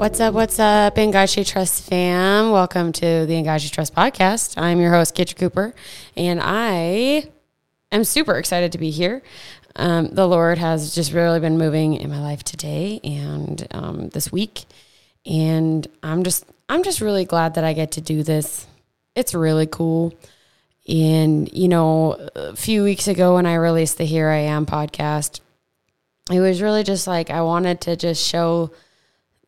What's 0.00 0.18
up? 0.18 0.32
What's 0.32 0.58
up, 0.58 0.96
Angashi 0.96 1.46
Trust 1.46 1.82
fam? 1.82 2.52
Welcome 2.52 2.90
to 2.92 3.26
the 3.26 3.34
Angashi 3.34 3.70
Trust 3.70 3.94
podcast. 3.94 4.54
I'm 4.56 4.80
your 4.80 4.90
host, 4.90 5.14
Kitcha 5.14 5.36
Cooper, 5.36 5.74
and 6.16 6.40
I 6.42 7.28
am 7.92 8.04
super 8.04 8.38
excited 8.38 8.72
to 8.72 8.78
be 8.78 8.88
here. 8.88 9.20
Um, 9.76 10.08
the 10.08 10.26
Lord 10.26 10.56
has 10.56 10.94
just 10.94 11.12
really 11.12 11.38
been 11.38 11.58
moving 11.58 11.96
in 11.96 12.08
my 12.08 12.18
life 12.18 12.42
today 12.42 13.00
and 13.04 13.68
um, 13.72 14.08
this 14.08 14.32
week, 14.32 14.64
and 15.26 15.86
I'm 16.02 16.24
just 16.24 16.46
I'm 16.70 16.82
just 16.82 17.02
really 17.02 17.26
glad 17.26 17.56
that 17.56 17.64
I 17.64 17.74
get 17.74 17.90
to 17.92 18.00
do 18.00 18.22
this. 18.22 18.66
It's 19.14 19.34
really 19.34 19.66
cool. 19.66 20.14
And 20.88 21.52
you 21.52 21.68
know, 21.68 22.12
a 22.34 22.56
few 22.56 22.84
weeks 22.84 23.06
ago 23.06 23.34
when 23.34 23.44
I 23.44 23.56
released 23.56 23.98
the 23.98 24.04
Here 24.04 24.30
I 24.30 24.38
Am 24.38 24.64
podcast, 24.64 25.40
it 26.30 26.40
was 26.40 26.62
really 26.62 26.84
just 26.84 27.06
like 27.06 27.28
I 27.28 27.42
wanted 27.42 27.82
to 27.82 27.96
just 27.96 28.26
show 28.26 28.70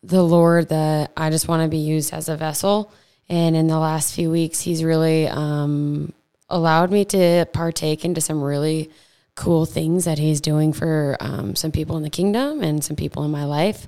the 0.03 0.23
Lord 0.23 0.69
that 0.71 1.13
I 1.17 1.31
just 1.31 1.49
want 1.49 1.63
to 1.63 1.69
be 1.69 1.79
used 1.79 2.13
as 2.13 2.29
a 2.29 2.37
vessel. 2.37 2.93
And 3.29 3.55
in 3.55 3.69
the 3.69 3.79
last 3.79 4.15
few 4.15 4.31
weeks, 4.31 4.61
He's 4.61 4.83
really 4.83 5.29
um, 5.29 6.13
allowed 6.49 6.91
me 6.91 7.05
to 7.07 7.47
partake 7.53 8.05
into 8.05 8.21
some 8.21 8.43
really 8.43 8.91
cool 9.35 9.65
things 9.65 10.05
that 10.05 10.19
He's 10.19 10.41
doing 10.41 10.73
for 10.73 11.17
um, 11.21 11.55
some 11.55 11.73
people 11.73 11.97
in 11.97 12.03
the 12.03 12.11
kingdom 12.11 12.63
and 12.63 12.83
some 12.83 12.97
people 12.97 13.25
in 13.25 13.31
my 13.31 13.45
life, 13.45 13.87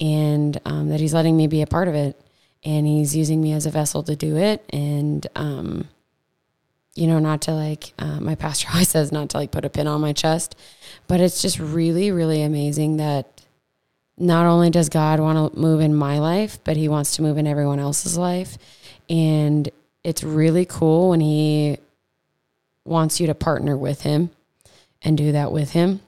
and 0.00 0.60
um, 0.64 0.88
that 0.88 1.00
He's 1.00 1.14
letting 1.14 1.36
me 1.36 1.46
be 1.46 1.62
a 1.62 1.66
part 1.66 1.88
of 1.88 1.94
it. 1.94 2.20
And 2.64 2.86
He's 2.86 3.14
using 3.16 3.40
me 3.40 3.52
as 3.52 3.66
a 3.66 3.70
vessel 3.70 4.02
to 4.04 4.16
do 4.16 4.36
it. 4.36 4.64
And, 4.70 5.26
um, 5.36 5.88
you 6.94 7.06
know, 7.06 7.18
not 7.18 7.42
to 7.42 7.52
like, 7.52 7.94
uh, 7.98 8.20
my 8.20 8.34
pastor 8.34 8.68
always 8.72 8.88
says 8.88 9.12
not 9.12 9.30
to 9.30 9.38
like 9.38 9.52
put 9.52 9.64
a 9.64 9.70
pin 9.70 9.86
on 9.86 10.00
my 10.00 10.12
chest, 10.12 10.56
but 11.06 11.20
it's 11.20 11.40
just 11.40 11.58
really, 11.60 12.10
really 12.10 12.42
amazing 12.42 12.96
that 12.96 13.31
not 14.18 14.46
only 14.46 14.70
does 14.70 14.88
God 14.88 15.20
want 15.20 15.52
to 15.52 15.58
move 15.58 15.80
in 15.80 15.94
my 15.94 16.18
life, 16.18 16.58
but 16.64 16.76
he 16.76 16.88
wants 16.88 17.16
to 17.16 17.22
move 17.22 17.38
in 17.38 17.46
everyone 17.46 17.78
else's 17.78 18.16
life. 18.16 18.58
And 19.08 19.68
it's 20.04 20.22
really 20.22 20.64
cool 20.64 21.10
when 21.10 21.20
he 21.20 21.78
wants 22.84 23.20
you 23.20 23.26
to 23.28 23.34
partner 23.34 23.76
with 23.76 24.02
him 24.02 24.30
and 25.02 25.16
do 25.16 25.32
that 25.32 25.52
with 25.52 25.72
him. 25.72 26.00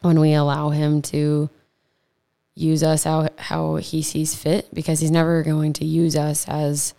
When 0.00 0.20
we 0.20 0.34
allow 0.34 0.70
him 0.70 1.02
to 1.02 1.48
use 2.54 2.82
us 2.82 3.04
how, 3.04 3.28
how 3.38 3.76
he 3.76 4.02
sees 4.02 4.34
fit, 4.34 4.72
because 4.74 5.00
he's 5.00 5.10
never 5.10 5.42
going 5.42 5.72
to 5.74 5.84
use 5.84 6.16
us 6.16 6.48
as, 6.48 6.94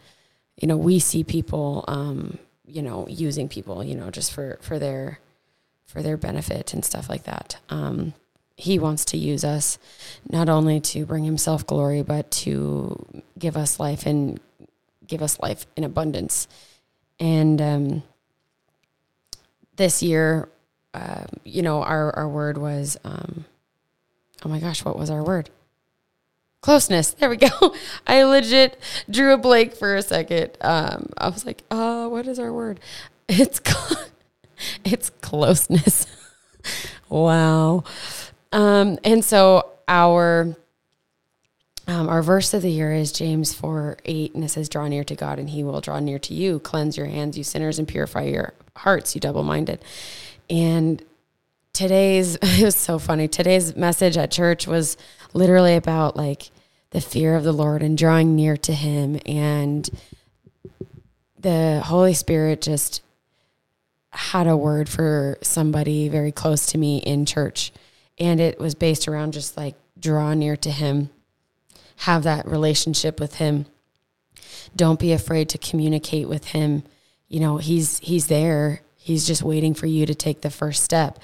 you 0.55 0.67
know, 0.67 0.77
we 0.77 0.99
see 0.99 1.23
people, 1.23 1.83
um, 1.87 2.37
you 2.65 2.81
know, 2.81 3.07
using 3.09 3.49
people, 3.49 3.83
you 3.83 3.95
know, 3.95 4.09
just 4.09 4.31
for, 4.31 4.57
for 4.61 4.79
their, 4.79 5.19
for 5.85 6.01
their 6.01 6.17
benefit 6.17 6.73
and 6.73 6.83
stuff 6.83 7.09
like 7.09 7.23
that. 7.23 7.57
Um, 7.69 8.13
he 8.57 8.79
wants 8.79 9.05
to 9.05 9.17
use 9.17 9.45
us 9.45 9.77
not 10.27 10.49
only 10.49 10.79
to 10.79 11.05
bring 11.05 11.23
himself 11.23 11.65
glory, 11.65 12.01
but 12.01 12.29
to 12.31 13.05
give 13.37 13.55
us 13.55 13.79
life 13.79 14.07
and 14.07 14.39
give 15.05 15.21
us 15.21 15.39
life 15.39 15.67
in 15.75 15.83
abundance. 15.83 16.47
And 17.19 17.61
um, 17.61 18.03
this 19.75 20.01
year, 20.01 20.49
uh, 20.95 21.25
you 21.45 21.61
know, 21.61 21.83
our, 21.83 22.13
our 22.15 22.27
word 22.27 22.57
was, 22.57 22.97
um, 23.03 23.45
oh 24.43 24.49
my 24.49 24.59
gosh, 24.59 24.83
what 24.83 24.97
was 24.97 25.11
our 25.11 25.23
word? 25.23 25.51
Closeness. 26.61 27.11
There 27.11 27.29
we 27.29 27.37
go. 27.37 27.75
I 28.07 28.23
legit 28.23 28.79
drew 29.07 29.33
a 29.33 29.37
blank 29.37 29.75
for 29.75 29.95
a 29.95 30.01
second. 30.01 30.57
Um, 30.61 31.09
I 31.15 31.29
was 31.29 31.45
like, 31.45 31.61
uh, 31.69 32.07
what 32.07 32.27
is 32.27 32.39
our 32.39 32.51
word? 32.51 32.79
It's, 33.29 33.59
it's 34.85 35.09
closeness. 35.09 36.07
wow. 37.09 37.83
Um, 38.51 38.97
and 39.03 39.23
so 39.23 39.69
our 39.87 40.55
um, 41.87 42.09
our 42.09 42.21
verse 42.21 42.53
of 42.53 42.61
the 42.63 42.69
year 42.69 42.93
is 42.93 43.13
James 43.13 43.53
4 43.53 43.97
8, 44.03 44.35
and 44.35 44.43
it 44.43 44.49
says, 44.49 44.67
Draw 44.67 44.89
near 44.89 45.05
to 45.05 45.15
God, 45.15 45.39
and 45.39 45.49
he 45.49 45.63
will 45.63 45.79
draw 45.79 45.99
near 45.99 46.19
to 46.19 46.33
you. 46.33 46.59
Cleanse 46.59 46.97
your 46.97 47.05
hands, 47.05 47.37
you 47.37 47.45
sinners, 47.45 47.79
and 47.79 47.87
purify 47.87 48.23
your 48.23 48.53
hearts, 48.75 49.15
you 49.15 49.21
double 49.21 49.43
minded. 49.43 49.81
And 50.49 51.01
today's, 51.71 52.35
it 52.41 52.63
was 52.63 52.75
so 52.75 52.99
funny. 52.99 53.29
Today's 53.29 53.75
message 53.77 54.17
at 54.17 54.31
church 54.31 54.67
was 54.67 54.97
literally 55.33 55.75
about 55.75 56.17
like 56.17 56.51
the 56.89 56.99
fear 56.99 57.35
of 57.35 57.45
the 57.45 57.53
Lord 57.53 57.81
and 57.81 57.97
drawing 57.97 58.35
near 58.35 58.57
to 58.57 58.73
him. 58.73 59.19
And 59.25 59.89
the 61.39 61.81
Holy 61.85 62.13
Spirit 62.13 62.61
just 62.61 63.01
had 64.09 64.47
a 64.47 64.57
word 64.57 64.89
for 64.89 65.37
somebody 65.41 66.09
very 66.09 66.33
close 66.33 66.65
to 66.67 66.77
me 66.77 66.97
in 66.97 67.25
church 67.25 67.71
and 68.19 68.39
it 68.39 68.59
was 68.59 68.75
based 68.75 69.07
around 69.07 69.33
just 69.33 69.57
like 69.57 69.75
draw 69.99 70.33
near 70.33 70.55
to 70.57 70.71
him 70.71 71.09
have 71.97 72.23
that 72.23 72.47
relationship 72.47 73.19
with 73.19 73.35
him. 73.35 73.65
Don't 74.75 74.99
be 74.99 75.11
afraid 75.11 75.49
to 75.49 75.57
communicate 75.57 76.29
with 76.29 76.47
him. 76.47 76.83
You 77.27 77.39
know 77.39 77.57
he's 77.57 77.99
he's 77.99 78.27
there. 78.27 78.81
He's 78.95 79.25
just 79.25 79.41
waiting 79.41 79.73
for 79.73 79.87
you 79.87 80.05
to 80.05 80.13
take 80.13 80.41
the 80.41 80.49
first 80.49 80.83
step 80.83 81.19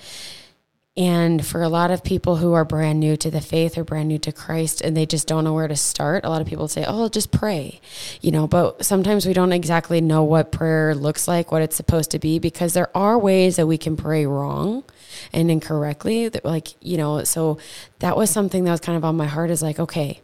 and 0.96 1.44
for 1.44 1.64
a 1.64 1.70
lot 1.70 1.90
of 1.90 2.04
people 2.04 2.36
who 2.36 2.54
are 2.54 2.64
brand 2.64 3.00
new 3.00 3.18
to 3.18 3.32
the 3.32 3.42
faith 3.42 3.80
or 3.80 3.84
brand 3.84 4.08
new 4.08 4.20
to 4.20 4.32
Christ 4.32 4.80
and 4.80 4.96
they 4.96 5.08
just 5.08 5.28
don't 5.28 5.44
know 5.44 5.54
where 5.54 5.68
to 5.68 5.76
start, 5.76 6.24
a 6.24 6.30
lot 6.30 6.42
of 6.42 6.48
people 6.48 6.68
say, 6.68 6.86
oh, 6.88 7.10
just 7.10 7.32
pray, 7.32 7.82
you 8.22 8.30
know, 8.30 8.46
but 8.46 8.86
sometimes 8.86 9.26
we 9.26 9.34
don't 9.34 9.54
exactly 9.54 10.02
know 10.02 10.24
what 10.24 10.52
prayer 10.52 10.94
looks 10.94 11.28
like, 11.28 11.52
what 11.52 11.64
it's 11.64 11.76
supposed 11.76 12.12
to 12.12 12.20
be, 12.20 12.38
because 12.38 12.74
there 12.74 12.96
are 12.96 13.18
ways 13.18 13.56
that 13.56 13.66
we 13.66 13.78
can 13.78 13.98
pray 13.98 14.28
wrong 14.28 14.84
and 15.32 15.50
incorrectly. 15.50 16.30
That, 16.30 16.46
like, 16.46 16.76
you 16.80 16.98
know, 16.98 17.24
so 17.24 17.58
that 18.00 18.16
was 18.16 18.30
something 18.30 18.64
that 18.66 18.72
was 18.72 18.80
kind 18.80 18.96
of 18.96 19.04
on 19.04 19.18
my 19.18 19.28
heart 19.28 19.50
is 19.50 19.64
like, 19.64 19.80
okay, 19.80 20.22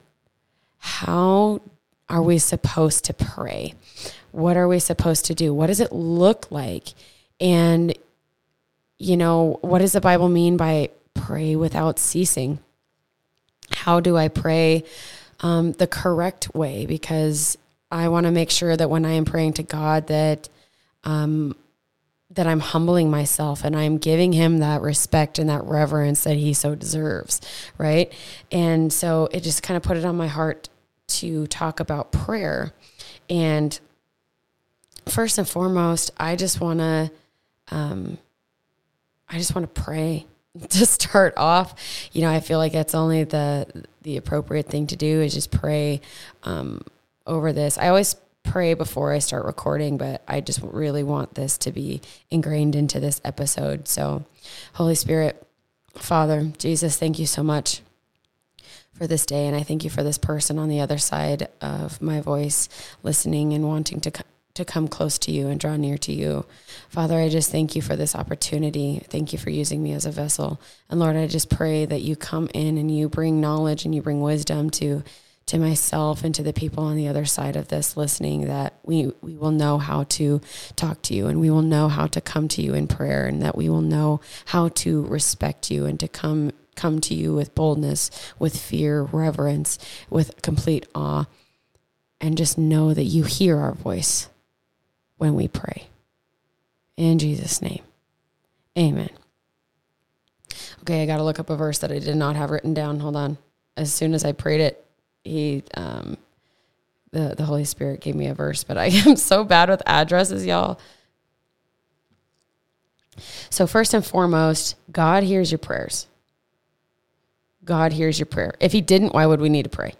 how 0.77 1.61
are 2.09 2.21
we 2.21 2.37
supposed 2.37 3.05
to 3.05 3.13
pray? 3.13 3.73
What 4.31 4.55
are 4.55 4.67
we 4.67 4.77
supposed 4.77 5.25
to 5.25 5.33
do? 5.33 5.51
What 5.51 5.67
does 5.67 5.79
it 5.79 5.91
look 5.91 6.51
like? 6.51 6.89
And 7.41 7.97
you 8.99 9.15
know, 9.15 9.57
what 9.61 9.79
does 9.79 9.93
the 9.93 10.01
Bible 10.01 10.29
mean 10.29 10.57
by 10.57 10.89
pray 11.13 11.55
without 11.55 11.97
ceasing? 11.97 12.59
How 13.71 14.01
do 14.01 14.17
I 14.17 14.27
pray 14.27 14.83
um, 15.39 15.71
the 15.71 15.87
correct 15.87 16.53
way? 16.53 16.85
Because 16.85 17.57
I 17.89 18.09
want 18.09 18.25
to 18.25 18.31
make 18.31 18.51
sure 18.51 18.75
that 18.75 18.89
when 18.89 19.05
I 19.05 19.13
am 19.13 19.25
praying 19.25 19.53
to 19.53 19.63
God, 19.63 20.07
that 20.07 20.49
um, 21.05 21.55
that 22.31 22.45
I'm 22.45 22.59
humbling 22.59 23.09
myself 23.09 23.63
and 23.63 23.75
I'm 23.75 23.97
giving 23.97 24.33
Him 24.33 24.59
that 24.59 24.81
respect 24.81 25.39
and 25.39 25.49
that 25.49 25.63
reverence 25.63 26.25
that 26.25 26.35
He 26.35 26.53
so 26.53 26.75
deserves, 26.75 27.39
right? 27.77 28.11
And 28.51 28.91
so 28.91 29.29
it 29.31 29.41
just 29.41 29.63
kind 29.63 29.77
of 29.77 29.83
put 29.83 29.97
it 29.97 30.05
on 30.05 30.17
my 30.17 30.27
heart 30.27 30.67
to 31.07 31.47
talk 31.47 31.79
about 31.79 32.11
prayer. 32.11 32.73
And 33.29 33.79
first 35.07 35.37
and 35.37 35.47
foremost, 35.47 36.11
I 36.17 36.35
just 36.35 36.59
want 36.59 36.79
to. 36.79 37.11
Um, 37.71 38.17
I 39.29 39.37
just 39.37 39.55
want 39.55 39.73
to 39.73 39.81
pray 39.81 40.25
to 40.69 40.85
start 40.85 41.33
off. 41.37 41.75
You 42.11 42.21
know, 42.21 42.31
I 42.31 42.39
feel 42.39 42.57
like 42.57 42.73
that's 42.73 42.95
only 42.95 43.23
the 43.23 43.85
the 44.01 44.17
appropriate 44.17 44.67
thing 44.67 44.87
to 44.87 44.95
do 44.95 45.21
is 45.21 45.33
just 45.33 45.51
pray 45.51 46.01
um, 46.43 46.81
over 47.27 47.53
this. 47.53 47.77
I 47.77 47.89
always 47.89 48.15
pray 48.43 48.73
before 48.73 49.13
I 49.13 49.19
start 49.19 49.45
recording, 49.45 49.97
but 49.97 50.23
I 50.27 50.41
just 50.41 50.61
really 50.63 51.03
want 51.03 51.35
this 51.35 51.57
to 51.59 51.71
be 51.71 52.01
ingrained 52.31 52.75
into 52.75 52.99
this 52.99 53.21
episode. 53.23 53.87
So, 53.87 54.25
Holy 54.73 54.95
Spirit, 54.95 55.45
Father, 55.95 56.51
Jesus, 56.57 56.97
thank 56.97 57.19
you 57.19 57.25
so 57.25 57.43
much 57.43 57.81
for 58.93 59.05
this 59.05 59.25
day. 59.25 59.47
And 59.47 59.55
I 59.55 59.63
thank 59.63 59.83
you 59.83 59.89
for 59.89 60.03
this 60.03 60.17
person 60.17 60.57
on 60.57 60.69
the 60.69 60.79
other 60.79 60.97
side 60.97 61.49
of 61.61 62.01
my 62.01 62.21
voice 62.21 62.69
listening 63.03 63.53
and 63.53 63.65
wanting 63.65 64.01
to 64.01 64.11
to 64.55 64.65
come 64.65 64.87
close 64.87 65.17
to 65.19 65.31
you 65.31 65.47
and 65.47 65.59
draw 65.59 65.75
near 65.77 65.97
to 65.97 66.11
you. 66.11 66.45
Father, 66.89 67.15
I 67.15 67.29
just 67.29 67.51
thank 67.51 67.75
you 67.75 67.81
for 67.81 67.95
this 67.95 68.15
opportunity. 68.15 69.01
Thank 69.09 69.31
you 69.31 69.39
for 69.39 69.49
using 69.49 69.81
me 69.81 69.93
as 69.93 70.05
a 70.05 70.11
vessel. 70.11 70.59
And 70.89 70.99
Lord, 70.99 71.15
I 71.15 71.27
just 71.27 71.49
pray 71.49 71.85
that 71.85 72.01
you 72.01 72.15
come 72.15 72.49
in 72.53 72.77
and 72.77 72.95
you 72.95 73.09
bring 73.09 73.39
knowledge 73.39 73.85
and 73.85 73.93
you 73.93 74.01
bring 74.01 74.21
wisdom 74.21 74.69
to 74.71 75.03
to 75.45 75.57
myself 75.57 76.23
and 76.23 76.35
to 76.35 76.43
the 76.43 76.53
people 76.53 76.83
on 76.83 76.95
the 76.95 77.07
other 77.07 77.25
side 77.25 77.55
of 77.55 77.69
this 77.69 77.97
listening 77.97 78.45
that 78.45 78.75
we 78.83 79.11
we 79.21 79.35
will 79.35 79.49
know 79.49 79.79
how 79.79 80.03
to 80.03 80.39
talk 80.75 81.01
to 81.01 81.15
you 81.15 81.25
and 81.25 81.39
we 81.39 81.49
will 81.49 81.63
know 81.63 81.87
how 81.87 82.05
to 82.05 82.21
come 82.21 82.47
to 82.47 82.61
you 82.61 82.75
in 82.75 82.87
prayer 82.87 83.25
and 83.25 83.41
that 83.41 83.57
we 83.57 83.67
will 83.67 83.81
know 83.81 84.21
how 84.45 84.69
to 84.69 85.03
respect 85.05 85.71
you 85.71 85.87
and 85.87 85.99
to 85.99 86.07
come 86.07 86.51
come 86.75 87.01
to 87.01 87.15
you 87.15 87.33
with 87.33 87.55
boldness, 87.55 88.11
with 88.37 88.57
fear, 88.57 89.01
reverence, 89.01 89.79
with 90.09 90.39
complete 90.43 90.87
awe 90.93 91.25
and 92.21 92.37
just 92.37 92.57
know 92.57 92.93
that 92.93 93.03
you 93.03 93.23
hear 93.23 93.57
our 93.57 93.73
voice 93.73 94.29
when 95.19 95.35
we 95.35 95.47
pray. 95.47 95.87
In 96.97 97.19
Jesus' 97.19 97.61
name, 97.61 97.83
amen. 98.75 99.11
Okay, 100.81 101.03
I 101.03 101.05
got 101.05 101.17
to 101.17 101.23
look 101.23 101.39
up 101.39 101.51
a 101.51 101.55
verse 101.55 101.77
that 101.79 101.91
I 101.91 101.99
did 101.99 102.15
not 102.15 102.35
have 102.35 102.49
written 102.49 102.73
down. 102.73 102.99
Hold 102.99 103.15
on. 103.15 103.37
As 103.77 103.93
soon 103.93 104.15
as 104.15 104.25
I 104.25 104.31
prayed 104.31 104.61
it, 104.61 104.83
he, 105.23 105.63
um, 105.75 106.17
the, 107.11 107.35
the 107.37 107.45
Holy 107.45 107.65
Spirit 107.65 108.01
gave 108.01 108.15
me 108.15 108.25
a 108.25 108.33
verse, 108.33 108.63
but 108.63 108.77
I 108.77 108.85
am 109.05 109.15
so 109.15 109.43
bad 109.43 109.69
with 109.69 109.83
addresses, 109.85 110.43
y'all. 110.43 110.79
So, 113.51 113.67
first 113.67 113.93
and 113.93 114.03
foremost, 114.03 114.75
God 114.91 115.23
hears 115.23 115.51
your 115.51 115.59
prayers. 115.59 116.07
God 117.63 117.93
hears 117.93 118.17
your 118.17 118.25
prayer. 118.25 118.55
If 118.59 118.71
He 118.71 118.81
didn't, 118.81 119.13
why 119.13 119.27
would 119.27 119.39
we 119.39 119.49
need 119.49 119.63
to 119.63 119.69
pray? 119.69 119.93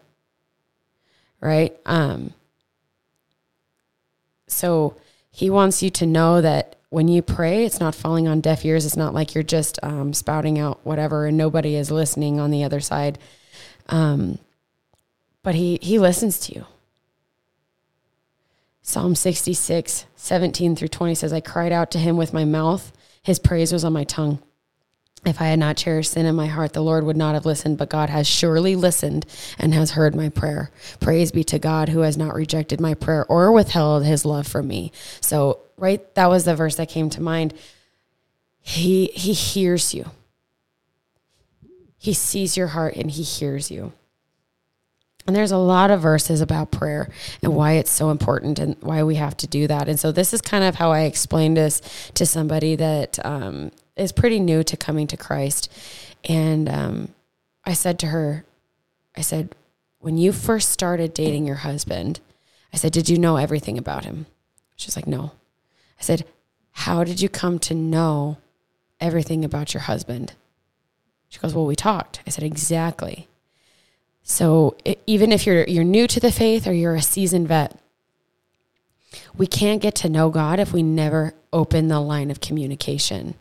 right? 1.42 1.76
Um, 1.86 2.34
so 4.48 4.96
he 5.40 5.50
wants 5.50 5.82
you 5.82 5.90
to 5.90 6.06
know 6.06 6.42
that 6.42 6.76
when 6.90 7.08
you 7.08 7.22
pray, 7.22 7.64
it's 7.64 7.80
not 7.80 7.96
falling 7.96 8.28
on 8.28 8.42
deaf 8.42 8.66
ears. 8.66 8.86
It's 8.86 8.98
not 8.98 9.14
like 9.14 9.34
you're 9.34 9.42
just 9.42 9.80
um, 9.82 10.12
spouting 10.12 10.60
out 10.60 10.82
whatever 10.84 11.28
and 11.28 11.38
nobody 11.38 11.78
is 11.78 11.90
listening 11.90 12.42
on 12.42 12.52
the 12.52 12.66
other 12.66 12.82
side. 12.82 13.18
Um, 13.88 14.38
but 15.42 15.56
he, 15.56 15.80
he 15.82 15.98
listens 15.98 16.42
to 16.42 16.56
you. 16.56 16.66
Psalm 18.82 19.16
66, 19.16 20.08
17 20.14 20.76
through 20.76 20.90
20 20.90 21.16
says, 21.16 21.32
I 21.32 21.40
cried 21.40 21.72
out 21.72 21.90
to 21.92 22.00
him 22.00 22.18
with 22.18 22.34
my 22.34 22.44
mouth. 22.44 22.92
His 23.24 23.40
praise 23.40 23.72
was 23.72 23.86
on 23.86 23.94
my 23.94 24.04
tongue. 24.04 24.40
If 25.26 25.42
I 25.42 25.48
had 25.48 25.60
not 25.60 25.76
cherished 25.76 26.12
sin 26.12 26.26
in 26.26 26.36
my 26.36 26.48
heart, 26.48 26.72
the 26.74 26.82
Lord 26.82 27.04
would 27.04 27.18
not 27.18 27.34
have 27.34 27.46
listened, 27.46 27.78
but 27.78 27.90
God 27.90 28.10
has 28.10 28.26
surely 28.26 28.76
listened 28.76 29.26
and 29.58 29.74
has 29.74 29.92
heard 29.92 30.16
my 30.16 30.30
prayer. 30.30 30.72
Praise 31.02 31.32
be 31.32 31.44
to 31.46 31.60
God 31.60 31.90
who 31.90 32.00
has 32.00 32.16
not 32.16 32.34
rejected 32.34 32.80
my 32.80 32.94
prayer 32.94 33.26
or 33.26 33.52
withheld 33.52 34.06
his 34.06 34.24
love 34.24 34.48
from 34.48 34.68
me. 34.68 34.94
So, 35.20 35.60
right, 35.78 36.14
that 36.16 36.30
was 36.30 36.46
the 36.46 36.56
verse 36.56 36.76
that 36.76 36.88
came 36.88 37.10
to 37.12 37.22
mind. 37.22 37.54
He 38.62 39.08
he 39.08 39.34
hears 39.34 39.94
you. 39.94 40.10
He 41.98 42.14
sees 42.14 42.56
your 42.56 42.68
heart 42.68 42.96
and 42.96 43.12
he 43.12 43.24
hears 43.24 43.70
you. 43.70 43.92
And 45.28 45.36
there's 45.36 45.52
a 45.52 45.58
lot 45.58 45.92
of 45.92 46.02
verses 46.02 46.40
about 46.42 46.72
prayer 46.72 47.10
and 47.44 47.54
why 47.54 47.74
it's 47.74 47.92
so 47.92 48.10
important 48.10 48.58
and 48.58 48.76
why 48.80 49.04
we 49.04 49.16
have 49.16 49.36
to 49.38 49.48
do 49.48 49.68
that. 49.68 49.88
And 49.88 50.00
so 50.00 50.12
this 50.12 50.34
is 50.34 50.42
kind 50.42 50.64
of 50.64 50.76
how 50.76 50.92
I 50.92 51.02
explained 51.02 51.58
this 51.58 51.82
to 52.16 52.26
somebody 52.26 52.76
that 52.78 53.24
um, 53.24 53.72
is 54.00 54.12
pretty 54.12 54.40
new 54.40 54.64
to 54.64 54.78
coming 54.78 55.08
to 55.08 55.18
Christ. 55.18 55.72
And 56.28 56.70
um, 56.70 57.14
I 57.66 57.74
said 57.74 58.00
to 58.00 58.08
her, 58.08 58.46
I 59.16 59.22
said, 59.22 59.54
when 60.00 60.18
you 60.18 60.32
first 60.32 60.70
started 60.70 61.14
dating 61.14 61.46
your 61.46 61.58
husband, 61.58 62.20
I 62.74 62.78
said, 62.78 62.94
did 62.94 63.10
you 63.10 63.18
know 63.18 63.36
everything 63.38 63.78
about 63.78 64.06
him? 64.06 64.26
She's 64.76 64.96
like, 64.96 65.08
no. 65.08 65.32
I 66.00 66.04
said, 66.04 66.26
how 66.72 67.04
did 67.04 67.22
you 67.22 67.28
come 67.28 67.60
to 67.60 67.74
know 67.74 68.38
everything 69.00 69.44
about 69.44 69.74
your 69.74 69.82
husband? 69.82 70.34
She 71.28 71.40
goes, 71.40 71.54
well, 71.54 71.66
we 71.66 71.76
talked. 71.76 72.22
I 72.26 72.30
said, 72.30 72.44
exactly. 72.44 73.28
So 74.24 74.78
it, 74.86 75.02
even 75.06 75.32
if 75.32 75.46
you're 75.46 75.64
you're 75.66 75.84
new 75.84 76.08
to 76.08 76.20
the 76.20 76.32
faith 76.32 76.68
or 76.68 76.74
you're 76.74 76.96
a 76.96 77.02
seasoned 77.02 77.48
vet, 77.48 77.78
we 79.36 79.48
can't 79.48 79.82
get 79.82 79.96
to 79.96 80.10
know 80.10 80.30
God 80.30 80.60
if 80.60 80.72
we 80.72 80.84
never 80.84 81.34
open 81.52 81.88
the 81.88 82.00
line 82.00 82.30
of 82.30 82.40
communication. 82.40 83.34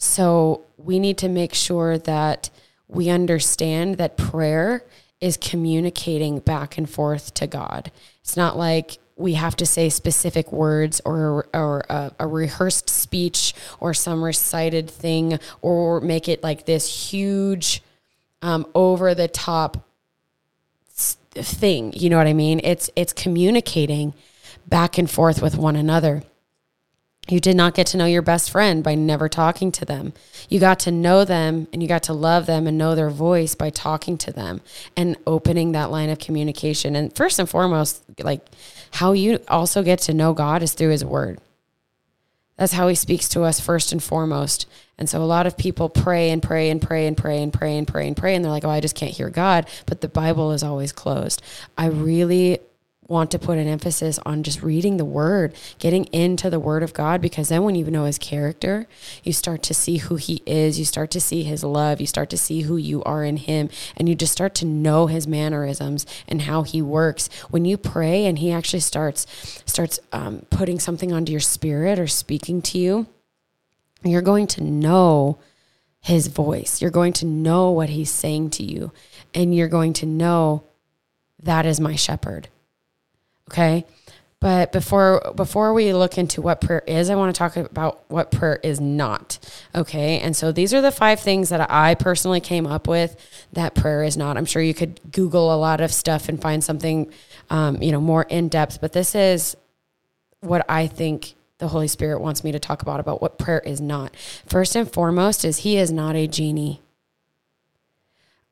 So 0.00 0.62
we 0.78 0.98
need 0.98 1.18
to 1.18 1.28
make 1.28 1.54
sure 1.54 1.98
that 1.98 2.48
we 2.88 3.10
understand 3.10 3.98
that 3.98 4.16
prayer 4.16 4.82
is 5.20 5.36
communicating 5.36 6.38
back 6.38 6.78
and 6.78 6.88
forth 6.88 7.34
to 7.34 7.46
God. 7.46 7.92
It's 8.22 8.36
not 8.36 8.56
like 8.56 8.98
we 9.14 9.34
have 9.34 9.54
to 9.56 9.66
say 9.66 9.90
specific 9.90 10.50
words 10.50 11.02
or, 11.04 11.46
or 11.52 11.84
a, 11.90 12.10
a, 12.18 12.26
rehearsed 12.26 12.88
speech 12.88 13.52
or 13.78 13.92
some 13.92 14.24
recited 14.24 14.88
thing 14.88 15.38
or 15.60 16.00
make 16.00 16.26
it 16.26 16.42
like 16.42 16.64
this 16.64 17.10
huge 17.10 17.82
um, 18.40 18.66
over 18.74 19.14
the 19.14 19.28
top 19.28 19.86
thing. 20.94 21.92
You 21.92 22.08
know 22.08 22.16
what 22.16 22.26
I 22.26 22.32
mean? 22.32 22.62
It's 22.64 22.88
it's 22.96 23.12
communicating 23.12 24.14
back 24.66 24.96
and 24.96 25.10
forth 25.10 25.42
with 25.42 25.56
one 25.56 25.76
another. 25.76 26.22
You 27.30 27.40
did 27.40 27.56
not 27.56 27.74
get 27.74 27.86
to 27.88 27.96
know 27.96 28.06
your 28.06 28.22
best 28.22 28.50
friend 28.50 28.82
by 28.82 28.94
never 28.94 29.28
talking 29.28 29.70
to 29.72 29.84
them. 29.84 30.12
You 30.48 30.58
got 30.58 30.80
to 30.80 30.90
know 30.90 31.24
them 31.24 31.68
and 31.72 31.82
you 31.82 31.88
got 31.88 32.02
to 32.04 32.12
love 32.12 32.46
them 32.46 32.66
and 32.66 32.76
know 32.76 32.94
their 32.94 33.10
voice 33.10 33.54
by 33.54 33.70
talking 33.70 34.18
to 34.18 34.32
them 34.32 34.60
and 34.96 35.16
opening 35.26 35.72
that 35.72 35.90
line 35.90 36.10
of 36.10 36.18
communication. 36.18 36.96
And 36.96 37.14
first 37.14 37.38
and 37.38 37.48
foremost, 37.48 38.02
like 38.18 38.44
how 38.92 39.12
you 39.12 39.38
also 39.48 39.82
get 39.82 40.00
to 40.00 40.14
know 40.14 40.32
God 40.32 40.62
is 40.62 40.74
through 40.74 40.90
his 40.90 41.04
word. 41.04 41.40
That's 42.56 42.72
how 42.72 42.88
he 42.88 42.94
speaks 42.94 43.28
to 43.30 43.42
us 43.42 43.58
first 43.58 43.90
and 43.90 44.02
foremost. 44.02 44.66
And 44.98 45.08
so 45.08 45.22
a 45.22 45.24
lot 45.24 45.46
of 45.46 45.56
people 45.56 45.88
pray 45.88 46.28
and 46.28 46.42
pray 46.42 46.68
and 46.68 46.80
pray 46.80 47.06
and 47.06 47.16
pray 47.16 47.42
and 47.42 47.52
pray 47.52 47.78
and 47.78 47.86
pray 47.86 48.06
and 48.06 48.16
pray 48.16 48.34
and 48.34 48.44
they're 48.44 48.52
like, 48.52 48.66
"Oh, 48.66 48.70
I 48.70 48.80
just 48.80 48.94
can't 48.94 49.12
hear 49.12 49.30
God." 49.30 49.66
But 49.86 50.02
the 50.02 50.08
Bible 50.08 50.52
is 50.52 50.62
always 50.62 50.92
closed. 50.92 51.40
I 51.78 51.86
really 51.86 52.58
want 53.10 53.30
to 53.32 53.38
put 53.38 53.58
an 53.58 53.66
emphasis 53.66 54.18
on 54.24 54.44
just 54.44 54.62
reading 54.62 54.96
the 54.96 55.04
word, 55.04 55.54
getting 55.80 56.04
into 56.06 56.48
the 56.48 56.60
word 56.60 56.82
of 56.82 56.94
God, 56.94 57.20
because 57.20 57.48
then 57.48 57.64
when 57.64 57.74
you 57.74 57.90
know 57.90 58.04
his 58.04 58.18
character, 58.18 58.86
you 59.24 59.32
start 59.32 59.62
to 59.64 59.74
see 59.74 59.98
who 59.98 60.14
he 60.14 60.40
is, 60.46 60.78
you 60.78 60.84
start 60.84 61.10
to 61.10 61.20
see 61.20 61.42
his 61.42 61.64
love, 61.64 62.00
you 62.00 62.06
start 62.06 62.30
to 62.30 62.38
see 62.38 62.62
who 62.62 62.76
you 62.76 63.02
are 63.02 63.24
in 63.24 63.36
him, 63.36 63.68
and 63.96 64.08
you 64.08 64.14
just 64.14 64.32
start 64.32 64.54
to 64.54 64.64
know 64.64 65.08
his 65.08 65.26
mannerisms 65.26 66.06
and 66.28 66.42
how 66.42 66.62
he 66.62 66.80
works. 66.80 67.28
When 67.50 67.64
you 67.64 67.76
pray 67.76 68.26
and 68.26 68.38
he 68.38 68.52
actually 68.52 68.80
starts 68.80 69.26
starts 69.66 69.98
um, 70.12 70.46
putting 70.50 70.78
something 70.78 71.12
onto 71.12 71.32
your 71.32 71.40
spirit 71.40 71.98
or 71.98 72.06
speaking 72.06 72.62
to 72.62 72.78
you, 72.78 73.06
you're 74.04 74.22
going 74.22 74.46
to 74.46 74.62
know 74.62 75.38
his 76.00 76.28
voice. 76.28 76.80
You're 76.80 76.90
going 76.90 77.12
to 77.14 77.26
know 77.26 77.70
what 77.70 77.90
he's 77.90 78.10
saying 78.10 78.50
to 78.50 78.62
you, 78.62 78.92
and 79.34 79.54
you're 79.54 79.68
going 79.68 79.94
to 79.94 80.06
know 80.06 80.62
that 81.42 81.66
is 81.66 81.80
my 81.80 81.96
shepherd. 81.96 82.48
Okay. 83.50 83.84
But 84.40 84.72
before 84.72 85.32
before 85.36 85.74
we 85.74 85.92
look 85.92 86.16
into 86.16 86.40
what 86.40 86.62
prayer 86.62 86.82
is, 86.86 87.10
I 87.10 87.14
want 87.14 87.34
to 87.34 87.38
talk 87.38 87.56
about 87.56 88.04
what 88.08 88.30
prayer 88.30 88.58
is 88.62 88.80
not. 88.80 89.38
Okay? 89.74 90.18
And 90.20 90.34
so 90.34 90.50
these 90.50 90.72
are 90.72 90.80
the 90.80 90.90
five 90.90 91.20
things 91.20 91.50
that 91.50 91.70
I 91.70 91.94
personally 91.94 92.40
came 92.40 92.66
up 92.66 92.88
with 92.88 93.16
that 93.52 93.74
prayer 93.74 94.02
is 94.02 94.16
not. 94.16 94.38
I'm 94.38 94.46
sure 94.46 94.62
you 94.62 94.72
could 94.72 94.98
Google 95.12 95.54
a 95.54 95.56
lot 95.56 95.82
of 95.82 95.92
stuff 95.92 96.30
and 96.30 96.40
find 96.40 96.64
something 96.64 97.12
um, 97.50 97.82
you 97.82 97.92
know, 97.92 98.00
more 98.00 98.22
in 98.22 98.48
depth, 98.48 98.80
but 98.80 98.92
this 98.92 99.14
is 99.14 99.56
what 100.40 100.64
I 100.70 100.86
think 100.86 101.34
the 101.58 101.68
Holy 101.68 101.88
Spirit 101.88 102.20
wants 102.20 102.42
me 102.42 102.52
to 102.52 102.58
talk 102.58 102.80
about 102.80 103.00
about 103.00 103.20
what 103.20 103.38
prayer 103.38 103.60
is 103.60 103.80
not. 103.80 104.16
First 104.46 104.74
and 104.74 104.90
foremost 104.90 105.44
is 105.44 105.58
he 105.58 105.76
is 105.76 105.92
not 105.92 106.16
a 106.16 106.26
genie. 106.26 106.80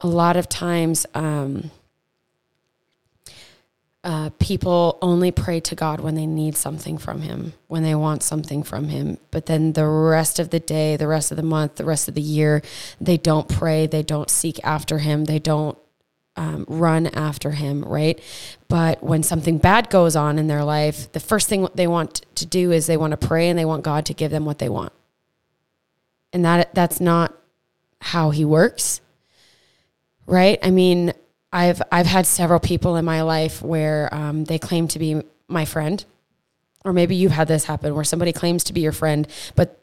A 0.01 0.07
lot 0.07 0.37
of 0.37 0.49
times 0.51 1.07
um, 1.15 1.71
uh, 4.05 4.31
people 4.39 4.97
only 5.03 5.31
pray 5.31 5.61
to 5.61 5.75
God 5.75 6.01
when 6.01 6.15
they 6.15 6.27
need 6.27 6.57
something 6.57 6.99
from 6.99 7.23
Him, 7.23 7.55
when 7.67 7.83
they 7.83 7.95
want 7.95 8.23
something 8.23 8.63
from 8.63 8.89
Him. 8.89 9.19
But 9.31 9.47
then 9.47 9.73
the 9.73 9.87
rest 9.87 10.39
of 10.39 10.51
the 10.51 10.61
day, 10.61 10.97
the 10.97 11.09
rest 11.09 11.31
of 11.31 11.37
the 11.37 11.43
month, 11.43 11.77
the 11.77 11.85
rest 11.85 12.09
of 12.09 12.15
the 12.15 12.21
year, 12.21 12.63
they 13.01 13.17
don't 13.17 13.49
pray, 13.49 13.87
they 13.87 14.05
don't 14.05 14.31
seek 14.31 14.61
after 14.65 14.99
Him, 14.99 15.25
they 15.25 15.41
don't 15.41 15.77
um, 16.37 16.65
run 16.69 17.09
after 17.09 17.51
Him, 17.51 17.85
right? 17.85 18.21
But 18.69 19.03
when 19.03 19.25
something 19.25 19.59
bad 19.59 19.91
goes 19.91 20.15
on 20.15 20.39
in 20.39 20.47
their 20.47 20.65
life, 20.65 21.11
the 21.11 21.21
first 21.21 21.49
thing 21.49 21.67
they 21.75 21.89
want 21.89 22.23
to 22.37 22.47
do 22.47 22.71
is 22.71 22.87
they 22.87 22.97
want 22.97 23.11
to 23.11 23.27
pray 23.27 23.49
and 23.49 23.59
they 23.59 23.65
want 23.65 23.83
God 23.83 24.07
to 24.07 24.15
give 24.15 24.31
them 24.31 24.45
what 24.45 24.61
they 24.61 24.69
want. 24.69 24.93
And 26.33 26.45
that 26.45 26.73
that's 26.75 27.01
not 27.01 27.35
how 28.01 28.31
He 28.31 28.45
works, 28.45 29.01
right? 30.27 30.59
I 30.63 30.71
mean, 30.71 31.13
I've 31.53 31.81
I've 31.91 32.07
had 32.07 32.27
several 32.27 32.61
people 32.61 32.97
in 32.97 33.05
my 33.05 33.23
life 33.23 33.63
where 33.63 34.13
um, 34.15 34.45
they 34.45 34.59
claim 34.59 34.89
to 34.89 34.99
be 34.99 35.23
my 35.49 35.65
friend, 35.65 36.05
or 36.85 36.93
maybe 36.93 37.17
you've 37.17 37.33
had 37.33 37.49
this 37.49 37.65
happen 37.65 37.95
where 37.95 38.05
somebody 38.05 38.33
claims 38.33 38.65
to 38.65 38.73
be 38.73 38.81
your 38.81 38.93
friend, 38.93 39.27
but 39.57 39.83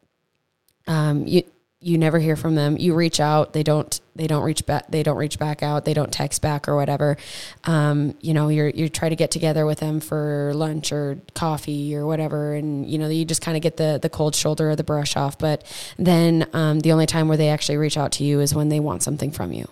um, 0.87 1.25
you 1.25 1.43
you 1.81 1.97
never 1.97 2.17
hear 2.17 2.35
from 2.35 2.55
them. 2.55 2.77
You 2.77 2.95
reach 2.95 3.19
out, 3.19 3.53
they 3.53 3.63
don't 3.63 3.99
they 4.15 4.27
don't 4.27 4.43
reach 4.43 4.65
back 4.65 4.85
they 4.89 5.01
don't 5.01 5.17
reach 5.17 5.39
back 5.39 5.63
out, 5.63 5.85
they 5.85 5.93
don't 5.95 6.11
text 6.11 6.41
back 6.41 6.67
or 6.67 6.75
whatever. 6.75 7.17
Um, 7.63 8.15
you 8.21 8.33
know, 8.35 8.49
you're 8.49 8.69
you 8.69 8.87
try 8.87 9.09
to 9.09 9.15
get 9.15 9.31
together 9.31 9.65
with 9.65 9.79
them 9.79 9.99
for 9.99 10.51
lunch 10.53 10.91
or 10.91 11.19
coffee 11.33 11.95
or 11.95 12.05
whatever, 12.05 12.53
and 12.53 12.87
you 12.87 12.99
know 12.99 13.07
you 13.07 13.25
just 13.25 13.41
kind 13.41 13.57
of 13.57 13.63
get 13.63 13.77
the 13.77 13.99
the 13.99 14.09
cold 14.09 14.35
shoulder 14.35 14.69
or 14.69 14.75
the 14.75 14.83
brush 14.83 15.15
off. 15.15 15.39
But 15.39 15.63
then 15.97 16.47
um, 16.53 16.81
the 16.81 16.91
only 16.91 17.07
time 17.07 17.27
where 17.27 17.37
they 17.37 17.49
actually 17.49 17.77
reach 17.77 17.97
out 17.97 18.11
to 18.13 18.23
you 18.23 18.39
is 18.39 18.53
when 18.53 18.69
they 18.69 18.79
want 18.79 19.01
something 19.01 19.31
from 19.31 19.51
you 19.51 19.67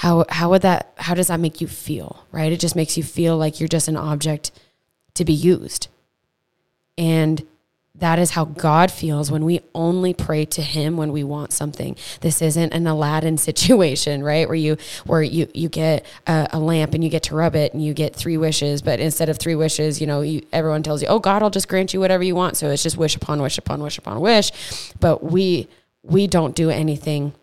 how 0.00 0.24
how 0.30 0.48
would 0.48 0.62
that 0.62 0.92
how 0.96 1.14
does 1.14 1.26
that 1.26 1.38
make 1.38 1.60
you 1.60 1.66
feel 1.66 2.24
right 2.32 2.52
it 2.52 2.58
just 2.58 2.74
makes 2.74 2.96
you 2.96 3.02
feel 3.02 3.36
like 3.36 3.60
you're 3.60 3.68
just 3.68 3.86
an 3.86 3.96
object 3.96 4.50
to 5.12 5.26
be 5.26 5.32
used 5.32 5.88
and 6.96 7.46
that 7.96 8.18
is 8.18 8.30
how 8.30 8.46
God 8.46 8.90
feels 8.90 9.30
when 9.30 9.44
we 9.44 9.60
only 9.74 10.14
pray 10.14 10.46
to 10.46 10.62
him 10.62 10.96
when 10.96 11.12
we 11.12 11.22
want 11.22 11.52
something. 11.52 11.96
This 12.22 12.40
isn't 12.40 12.72
an 12.72 12.86
Aladdin 12.86 13.36
situation, 13.48 14.22
right? 14.22 14.48
Where 14.48 14.56
you 14.56 14.78
where 15.04 15.22
you 15.22 15.48
you 15.52 15.68
get 15.68 16.06
a, 16.26 16.48
a, 16.52 16.58
lamp 16.58 16.94
and 16.94 17.04
you 17.04 17.10
get 17.10 17.24
to 17.24 17.34
rub 17.34 17.54
it 17.54 17.74
and 17.74 17.84
you 17.84 17.92
get 17.92 18.16
three 18.16 18.38
wishes, 18.38 18.80
but 18.80 19.00
instead 19.00 19.28
of 19.28 19.38
three 19.38 19.54
wishes, 19.54 20.00
you 20.00 20.06
know, 20.06 20.22
you, 20.22 20.46
everyone 20.50 20.82
tells 20.82 21.02
you, 21.02 21.08
"Oh, 21.08 21.18
God 21.18 21.42
I'll 21.42 21.50
just 21.50 21.68
grant 21.68 21.92
you 21.92 22.00
whatever 22.00 22.22
you 22.22 22.34
want." 22.34 22.56
So 22.56 22.70
it's 22.70 22.82
just 22.82 22.96
wish 22.96 23.16
upon 23.16 23.42
wish 23.42 23.58
upon 23.58 23.82
wish 23.82 23.98
upon 23.98 24.20
wish. 24.20 24.50
But 24.98 25.22
we 25.22 25.68
we 26.02 26.26
don't 26.26 26.54
do 26.54 26.70
anything 26.70 27.34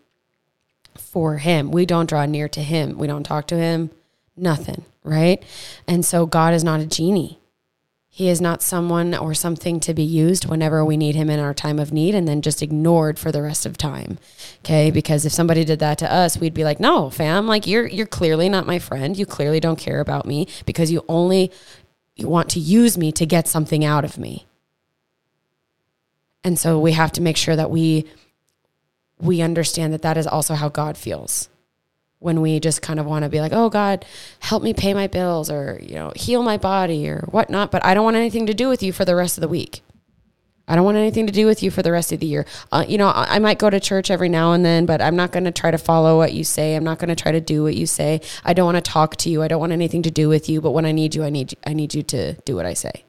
for 1.00 1.38
him. 1.38 1.70
We 1.70 1.86
don't 1.86 2.08
draw 2.08 2.26
near 2.26 2.48
to 2.48 2.62
him. 2.62 2.98
We 2.98 3.06
don't 3.06 3.24
talk 3.24 3.46
to 3.48 3.56
him, 3.56 3.90
nothing, 4.36 4.84
right? 5.04 5.42
And 5.86 6.04
so 6.04 6.26
God 6.26 6.54
is 6.54 6.64
not 6.64 6.80
a 6.80 6.86
genie. 6.86 7.38
He 8.18 8.28
is 8.28 8.40
not 8.40 8.62
someone 8.62 9.14
or 9.14 9.32
something 9.32 9.78
to 9.78 9.94
be 9.94 10.02
used 10.02 10.46
whenever 10.46 10.84
we 10.84 10.96
need 10.96 11.14
him 11.14 11.30
in 11.30 11.38
our 11.38 11.54
time 11.54 11.78
of 11.78 11.92
need 11.92 12.16
and 12.16 12.26
then 12.26 12.42
just 12.42 12.62
ignored 12.62 13.16
for 13.16 13.30
the 13.30 13.42
rest 13.42 13.64
of 13.64 13.78
time. 13.78 14.18
Okay? 14.64 14.90
Because 14.90 15.24
if 15.24 15.32
somebody 15.32 15.64
did 15.64 15.78
that 15.78 15.98
to 15.98 16.12
us, 16.12 16.36
we'd 16.36 16.52
be 16.52 16.64
like, 16.64 16.80
"No, 16.80 17.10
fam, 17.10 17.46
like 17.46 17.68
you're 17.68 17.86
you're 17.86 18.06
clearly 18.06 18.48
not 18.48 18.66
my 18.66 18.80
friend. 18.80 19.16
You 19.16 19.24
clearly 19.24 19.60
don't 19.60 19.78
care 19.78 20.00
about 20.00 20.26
me 20.26 20.48
because 20.66 20.90
you 20.90 21.04
only 21.08 21.52
you 22.16 22.26
want 22.26 22.48
to 22.50 22.58
use 22.58 22.98
me 22.98 23.12
to 23.12 23.24
get 23.24 23.46
something 23.46 23.84
out 23.84 24.04
of 24.04 24.18
me." 24.18 24.46
And 26.42 26.58
so 26.58 26.80
we 26.80 26.92
have 26.92 27.12
to 27.12 27.22
make 27.22 27.36
sure 27.36 27.54
that 27.54 27.70
we 27.70 28.04
we 29.20 29.40
understand 29.40 29.92
that 29.92 30.02
that 30.02 30.16
is 30.16 30.26
also 30.26 30.54
how 30.54 30.68
God 30.68 30.96
feels 30.96 31.48
when 32.20 32.40
we 32.40 32.58
just 32.58 32.82
kind 32.82 32.98
of 32.98 33.06
want 33.06 33.22
to 33.22 33.28
be 33.28 33.40
like, 33.40 33.52
oh 33.52 33.70
God, 33.70 34.04
help 34.40 34.62
me 34.62 34.74
pay 34.74 34.92
my 34.92 35.06
bills 35.06 35.50
or, 35.50 35.78
you 35.82 35.94
know, 35.94 36.12
heal 36.16 36.42
my 36.42 36.56
body 36.56 37.08
or 37.08 37.20
whatnot. 37.30 37.70
But 37.70 37.84
I 37.84 37.94
don't 37.94 38.04
want 38.04 38.16
anything 38.16 38.46
to 38.46 38.54
do 38.54 38.68
with 38.68 38.82
you 38.82 38.92
for 38.92 39.04
the 39.04 39.14
rest 39.14 39.36
of 39.36 39.42
the 39.42 39.48
week. 39.48 39.82
I 40.70 40.76
don't 40.76 40.84
want 40.84 40.98
anything 40.98 41.26
to 41.26 41.32
do 41.32 41.46
with 41.46 41.62
you 41.62 41.70
for 41.70 41.82
the 41.82 41.92
rest 41.92 42.12
of 42.12 42.20
the 42.20 42.26
year. 42.26 42.44
Uh, 42.70 42.84
you 42.86 42.98
know, 42.98 43.08
I, 43.08 43.36
I 43.36 43.38
might 43.38 43.58
go 43.58 43.70
to 43.70 43.80
church 43.80 44.10
every 44.10 44.28
now 44.28 44.52
and 44.52 44.64
then, 44.64 44.84
but 44.84 45.00
I'm 45.00 45.16
not 45.16 45.32
going 45.32 45.44
to 45.44 45.50
try 45.50 45.70
to 45.70 45.78
follow 45.78 46.18
what 46.18 46.34
you 46.34 46.44
say. 46.44 46.74
I'm 46.74 46.84
not 46.84 46.98
going 46.98 47.08
to 47.08 47.16
try 47.16 47.32
to 47.32 47.40
do 47.40 47.62
what 47.62 47.74
you 47.74 47.86
say. 47.86 48.20
I 48.44 48.52
don't 48.52 48.66
want 48.66 48.76
to 48.76 48.90
talk 48.90 49.16
to 49.16 49.30
you. 49.30 49.42
I 49.42 49.48
don't 49.48 49.60
want 49.60 49.72
anything 49.72 50.02
to 50.02 50.10
do 50.10 50.28
with 50.28 50.48
you. 50.48 50.60
But 50.60 50.72
when 50.72 50.84
I 50.84 50.92
need 50.92 51.14
you, 51.14 51.24
I 51.24 51.30
need 51.30 51.56
I 51.66 51.72
need 51.72 51.94
you 51.94 52.02
to 52.02 52.34
do 52.44 52.54
what 52.54 52.66
I 52.66 52.74
say. 52.74 53.04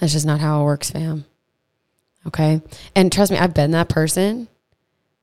That's 0.00 0.14
just 0.14 0.26
not 0.26 0.40
how 0.40 0.62
it 0.62 0.64
works, 0.64 0.90
fam. 0.90 1.26
Okay, 2.26 2.60
and 2.94 3.12
trust 3.12 3.30
me, 3.30 3.38
I've 3.38 3.54
been 3.54 3.70
that 3.72 3.88
person 3.88 4.48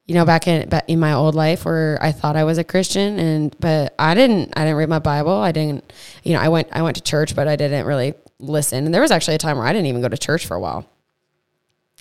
you 0.06 0.16
know, 0.16 0.26
back 0.26 0.48
in 0.48 0.70
in 0.88 1.00
my 1.00 1.14
old 1.14 1.34
life 1.34 1.64
where 1.64 1.98
I 2.02 2.12
thought 2.12 2.36
I 2.36 2.44
was 2.44 2.58
a 2.58 2.64
Christian 2.64 3.20
and 3.20 3.56
but 3.60 3.96
I 3.98 4.14
didn't 4.14 4.54
I 4.58 4.62
didn't 4.62 4.76
read 4.76 4.90
my 4.90 5.00
Bible. 5.00 5.34
I 5.34 5.52
didn't 5.52 5.92
you 6.24 6.34
know, 6.34 6.40
I 6.40 6.50
went 6.50 6.68
I 6.72 6.82
went 6.82 6.98
to 6.98 7.04
church 7.04 7.36
but 7.36 7.48
I 7.48 7.56
didn't 7.56 7.86
really 7.86 8.14
listen. 8.40 8.86
And 8.86 8.94
there 8.94 9.02
was 9.02 9.12
actually 9.12 9.36
a 9.36 9.40
time 9.40 9.58
where 9.58 9.66
I 9.66 9.72
didn't 9.72 9.88
even 9.88 10.02
go 10.02 10.10
to 10.10 10.18
church 10.18 10.46
for 10.46 10.56
a 10.56 10.60
while. 10.60 10.86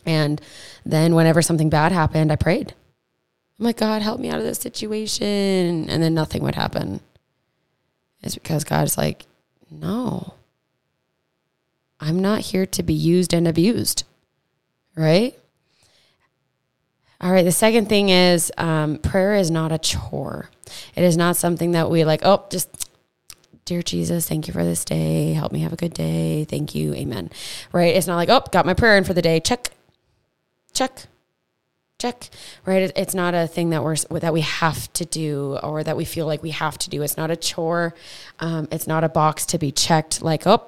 And 0.04 0.40
then 0.84 1.14
whenever 1.14 1.42
something 1.42 1.70
bad 1.70 1.92
happened, 1.92 2.32
I 2.32 2.36
prayed. 2.36 2.74
I'm 3.58 3.66
like, 3.66 3.76
God, 3.76 4.02
help 4.02 4.18
me 4.18 4.30
out 4.30 4.38
of 4.38 4.44
this 4.44 4.58
situation. 4.58 5.88
And 5.88 6.02
then 6.02 6.14
nothing 6.14 6.42
would 6.42 6.56
happen. 6.56 7.00
It's 8.20 8.34
because 8.34 8.64
God's 8.64 8.98
like, 8.98 9.26
no, 9.70 10.34
I'm 12.00 12.18
not 12.18 12.40
here 12.40 12.66
to 12.66 12.82
be 12.82 12.94
used 12.94 13.32
and 13.32 13.46
abused. 13.46 14.02
Right? 14.96 15.38
All 17.20 17.30
right. 17.30 17.44
The 17.44 17.52
second 17.52 17.88
thing 17.88 18.08
is 18.08 18.50
um, 18.58 18.98
prayer 18.98 19.34
is 19.34 19.50
not 19.50 19.72
a 19.72 19.78
chore. 19.78 20.50
It 20.96 21.04
is 21.04 21.16
not 21.16 21.36
something 21.36 21.72
that 21.72 21.90
we 21.90 22.04
like, 22.04 22.20
oh, 22.24 22.44
just, 22.50 22.90
dear 23.64 23.82
Jesus, 23.82 24.28
thank 24.28 24.48
you 24.48 24.52
for 24.52 24.64
this 24.64 24.84
day. 24.84 25.32
Help 25.32 25.52
me 25.52 25.60
have 25.60 25.72
a 25.72 25.76
good 25.76 25.94
day. 25.94 26.44
Thank 26.44 26.74
you. 26.74 26.94
Amen. 26.94 27.30
Right. 27.72 27.94
It's 27.94 28.06
not 28.06 28.16
like, 28.16 28.28
oh, 28.28 28.42
got 28.50 28.66
my 28.66 28.74
prayer 28.74 28.98
in 28.98 29.04
for 29.04 29.14
the 29.14 29.22
day. 29.22 29.38
Check, 29.38 29.70
check, 30.72 31.06
check. 31.98 32.28
Right. 32.66 32.90
It's 32.96 33.14
not 33.14 33.34
a 33.34 33.46
thing 33.46 33.70
that 33.70 33.84
we're, 33.84 33.96
that 33.96 34.32
we 34.32 34.40
have 34.40 34.92
to 34.94 35.04
do 35.04 35.58
or 35.62 35.84
that 35.84 35.96
we 35.96 36.04
feel 36.04 36.26
like 36.26 36.42
we 36.42 36.50
have 36.50 36.76
to 36.78 36.90
do. 36.90 37.02
It's 37.02 37.16
not 37.16 37.30
a 37.30 37.36
chore. 37.36 37.94
Um, 38.40 38.66
it's 38.72 38.88
not 38.88 39.04
a 39.04 39.08
box 39.08 39.46
to 39.46 39.58
be 39.58 39.70
checked 39.70 40.22
like, 40.22 40.46
oh, 40.46 40.66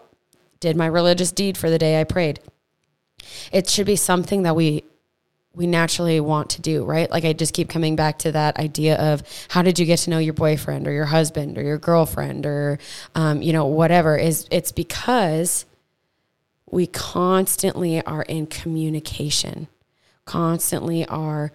did 0.61 0.77
my 0.77 0.87
religious 0.87 1.33
deed 1.33 1.59
for 1.59 1.69
the 1.69 1.79
day 1.79 2.01
I 2.01 2.05
prayed. 2.05 2.41
It 3.53 3.69
should 3.69 3.87
be 3.87 3.97
something 3.97 4.43
that 4.43 4.57
we 4.57 4.85
we 5.55 5.67
naturally 5.67 6.19
want 6.21 6.51
to 6.51 6.61
do, 6.61 6.85
right? 6.85 7.09
Like 7.11 7.25
I 7.25 7.33
just 7.33 7.55
keep 7.55 7.69
coming 7.69 7.95
back 7.95 8.19
to 8.21 8.33
that 8.33 8.57
idea 8.57 8.97
of 8.97 9.23
how 9.49 9.63
did 9.63 9.79
you 9.79 9.87
get 9.87 10.01
to 10.01 10.11
know 10.11 10.19
your 10.19 10.35
boyfriend 10.35 10.89
or 10.89 10.93
your 10.93 11.05
husband 11.05 11.57
or 11.59 11.63
your 11.63 11.79
girlfriend 11.79 12.45
or 12.45 12.79
um, 13.15 13.41
you 13.41 13.53
know 13.53 13.67
whatever 13.67 14.17
is 14.17 14.49
it's 14.51 14.73
because 14.73 15.65
we 16.71 16.87
constantly 16.89 18.05
are 18.05 18.23
in 18.23 18.47
communication, 18.47 19.69
constantly 20.25 21.07
are 21.07 21.53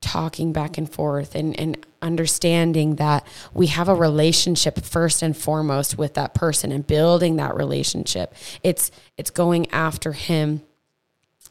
talking 0.00 0.52
back 0.52 0.78
and 0.78 0.90
forth 0.90 1.34
and, 1.34 1.58
and 1.60 1.86
understanding 2.00 2.96
that 2.96 3.24
we 3.54 3.68
have 3.68 3.88
a 3.88 3.94
relationship 3.94 4.80
first 4.80 5.22
and 5.22 5.36
foremost 5.36 5.96
with 5.96 6.14
that 6.14 6.34
person 6.34 6.72
and 6.72 6.86
building 6.86 7.36
that 7.36 7.54
relationship. 7.54 8.34
It's 8.62 8.90
it's 9.16 9.30
going 9.30 9.70
after 9.70 10.12
him 10.12 10.62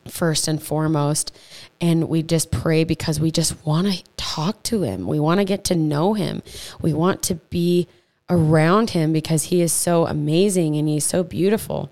first 0.08 0.48
and 0.48 0.62
foremost. 0.62 1.36
And 1.79 2.10
we 2.10 2.24
just 2.24 2.51
pray 2.51 2.84
because 2.84 3.20
we 3.20 3.31
just 3.31 3.65
want 3.65 3.91
to 3.91 4.03
talk 4.17 4.62
to 4.63 4.84
him. 4.84 5.08
We 5.08 5.20
want 5.20 5.39
to 5.39 5.46
get 5.46 5.63
to 5.65 5.75
know 5.75 6.13
him. 6.13 6.41
We 6.81 6.93
want 6.93 7.24
to 7.24 7.36
be 7.36 7.88
around 8.29 8.91
him 8.91 9.12
because 9.12 9.43
he 9.46 9.62
is 9.62 9.74
so 9.74 10.08
amazing 10.08 10.75
and 10.77 10.88
he's 10.88 11.05
so 11.05 11.24
beautiful. 11.24 11.91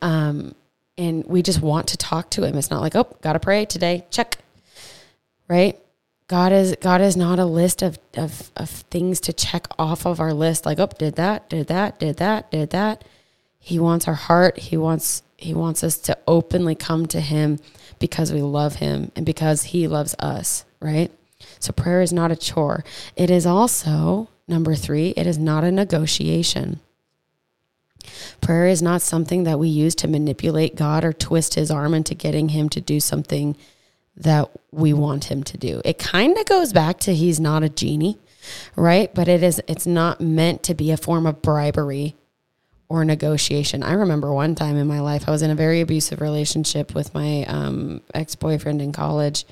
Um, 0.00 0.54
and 0.96 1.24
we 1.26 1.42
just 1.42 1.60
want 1.60 1.88
to 1.88 1.96
talk 1.96 2.30
to 2.30 2.44
him. 2.44 2.56
It's 2.56 2.70
not 2.70 2.80
like, 2.80 2.94
oh, 2.94 3.16
gotta 3.20 3.40
pray 3.40 3.64
today. 3.64 4.06
Check. 4.10 4.38
Right? 5.48 5.78
God 6.26 6.52
is 6.52 6.76
God 6.80 7.00
is 7.00 7.16
not 7.16 7.38
a 7.38 7.44
list 7.44 7.82
of, 7.82 7.98
of 8.16 8.50
of 8.56 8.70
things 8.70 9.20
to 9.20 9.32
check 9.32 9.66
off 9.78 10.06
of 10.06 10.20
our 10.20 10.32
list, 10.32 10.64
like, 10.64 10.78
oh, 10.78 10.88
did 10.98 11.16
that, 11.16 11.50
did 11.50 11.66
that, 11.66 11.98
did 11.98 12.16
that, 12.16 12.50
did 12.50 12.70
that. 12.70 13.04
He 13.58 13.78
wants 13.78 14.08
our 14.08 14.14
heart. 14.14 14.58
He 14.58 14.76
wants 14.76 15.22
he 15.44 15.54
wants 15.54 15.84
us 15.84 15.98
to 15.98 16.18
openly 16.26 16.74
come 16.74 17.06
to 17.06 17.20
him 17.20 17.58
because 17.98 18.32
we 18.32 18.42
love 18.42 18.76
him 18.76 19.12
and 19.14 19.24
because 19.24 19.64
he 19.64 19.86
loves 19.86 20.14
us, 20.18 20.64
right? 20.80 21.12
So 21.58 21.72
prayer 21.72 22.00
is 22.00 22.12
not 22.12 22.32
a 22.32 22.36
chore. 22.36 22.84
It 23.14 23.30
is 23.30 23.46
also, 23.46 24.28
number 24.48 24.74
three, 24.74 25.10
it 25.16 25.26
is 25.26 25.38
not 25.38 25.62
a 25.62 25.70
negotiation. 25.70 26.80
Prayer 28.40 28.66
is 28.66 28.82
not 28.82 29.02
something 29.02 29.44
that 29.44 29.58
we 29.58 29.68
use 29.68 29.94
to 29.96 30.08
manipulate 30.08 30.76
God 30.76 31.04
or 31.04 31.12
twist 31.12 31.54
his 31.54 31.70
arm 31.70 31.94
into 31.94 32.14
getting 32.14 32.50
him 32.50 32.68
to 32.70 32.80
do 32.80 33.00
something 33.00 33.56
that 34.16 34.50
we 34.70 34.92
want 34.92 35.24
him 35.24 35.42
to 35.44 35.58
do. 35.58 35.80
It 35.84 35.98
kind 35.98 36.36
of 36.38 36.46
goes 36.46 36.72
back 36.72 36.98
to 37.00 37.14
he's 37.14 37.40
not 37.40 37.62
a 37.62 37.68
genie, 37.68 38.18
right? 38.76 39.14
But 39.14 39.28
it 39.28 39.42
is 39.42 39.60
it's 39.66 39.86
not 39.86 40.20
meant 40.20 40.62
to 40.64 40.74
be 40.74 40.90
a 40.90 40.96
form 40.96 41.26
of 41.26 41.42
bribery 41.42 42.14
or 42.88 43.04
negotiation. 43.04 43.82
I 43.82 43.94
remember 43.94 44.32
one 44.32 44.54
time 44.54 44.76
in 44.76 44.86
my 44.86 45.00
life, 45.00 45.24
I 45.26 45.30
was 45.30 45.42
in 45.42 45.50
a 45.50 45.54
very 45.54 45.80
abusive 45.80 46.20
relationship 46.20 46.94
with 46.94 47.14
my 47.14 47.44
um, 47.44 48.02
ex 48.12 48.34
boyfriend 48.34 48.82
in 48.82 48.92
college. 48.92 49.44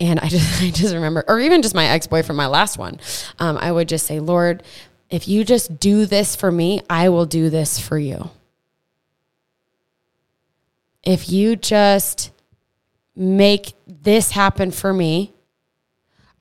And 0.00 0.20
I 0.20 0.28
just, 0.28 0.62
I 0.62 0.70
just 0.70 0.94
remember, 0.94 1.24
or 1.26 1.40
even 1.40 1.62
just 1.62 1.74
my 1.74 1.86
ex 1.86 2.06
boyfriend, 2.06 2.36
my 2.36 2.46
last 2.46 2.78
one, 2.78 3.00
um, 3.38 3.58
I 3.58 3.72
would 3.72 3.88
just 3.88 4.06
say, 4.06 4.20
Lord, 4.20 4.62
if 5.10 5.26
you 5.26 5.44
just 5.44 5.80
do 5.80 6.04
this 6.04 6.36
for 6.36 6.52
me, 6.52 6.82
I 6.90 7.08
will 7.08 7.26
do 7.26 7.50
this 7.50 7.78
for 7.78 7.98
you. 7.98 8.30
If 11.02 11.30
you 11.30 11.56
just 11.56 12.30
make 13.16 13.72
this 13.86 14.32
happen 14.32 14.70
for 14.70 14.92
me, 14.92 15.32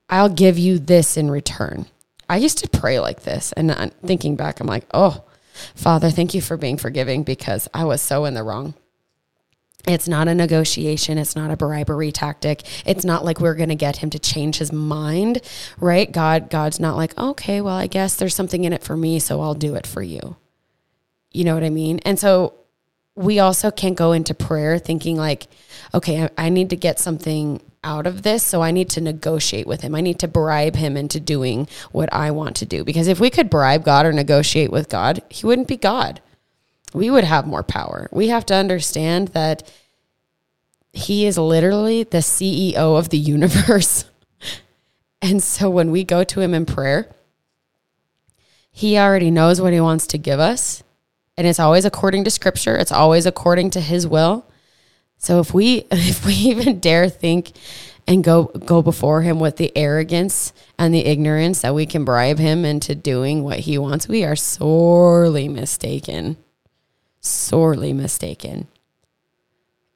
I'll 0.09 0.29
give 0.29 0.57
you 0.57 0.79
this 0.79 1.17
in 1.17 1.31
return. 1.31 1.85
I 2.29 2.37
used 2.37 2.57
to 2.59 2.69
pray 2.69 2.99
like 2.99 3.23
this. 3.23 3.53
And 3.53 3.93
thinking 4.05 4.35
back, 4.35 4.59
I'm 4.59 4.67
like, 4.67 4.85
oh, 4.93 5.23
Father, 5.75 6.09
thank 6.09 6.33
you 6.33 6.41
for 6.41 6.57
being 6.57 6.77
forgiving 6.77 7.23
because 7.23 7.67
I 7.73 7.85
was 7.85 8.01
so 8.01 8.25
in 8.25 8.33
the 8.33 8.43
wrong. 8.43 8.73
It's 9.87 10.07
not 10.07 10.27
a 10.27 10.35
negotiation. 10.35 11.17
It's 11.17 11.35
not 11.35 11.49
a 11.49 11.55
bribery 11.55 12.11
tactic. 12.11 12.63
It's 12.85 13.05
not 13.05 13.23
like 13.23 13.39
we're 13.39 13.55
going 13.55 13.69
to 13.69 13.75
get 13.75 13.97
him 13.97 14.09
to 14.09 14.19
change 14.19 14.57
his 14.57 14.73
mind, 14.73 15.41
right? 15.79 16.11
God, 16.11 16.49
God's 16.49 16.79
not 16.79 16.97
like, 16.97 17.17
okay, 17.17 17.61
well, 17.61 17.75
I 17.75 17.87
guess 17.87 18.15
there's 18.17 18.35
something 18.35 18.65
in 18.65 18.73
it 18.73 18.83
for 18.83 18.97
me, 18.97 19.19
so 19.19 19.39
I'll 19.39 19.53
do 19.53 19.75
it 19.75 19.87
for 19.87 20.01
you. 20.01 20.35
You 21.31 21.45
know 21.45 21.53
what 21.53 21.63
I 21.63 21.69
mean? 21.69 21.99
And 21.99 22.19
so 22.19 22.53
we 23.15 23.39
also 23.39 23.71
can't 23.71 23.95
go 23.95 24.11
into 24.11 24.33
prayer 24.33 24.77
thinking 24.77 25.15
like, 25.15 25.47
okay, 25.93 26.23
I, 26.23 26.29
I 26.37 26.49
need 26.49 26.69
to 26.71 26.75
get 26.75 26.99
something 26.99 27.61
out 27.83 28.07
of 28.07 28.23
this. 28.23 28.43
So 28.43 28.61
I 28.61 28.71
need 28.71 28.89
to 28.91 29.01
negotiate 29.01 29.67
with 29.67 29.81
him. 29.81 29.95
I 29.95 30.01
need 30.01 30.19
to 30.19 30.27
bribe 30.27 30.75
him 30.75 30.97
into 30.97 31.19
doing 31.19 31.67
what 31.91 32.11
I 32.13 32.31
want 32.31 32.55
to 32.57 32.65
do. 32.65 32.83
Because 32.83 33.07
if 33.07 33.19
we 33.19 33.29
could 33.29 33.49
bribe 33.49 33.83
God 33.83 34.05
or 34.05 34.13
negotiate 34.13 34.71
with 34.71 34.89
God, 34.89 35.21
he 35.29 35.45
wouldn't 35.45 35.67
be 35.67 35.77
God. 35.77 36.21
We 36.93 37.09
would 37.09 37.23
have 37.23 37.45
more 37.45 37.63
power. 37.63 38.07
We 38.11 38.29
have 38.29 38.45
to 38.47 38.55
understand 38.55 39.29
that 39.29 39.71
he 40.93 41.25
is 41.25 41.37
literally 41.37 42.03
the 42.03 42.19
CEO 42.19 42.97
of 42.97 43.09
the 43.09 43.17
universe. 43.17 44.05
and 45.21 45.43
so 45.43 45.69
when 45.69 45.91
we 45.91 46.03
go 46.03 46.23
to 46.23 46.41
him 46.41 46.53
in 46.53 46.65
prayer, 46.65 47.09
he 48.71 48.97
already 48.97 49.31
knows 49.31 49.59
what 49.59 49.73
he 49.73 49.81
wants 49.81 50.07
to 50.07 50.17
give 50.17 50.39
us. 50.39 50.83
And 51.37 51.45
it's 51.45 51.59
always 51.59 51.85
according 51.85 52.23
to 52.23 52.31
scripture, 52.31 52.75
it's 52.75 52.91
always 52.91 53.25
according 53.25 53.69
to 53.71 53.81
his 53.81 54.07
will. 54.07 54.45
So 55.17 55.39
if 55.39 55.53
we 55.53 55.85
if 55.91 56.25
we 56.25 56.33
even 56.33 56.79
dare 56.79 57.09
think 57.09 57.51
and 58.07 58.23
go 58.23 58.45
go 58.45 58.81
before 58.81 59.21
him 59.21 59.39
with 59.39 59.57
the 59.57 59.75
arrogance 59.75 60.53
and 60.79 60.93
the 60.93 61.05
ignorance 61.05 61.61
that 61.61 61.75
we 61.75 61.85
can 61.85 62.05
bribe 62.05 62.39
him 62.39 62.63
into 62.65 62.95
doing 62.95 63.43
what 63.43 63.59
he 63.59 63.77
wants, 63.77 64.07
we 64.07 64.23
are 64.23 64.35
sorely 64.35 65.47
mistaken. 65.47 66.37
Sorely 67.19 67.93
mistaken. 67.93 68.67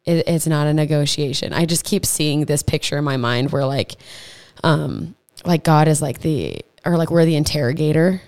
It, 0.04 0.28
it's 0.28 0.48
not 0.48 0.68
a 0.68 0.74
negotiation. 0.74 1.54
I 1.54 1.66
just 1.66 1.86
keep 1.86 2.06
seeing 2.06 2.46
this 2.46 2.64
picture 2.64 2.98
in 2.98 3.04
my 3.04 3.18
mind 3.18 3.52
where 3.52 3.66
like 3.66 3.96
um 4.64 5.16
like 5.46 5.64
God 5.64 5.88
is 5.88 6.02
like 6.02 6.20
the 6.20 6.62
or 6.84 6.98
like 6.98 7.12
we're 7.12 7.26
the 7.26 7.36
interrogator 7.36 8.22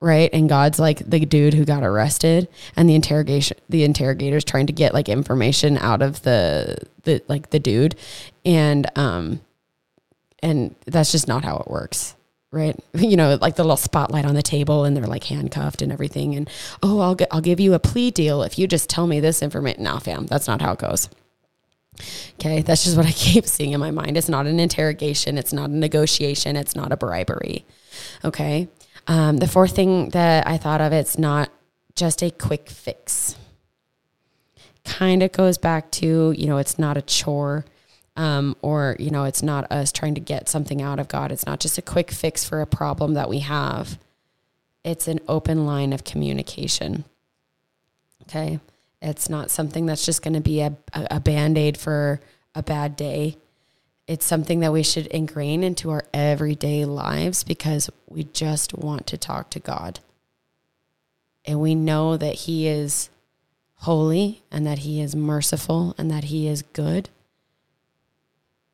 right? 0.00 0.30
And 0.32 0.48
God's 0.48 0.78
like 0.78 0.98
the 0.98 1.24
dude 1.24 1.54
who 1.54 1.64
got 1.64 1.82
arrested 1.82 2.48
and 2.76 2.88
the 2.88 2.94
interrogation 2.94 3.56
the 3.68 3.84
interrogators 3.84 4.44
trying 4.44 4.66
to 4.66 4.72
get 4.72 4.94
like 4.94 5.08
information 5.08 5.78
out 5.78 6.02
of 6.02 6.22
the 6.22 6.76
the 7.04 7.22
like 7.28 7.50
the 7.50 7.58
dude 7.58 7.96
and 8.44 8.86
um 8.96 9.40
and 10.42 10.74
that's 10.86 11.12
just 11.12 11.28
not 11.28 11.44
how 11.44 11.56
it 11.58 11.70
works. 11.70 12.14
Right, 12.52 12.78
you 12.94 13.16
know, 13.16 13.36
like 13.40 13.56
the 13.56 13.64
little 13.64 13.76
spotlight 13.76 14.24
on 14.24 14.34
the 14.34 14.42
table, 14.42 14.84
and 14.84 14.96
they're 14.96 15.06
like 15.06 15.24
handcuffed 15.24 15.82
and 15.82 15.92
everything. 15.92 16.34
And 16.36 16.48
oh, 16.82 17.00
I'll 17.00 17.14
get, 17.14 17.28
I'll 17.32 17.40
give 17.40 17.60
you 17.60 17.74
a 17.74 17.78
plea 17.78 18.10
deal 18.10 18.42
if 18.42 18.58
you 18.58 18.66
just 18.66 18.88
tell 18.88 19.06
me 19.06 19.20
this 19.20 19.42
information. 19.42 19.82
Now, 19.82 19.98
fam, 19.98 20.26
that's 20.26 20.46
not 20.46 20.62
how 20.62 20.72
it 20.72 20.78
goes. 20.78 21.10
Okay, 22.34 22.62
that's 22.62 22.84
just 22.84 22.96
what 22.96 23.06
I 23.06 23.12
keep 23.16 23.46
seeing 23.46 23.72
in 23.72 23.80
my 23.80 23.90
mind. 23.90 24.16
It's 24.16 24.28
not 24.28 24.46
an 24.46 24.60
interrogation. 24.60 25.38
It's 25.38 25.52
not 25.52 25.70
a 25.70 25.76
negotiation. 25.76 26.56
It's 26.56 26.76
not 26.76 26.92
a 26.92 26.96
bribery. 26.96 27.64
Okay, 28.24 28.68
um, 29.06 29.36
the 29.38 29.48
fourth 29.48 29.74
thing 29.76 30.10
that 30.10 30.46
I 30.46 30.56
thought 30.56 30.80
of, 30.80 30.92
it's 30.92 31.18
not 31.18 31.50
just 31.94 32.22
a 32.22 32.30
quick 32.30 32.68
fix. 32.68 33.36
Kind 34.84 35.22
of 35.22 35.32
goes 35.32 35.58
back 35.58 35.90
to, 35.92 36.32
you 36.32 36.46
know, 36.46 36.58
it's 36.58 36.78
not 36.78 36.96
a 36.96 37.02
chore. 37.02 37.64
Um, 38.16 38.56
or, 38.62 38.96
you 38.98 39.10
know, 39.10 39.24
it's 39.24 39.42
not 39.42 39.70
us 39.70 39.92
trying 39.92 40.14
to 40.14 40.20
get 40.20 40.48
something 40.48 40.80
out 40.80 40.98
of 40.98 41.08
God. 41.08 41.30
It's 41.30 41.44
not 41.44 41.60
just 41.60 41.76
a 41.76 41.82
quick 41.82 42.10
fix 42.10 42.44
for 42.44 42.62
a 42.62 42.66
problem 42.66 43.12
that 43.14 43.28
we 43.28 43.40
have. 43.40 43.98
It's 44.84 45.06
an 45.06 45.20
open 45.28 45.66
line 45.66 45.92
of 45.92 46.04
communication. 46.04 47.04
Okay. 48.22 48.58
It's 49.02 49.28
not 49.28 49.50
something 49.50 49.84
that's 49.84 50.06
just 50.06 50.22
going 50.22 50.34
to 50.34 50.40
be 50.40 50.60
a, 50.60 50.74
a, 50.94 51.06
a 51.12 51.20
band 51.20 51.58
aid 51.58 51.76
for 51.76 52.20
a 52.54 52.62
bad 52.62 52.96
day 52.96 53.36
it's 54.06 54.24
something 54.24 54.60
that 54.60 54.72
we 54.72 54.82
should 54.82 55.08
ingrain 55.08 55.64
into 55.64 55.90
our 55.90 56.04
everyday 56.14 56.84
lives 56.84 57.42
because 57.42 57.90
we 58.08 58.24
just 58.24 58.72
want 58.74 59.06
to 59.08 59.18
talk 59.18 59.50
to 59.50 59.58
God. 59.58 60.00
And 61.44 61.60
we 61.60 61.74
know 61.74 62.16
that 62.16 62.34
He 62.34 62.68
is 62.68 63.10
holy 63.76 64.42
and 64.50 64.66
that 64.66 64.78
He 64.78 65.00
is 65.00 65.16
merciful 65.16 65.94
and 65.98 66.10
that 66.10 66.24
He 66.24 66.46
is 66.46 66.62
good. 66.62 67.08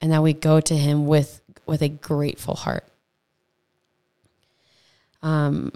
And 0.00 0.12
that 0.12 0.22
we 0.22 0.32
go 0.32 0.60
to 0.60 0.76
Him 0.76 1.06
with, 1.06 1.40
with 1.64 1.80
a 1.80 1.88
grateful 1.88 2.56
heart. 2.56 2.84
Um, 5.22 5.72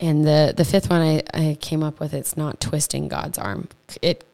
and 0.00 0.26
the, 0.26 0.52
the 0.56 0.64
fifth 0.64 0.90
one 0.90 1.00
I, 1.00 1.22
I 1.32 1.56
came 1.60 1.82
up 1.82 2.00
with, 2.00 2.12
it's 2.12 2.36
not 2.36 2.60
twisting 2.60 3.06
God's 3.06 3.38
arm. 3.38 3.68
It 4.02 4.24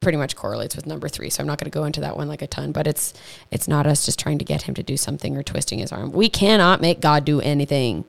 pretty 0.00 0.18
much 0.18 0.36
correlates 0.36 0.76
with 0.76 0.86
number 0.86 1.08
three. 1.08 1.30
So 1.30 1.40
I'm 1.40 1.46
not 1.46 1.58
going 1.58 1.70
to 1.70 1.74
go 1.76 1.84
into 1.84 2.00
that 2.00 2.16
one 2.16 2.28
like 2.28 2.42
a 2.42 2.46
ton, 2.46 2.72
but 2.72 2.86
it's 2.86 3.14
it's 3.50 3.68
not 3.68 3.86
us 3.86 4.04
just 4.04 4.18
trying 4.18 4.38
to 4.38 4.44
get 4.44 4.62
him 4.62 4.74
to 4.74 4.82
do 4.82 4.96
something 4.96 5.36
or 5.36 5.42
twisting 5.42 5.78
his 5.80 5.92
arm. 5.92 6.12
We 6.12 6.28
cannot 6.28 6.80
make 6.80 7.00
God 7.00 7.24
do 7.24 7.40
anything. 7.40 8.04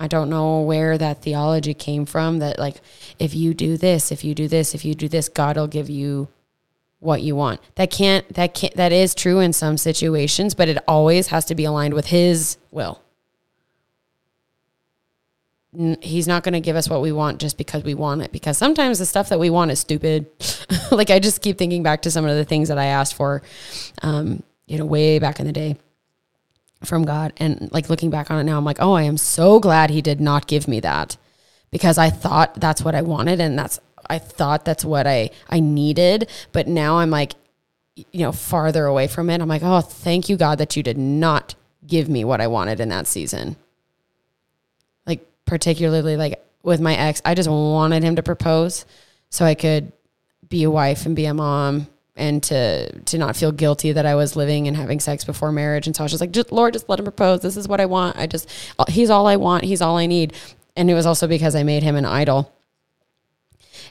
I 0.00 0.06
don't 0.06 0.30
know 0.30 0.60
where 0.60 0.96
that 0.96 1.22
theology 1.22 1.74
came 1.74 2.06
from 2.06 2.38
that 2.38 2.58
like 2.58 2.80
if 3.18 3.34
you 3.34 3.54
do 3.54 3.76
this, 3.76 4.12
if 4.12 4.22
you 4.22 4.34
do 4.34 4.46
this, 4.46 4.74
if 4.74 4.84
you 4.84 4.94
do 4.94 5.08
this, 5.08 5.28
God 5.28 5.56
will 5.56 5.66
give 5.66 5.90
you 5.90 6.28
what 7.00 7.22
you 7.22 7.34
want. 7.34 7.60
That 7.74 7.90
can't 7.90 8.32
that 8.34 8.54
can't 8.54 8.74
that 8.74 8.92
is 8.92 9.14
true 9.14 9.40
in 9.40 9.52
some 9.52 9.76
situations, 9.76 10.54
but 10.54 10.68
it 10.68 10.78
always 10.86 11.28
has 11.28 11.44
to 11.46 11.54
be 11.54 11.64
aligned 11.64 11.94
with 11.94 12.06
his 12.06 12.58
will 12.70 13.02
he's 16.00 16.26
not 16.26 16.42
going 16.42 16.54
to 16.54 16.60
give 16.60 16.76
us 16.76 16.88
what 16.88 17.02
we 17.02 17.12
want 17.12 17.38
just 17.40 17.58
because 17.58 17.84
we 17.84 17.92
want 17.94 18.22
it 18.22 18.32
because 18.32 18.56
sometimes 18.56 18.98
the 18.98 19.06
stuff 19.06 19.28
that 19.28 19.38
we 19.38 19.50
want 19.50 19.70
is 19.70 19.80
stupid. 19.80 20.26
Like 20.90 21.10
i 21.10 21.18
just 21.18 21.42
keep 21.42 21.58
thinking 21.58 21.82
back 21.82 22.02
to 22.02 22.10
some 22.10 22.24
of 22.24 22.34
the 22.34 22.46
things 22.46 22.68
that 22.68 22.78
i 22.78 22.86
asked 22.86 23.14
for 23.14 23.42
um, 24.00 24.42
you 24.66 24.78
know 24.78 24.86
way 24.86 25.18
back 25.18 25.38
in 25.38 25.46
the 25.46 25.52
day 25.52 25.76
from 26.82 27.04
god. 27.04 27.34
And 27.36 27.70
like 27.72 27.90
looking 27.90 28.08
back 28.08 28.30
on 28.30 28.38
it 28.38 28.44
now 28.44 28.56
i'm 28.56 28.64
like 28.64 28.78
oh 28.80 28.94
i 28.94 29.02
am 29.02 29.18
so 29.18 29.60
glad 29.60 29.90
he 29.90 30.00
did 30.00 30.18
not 30.18 30.46
give 30.46 30.66
me 30.66 30.80
that 30.80 31.18
because 31.70 31.98
i 31.98 32.08
thought 32.08 32.54
that's 32.54 32.82
what 32.82 32.94
i 32.94 33.02
wanted 33.02 33.38
and 33.38 33.58
that's 33.58 33.78
i 34.08 34.18
thought 34.18 34.64
that's 34.64 34.84
what 34.84 35.06
i 35.06 35.30
i 35.50 35.60
needed. 35.60 36.30
But 36.52 36.68
now 36.68 36.98
i'm 36.98 37.10
like 37.10 37.34
you 37.94 38.20
know 38.20 38.32
farther 38.32 38.86
away 38.86 39.08
from 39.08 39.28
it. 39.28 39.42
I'm 39.42 39.48
like 39.48 39.62
oh 39.62 39.82
thank 39.82 40.30
you 40.30 40.38
god 40.38 40.56
that 40.58 40.74
you 40.74 40.82
did 40.82 40.98
not 40.98 41.54
give 41.86 42.08
me 42.08 42.24
what 42.24 42.40
i 42.40 42.46
wanted 42.46 42.80
in 42.80 42.88
that 42.88 43.06
season 43.06 43.56
particularly 45.48 46.16
like 46.16 46.44
with 46.62 46.80
my 46.80 46.94
ex, 46.94 47.20
I 47.24 47.34
just 47.34 47.48
wanted 47.48 48.04
him 48.04 48.16
to 48.16 48.22
propose 48.22 48.84
so 49.30 49.44
I 49.44 49.54
could 49.54 49.92
be 50.48 50.62
a 50.62 50.70
wife 50.70 51.06
and 51.06 51.16
be 51.16 51.26
a 51.26 51.34
mom 51.34 51.88
and 52.14 52.42
to 52.44 52.92
to 53.00 53.18
not 53.18 53.36
feel 53.36 53.52
guilty 53.52 53.92
that 53.92 54.06
I 54.06 54.14
was 54.14 54.36
living 54.36 54.68
and 54.68 54.76
having 54.76 55.00
sex 55.00 55.24
before 55.24 55.52
marriage. 55.52 55.86
And 55.86 55.96
so 55.96 56.02
I 56.02 56.04
was 56.04 56.12
just 56.12 56.20
like, 56.20 56.32
just, 56.32 56.52
Lord, 56.52 56.72
just 56.74 56.88
let 56.88 56.98
him 56.98 57.04
propose. 57.04 57.40
This 57.40 57.56
is 57.56 57.68
what 57.68 57.80
I 57.80 57.86
want. 57.86 58.16
I 58.16 58.26
just 58.26 58.48
uh, 58.78 58.84
he's 58.88 59.10
all 59.10 59.26
I 59.26 59.36
want. 59.36 59.64
He's 59.64 59.80
all 59.80 59.96
I 59.96 60.06
need. 60.06 60.34
And 60.76 60.90
it 60.90 60.94
was 60.94 61.06
also 61.06 61.26
because 61.26 61.54
I 61.54 61.62
made 61.62 61.82
him 61.82 61.96
an 61.96 62.04
idol. 62.04 62.52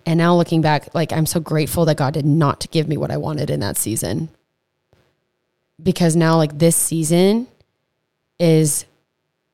And 0.06 0.17
now 0.17 0.36
looking 0.36 0.62
back, 0.62 0.93
like 0.93 1.12
I'm 1.12 1.26
so 1.26 1.39
grateful 1.39 1.86
that 1.86 1.98
God 1.98 2.13
did 2.13 2.26
not 2.26 2.70
give 2.72 2.88
me 2.88 2.98
what 2.98 3.12
I 3.12 3.17
wanted 3.17 3.50
in 3.50 3.60
that 3.62 3.78
season. 3.78 4.30
Because 5.82 6.15
now 6.15 6.38
like 6.38 6.58
this 6.58 6.76
season 6.76 7.48
is 8.39 8.86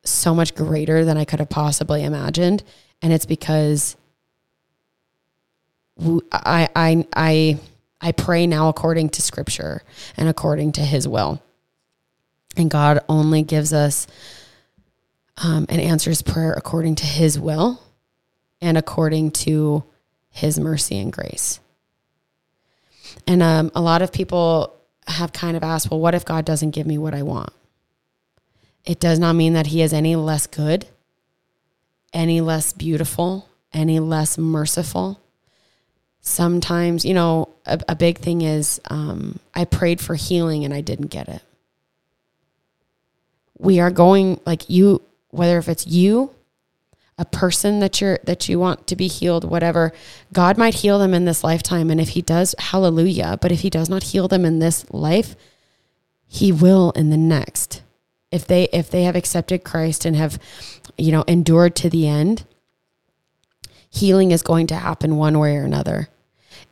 so 0.04 0.34
much 0.34 0.54
greater 0.54 1.04
than 1.04 1.16
I 1.16 1.24
could 1.24 1.40
have 1.40 1.48
possibly 1.48 2.04
imagined. 2.04 2.62
And 3.02 3.12
it's 3.12 3.26
because 3.26 3.96
I, 6.32 6.68
I, 6.74 7.06
I, 7.14 7.58
I 8.00 8.12
pray 8.12 8.46
now 8.46 8.68
according 8.68 9.10
to 9.10 9.22
scripture 9.22 9.82
and 10.16 10.28
according 10.28 10.72
to 10.72 10.80
his 10.82 11.08
will. 11.08 11.42
And 12.56 12.70
God 12.70 13.00
only 13.08 13.42
gives 13.42 13.72
us 13.72 14.06
um, 15.42 15.66
and 15.68 15.80
answers 15.80 16.22
prayer 16.22 16.52
according 16.52 16.96
to 16.96 17.06
his 17.06 17.38
will 17.38 17.80
and 18.60 18.78
according 18.78 19.32
to 19.32 19.84
his 20.30 20.58
mercy 20.58 20.98
and 20.98 21.12
grace. 21.12 21.60
And 23.26 23.42
um, 23.42 23.70
a 23.74 23.80
lot 23.80 24.02
of 24.02 24.12
people 24.12 24.76
have 25.06 25.32
kind 25.32 25.56
of 25.56 25.62
asked, 25.62 25.90
well, 25.90 26.00
what 26.00 26.14
if 26.14 26.24
God 26.24 26.44
doesn't 26.44 26.70
give 26.70 26.86
me 26.86 26.98
what 26.98 27.14
I 27.14 27.22
want? 27.22 27.52
It 28.84 29.00
does 29.00 29.18
not 29.18 29.34
mean 29.34 29.54
that 29.54 29.68
he 29.68 29.80
is 29.82 29.92
any 29.92 30.14
less 30.14 30.46
good, 30.46 30.86
any 32.12 32.40
less 32.40 32.72
beautiful, 32.72 33.48
any 33.72 33.98
less 33.98 34.36
merciful. 34.36 35.20
Sometimes, 36.20 37.04
you 37.04 37.14
know, 37.14 37.48
a, 37.66 37.80
a 37.88 37.96
big 37.96 38.18
thing 38.18 38.42
is 38.42 38.80
um, 38.90 39.38
I 39.54 39.64
prayed 39.64 40.00
for 40.00 40.14
healing 40.14 40.64
and 40.64 40.74
I 40.74 40.80
didn't 40.80 41.08
get 41.08 41.28
it. 41.28 41.42
We 43.58 43.80
are 43.80 43.90
going 43.90 44.40
like 44.44 44.68
you, 44.68 45.02
whether 45.30 45.58
if 45.58 45.68
it's 45.68 45.86
you, 45.86 46.30
a 47.16 47.24
person 47.24 47.78
that 47.78 48.00
you're 48.00 48.18
that 48.24 48.48
you 48.48 48.58
want 48.58 48.88
to 48.88 48.96
be 48.96 49.06
healed, 49.06 49.48
whatever, 49.48 49.92
God 50.32 50.58
might 50.58 50.74
heal 50.74 50.98
them 50.98 51.14
in 51.14 51.24
this 51.24 51.44
lifetime, 51.44 51.88
and 51.88 52.00
if 52.00 52.10
He 52.10 52.22
does, 52.22 52.56
hallelujah. 52.58 53.38
But 53.40 53.52
if 53.52 53.60
He 53.60 53.70
does 53.70 53.88
not 53.88 54.02
heal 54.02 54.26
them 54.26 54.44
in 54.44 54.58
this 54.58 54.84
life, 54.92 55.36
He 56.26 56.50
will 56.50 56.90
in 56.92 57.10
the 57.10 57.16
next 57.16 57.83
if 58.34 58.46
they 58.46 58.64
if 58.64 58.90
they 58.90 59.04
have 59.04 59.16
accepted 59.16 59.64
Christ 59.64 60.04
and 60.04 60.16
have 60.16 60.38
you 60.98 61.12
know 61.12 61.22
endured 61.26 61.76
to 61.76 61.88
the 61.88 62.08
end 62.08 62.44
healing 63.88 64.32
is 64.32 64.42
going 64.42 64.66
to 64.66 64.74
happen 64.74 65.16
one 65.16 65.38
way 65.38 65.56
or 65.56 65.62
another 65.62 66.08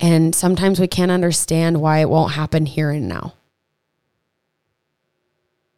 and 0.00 0.34
sometimes 0.34 0.80
we 0.80 0.88
can't 0.88 1.12
understand 1.12 1.80
why 1.80 1.98
it 1.98 2.10
won't 2.10 2.32
happen 2.32 2.66
here 2.66 2.90
and 2.90 3.08
now 3.08 3.34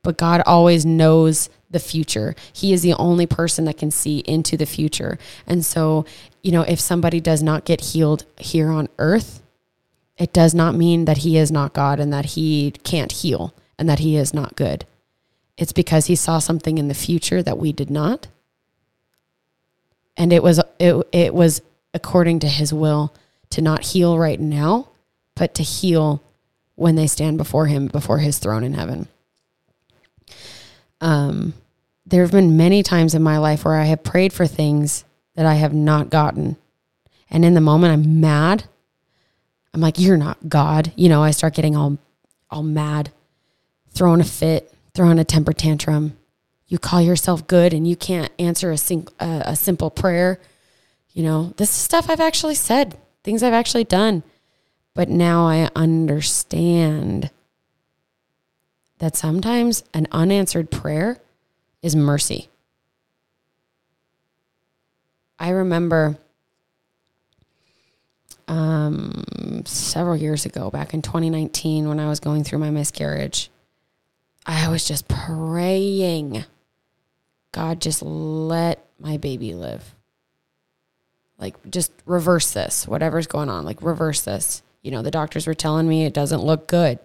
but 0.02 0.18
God 0.18 0.42
always 0.46 0.84
knows 0.84 1.48
the 1.70 1.80
future. 1.80 2.36
He 2.52 2.72
is 2.72 2.82
the 2.82 2.92
only 2.94 3.26
person 3.26 3.64
that 3.64 3.78
can 3.78 3.90
see 3.90 4.18
into 4.20 4.56
the 4.56 4.66
future. 4.66 5.18
And 5.46 5.64
so, 5.64 6.04
you 6.42 6.52
know, 6.52 6.60
if 6.60 6.78
somebody 6.78 7.20
does 7.20 7.42
not 7.42 7.64
get 7.64 7.80
healed 7.80 8.26
here 8.38 8.68
on 8.68 8.88
earth, 8.98 9.42
it 10.18 10.32
does 10.32 10.54
not 10.54 10.74
mean 10.74 11.06
that 11.06 11.18
he 11.18 11.38
is 11.38 11.50
not 11.50 11.72
God 11.72 11.98
and 11.98 12.12
that 12.12 12.26
he 12.26 12.72
can't 12.84 13.10
heal 13.10 13.54
and 13.78 13.88
that 13.88 13.98
he 13.98 14.14
is 14.14 14.32
not 14.32 14.54
good. 14.56 14.84
It's 15.56 15.72
because 15.72 16.06
he 16.06 16.16
saw 16.16 16.38
something 16.38 16.78
in 16.78 16.88
the 16.88 16.94
future 16.94 17.42
that 17.42 17.58
we 17.58 17.72
did 17.72 17.90
not. 17.90 18.26
And 20.16 20.32
it 20.32 20.42
was 20.42 20.60
it, 20.78 21.06
it 21.12 21.34
was 21.34 21.62
according 21.92 22.40
to 22.40 22.48
his 22.48 22.72
will 22.72 23.14
to 23.50 23.62
not 23.62 23.84
heal 23.84 24.18
right 24.18 24.40
now, 24.40 24.88
but 25.36 25.54
to 25.54 25.62
heal 25.62 26.22
when 26.74 26.96
they 26.96 27.06
stand 27.06 27.38
before 27.38 27.66
him 27.66 27.86
before 27.86 28.18
his 28.18 28.38
throne 28.38 28.64
in 28.64 28.74
heaven. 28.74 29.08
Um 31.00 31.54
there 32.06 32.22
have 32.22 32.32
been 32.32 32.56
many 32.56 32.82
times 32.82 33.14
in 33.14 33.22
my 33.22 33.38
life 33.38 33.64
where 33.64 33.76
I 33.76 33.84
have 33.84 34.02
prayed 34.02 34.32
for 34.32 34.46
things 34.46 35.04
that 35.36 35.46
I 35.46 35.54
have 35.54 35.72
not 35.72 36.10
gotten. 36.10 36.56
And 37.30 37.44
in 37.44 37.54
the 37.54 37.60
moment 37.60 37.92
I'm 37.92 38.20
mad. 38.20 38.64
I'm 39.72 39.80
like, 39.80 39.98
you're 39.98 40.16
not 40.16 40.48
God. 40.48 40.92
You 40.94 41.08
know, 41.08 41.22
I 41.22 41.30
start 41.30 41.54
getting 41.54 41.76
all 41.76 41.98
all 42.50 42.62
mad, 42.62 43.10
throwing 43.90 44.20
a 44.20 44.24
fit, 44.24 44.73
throwing 44.94 45.18
a 45.18 45.24
temper 45.24 45.52
tantrum. 45.52 46.16
You 46.66 46.78
call 46.78 47.00
yourself 47.00 47.46
good 47.46 47.74
and 47.74 47.86
you 47.86 47.96
can't 47.96 48.32
answer 48.38 48.70
a, 48.70 48.78
sing, 48.78 49.06
a 49.18 49.54
simple 49.54 49.90
prayer. 49.90 50.40
You 51.12 51.24
know, 51.24 51.54
this 51.56 51.70
is 51.70 51.76
stuff 51.76 52.08
I've 52.08 52.20
actually 52.20 52.54
said, 52.54 52.96
things 53.22 53.42
I've 53.42 53.52
actually 53.52 53.84
done. 53.84 54.22
But 54.94 55.08
now 55.08 55.46
I 55.46 55.68
understand 55.74 57.30
that 58.98 59.16
sometimes 59.16 59.82
an 59.92 60.06
unanswered 60.12 60.70
prayer 60.70 61.18
is 61.82 61.94
mercy. 61.96 62.48
I 65.38 65.50
remember 65.50 66.16
um, 68.46 69.62
several 69.64 70.16
years 70.16 70.46
ago, 70.46 70.70
back 70.70 70.94
in 70.94 71.02
2019, 71.02 71.88
when 71.88 71.98
I 71.98 72.08
was 72.08 72.20
going 72.20 72.44
through 72.44 72.60
my 72.60 72.70
miscarriage, 72.70 73.50
I 74.46 74.68
was 74.68 74.84
just 74.84 75.08
praying, 75.08 76.44
God, 77.52 77.80
just 77.80 78.02
let 78.02 78.84
my 78.98 79.16
baby 79.16 79.54
live. 79.54 79.94
Like, 81.38 81.56
just 81.70 81.92
reverse 82.06 82.52
this, 82.52 82.86
whatever's 82.86 83.26
going 83.26 83.48
on, 83.48 83.64
like, 83.64 83.82
reverse 83.82 84.22
this. 84.22 84.62
You 84.82 84.90
know, 84.90 85.02
the 85.02 85.10
doctors 85.10 85.46
were 85.46 85.54
telling 85.54 85.88
me 85.88 86.04
it 86.04 86.12
doesn't 86.12 86.42
look 86.42 86.68
good. 86.68 86.98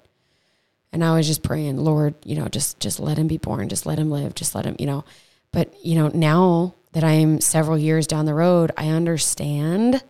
And 0.91 1.03
I 1.03 1.15
was 1.15 1.27
just 1.27 1.43
praying, 1.43 1.77
Lord, 1.77 2.15
you 2.25 2.35
know, 2.35 2.47
just 2.47 2.79
just 2.79 2.99
let 2.99 3.17
him 3.17 3.27
be 3.27 3.37
born, 3.37 3.69
just 3.69 3.85
let 3.85 3.99
him 3.99 4.11
live, 4.11 4.35
just 4.35 4.55
let 4.55 4.65
him, 4.65 4.75
you 4.79 4.85
know. 4.85 5.05
But, 5.51 5.73
you 5.83 5.95
know, 5.95 6.09
now 6.09 6.75
that 6.93 7.03
I'm 7.03 7.41
several 7.41 7.77
years 7.77 8.07
down 8.07 8.25
the 8.25 8.33
road, 8.33 8.71
I 8.75 8.89
understand 8.89 10.03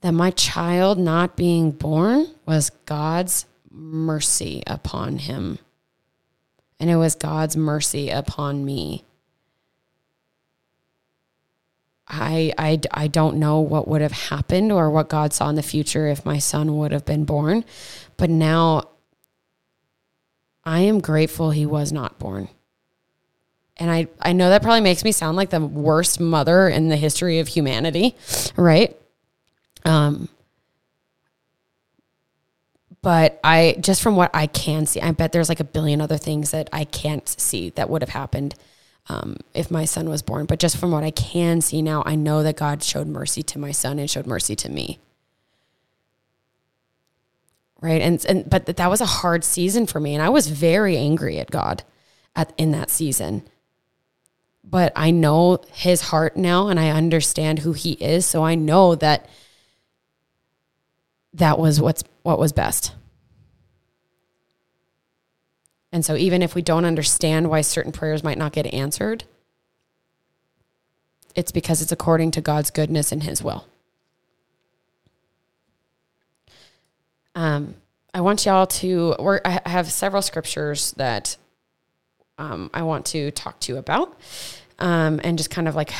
that 0.00 0.12
my 0.12 0.30
child 0.30 0.98
not 0.98 1.36
being 1.36 1.72
born 1.72 2.26
was 2.46 2.70
God's 2.86 3.46
mercy 3.72 4.62
upon 4.66 5.18
him. 5.18 5.58
And 6.78 6.90
it 6.90 6.96
was 6.96 7.14
God's 7.14 7.56
mercy 7.56 8.10
upon 8.10 8.64
me. 8.64 9.04
I, 12.08 12.52
I, 12.58 12.80
I 12.90 13.06
don't 13.06 13.36
know 13.38 13.60
what 13.60 13.88
would 13.88 14.02
have 14.02 14.12
happened 14.12 14.70
or 14.70 14.90
what 14.90 15.08
God 15.08 15.32
saw 15.32 15.48
in 15.48 15.54
the 15.54 15.62
future 15.62 16.08
if 16.08 16.26
my 16.26 16.38
son 16.38 16.76
would 16.76 16.92
have 16.92 17.04
been 17.04 17.24
born. 17.24 17.64
But 18.16 18.28
now 18.28 18.88
I 20.64 20.80
am 20.80 21.00
grateful 21.00 21.50
he 21.50 21.64
was 21.64 21.92
not 21.92 22.18
born. 22.18 22.48
And 23.78 23.90
I, 23.90 24.08
I 24.20 24.32
know 24.32 24.50
that 24.50 24.62
probably 24.62 24.82
makes 24.82 25.04
me 25.04 25.12
sound 25.12 25.36
like 25.36 25.50
the 25.50 25.60
worst 25.60 26.20
mother 26.20 26.68
in 26.68 26.88
the 26.88 26.96
history 26.96 27.38
of 27.38 27.48
humanity, 27.48 28.14
right? 28.56 28.96
Um, 29.84 30.28
but 33.02 33.40
I 33.42 33.76
just 33.80 34.00
from 34.00 34.14
what 34.14 34.30
I 34.32 34.46
can 34.46 34.86
see, 34.86 35.00
I 35.00 35.10
bet 35.10 35.32
there's 35.32 35.48
like 35.48 35.60
a 35.60 35.64
billion 35.64 36.00
other 36.00 36.16
things 36.16 36.52
that 36.52 36.68
I 36.72 36.84
can't 36.84 37.28
see 37.28 37.70
that 37.70 37.90
would 37.90 38.00
have 38.00 38.10
happened 38.10 38.54
um, 39.08 39.38
if 39.54 39.70
my 39.70 39.84
son 39.84 40.08
was 40.08 40.22
born. 40.22 40.46
But 40.46 40.60
just 40.60 40.76
from 40.76 40.92
what 40.92 41.02
I 41.02 41.10
can 41.10 41.60
see 41.60 41.82
now, 41.82 42.04
I 42.06 42.14
know 42.14 42.44
that 42.44 42.56
God 42.56 42.82
showed 42.82 43.08
mercy 43.08 43.42
to 43.42 43.58
my 43.58 43.72
son 43.72 43.98
and 43.98 44.08
showed 44.08 44.26
mercy 44.26 44.54
to 44.56 44.68
me. 44.70 45.00
Right, 47.80 48.00
and 48.00 48.24
and 48.26 48.48
but 48.48 48.66
that 48.66 48.90
was 48.90 49.00
a 49.00 49.06
hard 49.06 49.42
season 49.42 49.88
for 49.88 49.98
me, 49.98 50.14
and 50.14 50.22
I 50.22 50.28
was 50.28 50.46
very 50.46 50.96
angry 50.96 51.40
at 51.40 51.50
God 51.50 51.82
at 52.36 52.52
in 52.56 52.70
that 52.70 52.90
season. 52.90 53.42
But 54.62 54.92
I 54.94 55.10
know 55.10 55.58
His 55.72 56.02
heart 56.02 56.36
now, 56.36 56.68
and 56.68 56.78
I 56.78 56.90
understand 56.90 57.58
who 57.58 57.72
He 57.72 57.94
is, 57.94 58.24
so 58.24 58.44
I 58.44 58.54
know 58.54 58.94
that 58.94 59.28
that 61.34 61.58
was 61.58 61.80
what's 61.80 62.04
what 62.22 62.38
was 62.38 62.52
best. 62.52 62.94
And 65.92 66.04
so 66.04 66.16
even 66.16 66.42
if 66.42 66.54
we 66.54 66.62
don't 66.62 66.84
understand 66.84 67.50
why 67.50 67.60
certain 67.60 67.92
prayers 67.92 68.24
might 68.24 68.38
not 68.38 68.52
get 68.52 68.72
answered, 68.72 69.24
it's 71.34 71.52
because 71.52 71.82
it's 71.82 71.92
according 71.92 72.30
to 72.32 72.40
God's 72.40 72.70
goodness 72.70 73.12
and 73.12 73.22
his 73.22 73.42
will. 73.42 73.66
Um, 77.34 77.74
I 78.14 78.20
want 78.20 78.44
y'all 78.44 78.66
to 78.66 79.14
work. 79.18 79.42
I 79.44 79.60
have 79.66 79.90
several 79.90 80.22
scriptures 80.22 80.92
that 80.92 81.36
um, 82.38 82.70
I 82.74 82.82
want 82.82 83.06
to 83.06 83.30
talk 83.30 83.60
to 83.60 83.72
you 83.72 83.78
about 83.78 84.18
um, 84.78 85.20
and 85.24 85.38
just 85.38 85.50
kind 85.50 85.68
of 85.68 85.74
like 85.74 85.92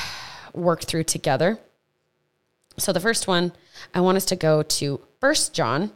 work 0.52 0.82
through 0.82 1.04
together. 1.04 1.58
So 2.78 2.92
the 2.92 3.00
first 3.00 3.26
one, 3.26 3.52
I 3.94 4.00
want 4.00 4.16
us 4.16 4.24
to 4.26 4.36
go 4.36 4.62
to 4.62 5.00
First 5.20 5.54
John. 5.54 5.92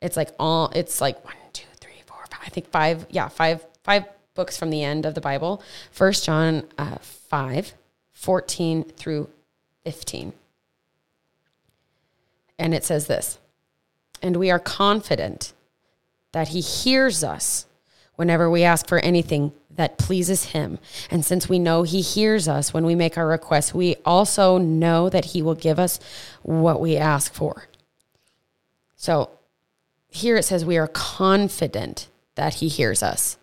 It's 0.00 0.16
like 0.16 0.30
all. 0.38 0.70
It's 0.74 1.00
like 1.00 1.24
one, 1.24 1.34
two, 1.52 1.66
three, 1.80 2.02
four, 2.06 2.18
five. 2.30 2.40
I 2.44 2.48
think 2.50 2.68
five. 2.70 3.06
Yeah, 3.10 3.28
five. 3.28 3.64
Five 3.82 4.04
books 4.38 4.56
from 4.56 4.70
the 4.70 4.84
end 4.84 5.04
of 5.04 5.14
the 5.14 5.20
Bible. 5.20 5.60
First 5.90 6.24
John 6.24 6.62
uh, 6.78 6.98
5, 6.98 7.74
14 8.12 8.84
through 8.84 9.28
15. 9.84 10.32
And 12.56 12.72
it 12.72 12.84
says 12.84 13.08
this 13.08 13.38
And 14.22 14.36
we 14.36 14.50
are 14.50 14.60
confident 14.60 15.52
that 16.32 16.48
he 16.48 16.60
hears 16.60 17.24
us 17.24 17.66
whenever 18.14 18.48
we 18.48 18.62
ask 18.62 18.86
for 18.86 18.98
anything 19.00 19.52
that 19.70 19.98
pleases 19.98 20.46
him. 20.46 20.78
And 21.10 21.24
since 21.24 21.48
we 21.48 21.58
know 21.58 21.82
he 21.82 22.00
hears 22.00 22.46
us 22.46 22.72
when 22.72 22.84
we 22.84 22.94
make 22.94 23.16
our 23.16 23.26
requests, 23.26 23.74
we 23.74 23.96
also 24.04 24.58
know 24.58 25.08
that 25.08 25.26
he 25.26 25.42
will 25.42 25.54
give 25.54 25.78
us 25.78 25.98
what 26.42 26.80
we 26.80 26.96
ask 26.96 27.32
for. 27.32 27.68
So 28.96 29.30
here 30.08 30.36
it 30.36 30.44
says 30.44 30.64
we 30.64 30.78
are 30.78 30.88
confident 30.88 32.08
that 32.34 32.54
he 32.54 32.68
hears 32.68 33.02
us. 33.02 33.36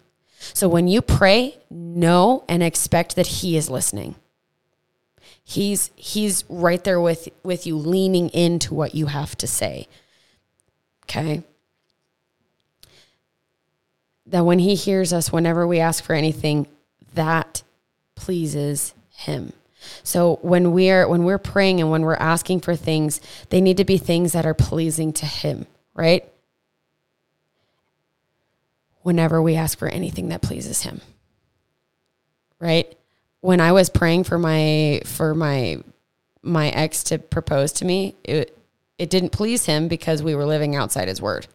So 0.53 0.67
when 0.67 0.87
you 0.87 1.01
pray, 1.01 1.57
know 1.69 2.43
and 2.47 2.61
expect 2.61 3.15
that 3.15 3.27
he 3.27 3.57
is 3.57 3.69
listening. 3.69 4.15
He's 5.43 5.91
he's 5.95 6.43
right 6.49 6.83
there 6.83 6.99
with 6.99 7.29
with 7.43 7.67
you 7.67 7.77
leaning 7.77 8.29
into 8.29 8.73
what 8.73 8.95
you 8.95 9.07
have 9.07 9.35
to 9.37 9.47
say. 9.47 9.87
Okay? 11.03 11.43
that 14.27 14.45
when 14.45 14.59
he 14.59 14.75
hears 14.75 15.13
us 15.13 15.31
whenever 15.31 15.67
we 15.67 15.79
ask 15.79 16.03
for 16.03 16.13
anything, 16.13 16.67
that 17.13 17.63
pleases 18.15 18.93
him. 19.09 19.53
So 20.03 20.39
when 20.41 20.71
we're 20.71 21.07
when 21.07 21.23
we're 21.25 21.37
praying 21.37 21.79
and 21.79 21.91
when 21.91 22.01
we're 22.01 22.15
asking 22.15 22.61
for 22.61 22.75
things, 22.75 23.21
they 23.49 23.61
need 23.61 23.77
to 23.77 23.85
be 23.85 23.97
things 23.97 24.31
that 24.31 24.45
are 24.45 24.55
pleasing 24.55 25.13
to 25.13 25.25
him, 25.25 25.67
right? 25.93 26.27
Whenever 29.05 29.39
we 29.39 29.53
ask 29.53 29.77
for 29.77 29.87
anything 29.87 30.29
that 30.29 30.41
pleases 30.41 30.81
him. 30.81 30.99
Right? 32.59 32.91
When 33.41 33.61
I 33.61 33.71
was 33.71 33.87
praying 33.91 34.23
for 34.23 34.39
my 34.39 35.01
for 35.05 35.35
my 35.35 35.83
my 36.41 36.69
ex 36.69 37.03
to 37.03 37.19
propose 37.19 37.71
to 37.73 37.85
me, 37.85 38.15
it 38.23 38.57
it 38.97 39.11
didn't 39.11 39.29
please 39.29 39.67
him 39.67 39.87
because 39.87 40.23
we 40.23 40.33
were 40.33 40.47
living 40.47 40.75
outside 40.75 41.07
his 41.07 41.21
word. 41.21 41.45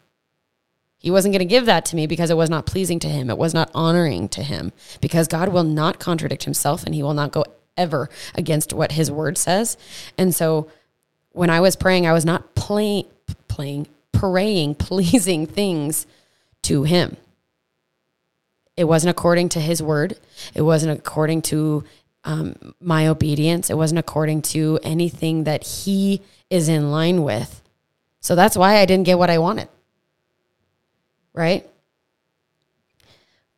He 0.96 1.10
wasn't 1.10 1.32
going 1.32 1.40
to 1.40 1.44
give 1.44 1.66
that 1.66 1.84
to 1.86 1.96
me 1.96 2.06
because 2.06 2.30
it 2.30 2.36
was 2.36 2.50
not 2.50 2.66
pleasing 2.66 3.00
to 3.00 3.08
him. 3.08 3.30
It 3.30 3.36
was 3.36 3.52
not 3.52 3.68
honoring 3.74 4.28
to 4.28 4.44
him 4.44 4.70
because 5.00 5.26
God 5.26 5.48
will 5.48 5.64
not 5.64 5.98
contradict 5.98 6.44
himself 6.44 6.84
and 6.84 6.94
he 6.94 7.02
will 7.02 7.14
not 7.14 7.32
go 7.32 7.44
ever 7.76 8.08
against 8.36 8.72
what 8.72 8.92
his 8.92 9.10
word 9.10 9.36
says. 9.36 9.76
And 10.16 10.32
so 10.32 10.70
when 11.32 11.50
I 11.50 11.58
was 11.58 11.74
praying, 11.74 12.06
I 12.06 12.12
was 12.12 12.24
not 12.24 12.54
playing, 12.54 13.06
playing, 13.48 13.88
praying, 14.12 14.74
pleasing 14.76 15.46
things 15.48 16.06
to 16.62 16.84
him. 16.84 17.16
It 18.80 18.84
wasn't 18.84 19.10
according 19.10 19.50
to 19.50 19.60
his 19.60 19.82
word. 19.82 20.18
It 20.54 20.62
wasn't 20.62 20.98
according 20.98 21.42
to 21.42 21.84
um, 22.24 22.74
my 22.80 23.06
obedience. 23.08 23.70
It 23.70 23.76
wasn't 23.76 23.98
according 23.98 24.42
to 24.42 24.78
anything 24.82 25.44
that 25.44 25.64
he 25.64 26.22
is 26.48 26.68
in 26.68 26.90
line 26.90 27.22
with. 27.22 27.62
So 28.20 28.34
that's 28.34 28.56
why 28.56 28.78
I 28.78 28.86
didn't 28.86 29.06
get 29.06 29.18
what 29.18 29.30
I 29.30 29.38
wanted 29.38 29.68
right? 31.32 31.66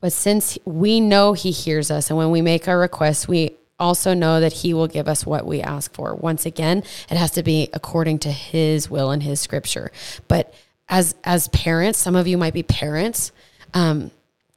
But 0.00 0.12
since 0.12 0.58
we 0.64 1.00
know 1.00 1.32
He 1.32 1.50
hears 1.50 1.90
us, 1.90 2.10
and 2.10 2.18
when 2.18 2.30
we 2.30 2.42
make 2.42 2.68
our 2.68 2.78
requests, 2.78 3.28
we 3.28 3.52
also 3.78 4.14
know 4.14 4.40
that 4.40 4.52
He 4.52 4.74
will 4.74 4.88
give 4.88 5.08
us 5.08 5.24
what 5.24 5.46
we 5.46 5.60
ask 5.60 5.92
for. 5.94 6.14
Once 6.14 6.46
again, 6.46 6.78
it 7.10 7.16
has 7.16 7.30
to 7.32 7.42
be 7.42 7.68
according 7.72 8.18
to 8.20 8.32
His 8.32 8.90
will 8.90 9.10
and 9.10 9.22
His 9.22 9.40
scripture. 9.40 9.90
But 10.28 10.52
as 10.88 11.14
as 11.24 11.48
parents, 11.48 11.98
some 11.98 12.16
of 12.16 12.26
you 12.26 12.36
might 12.36 12.54
be 12.54 12.62
parents. 12.62 13.32
Um, 13.74 14.10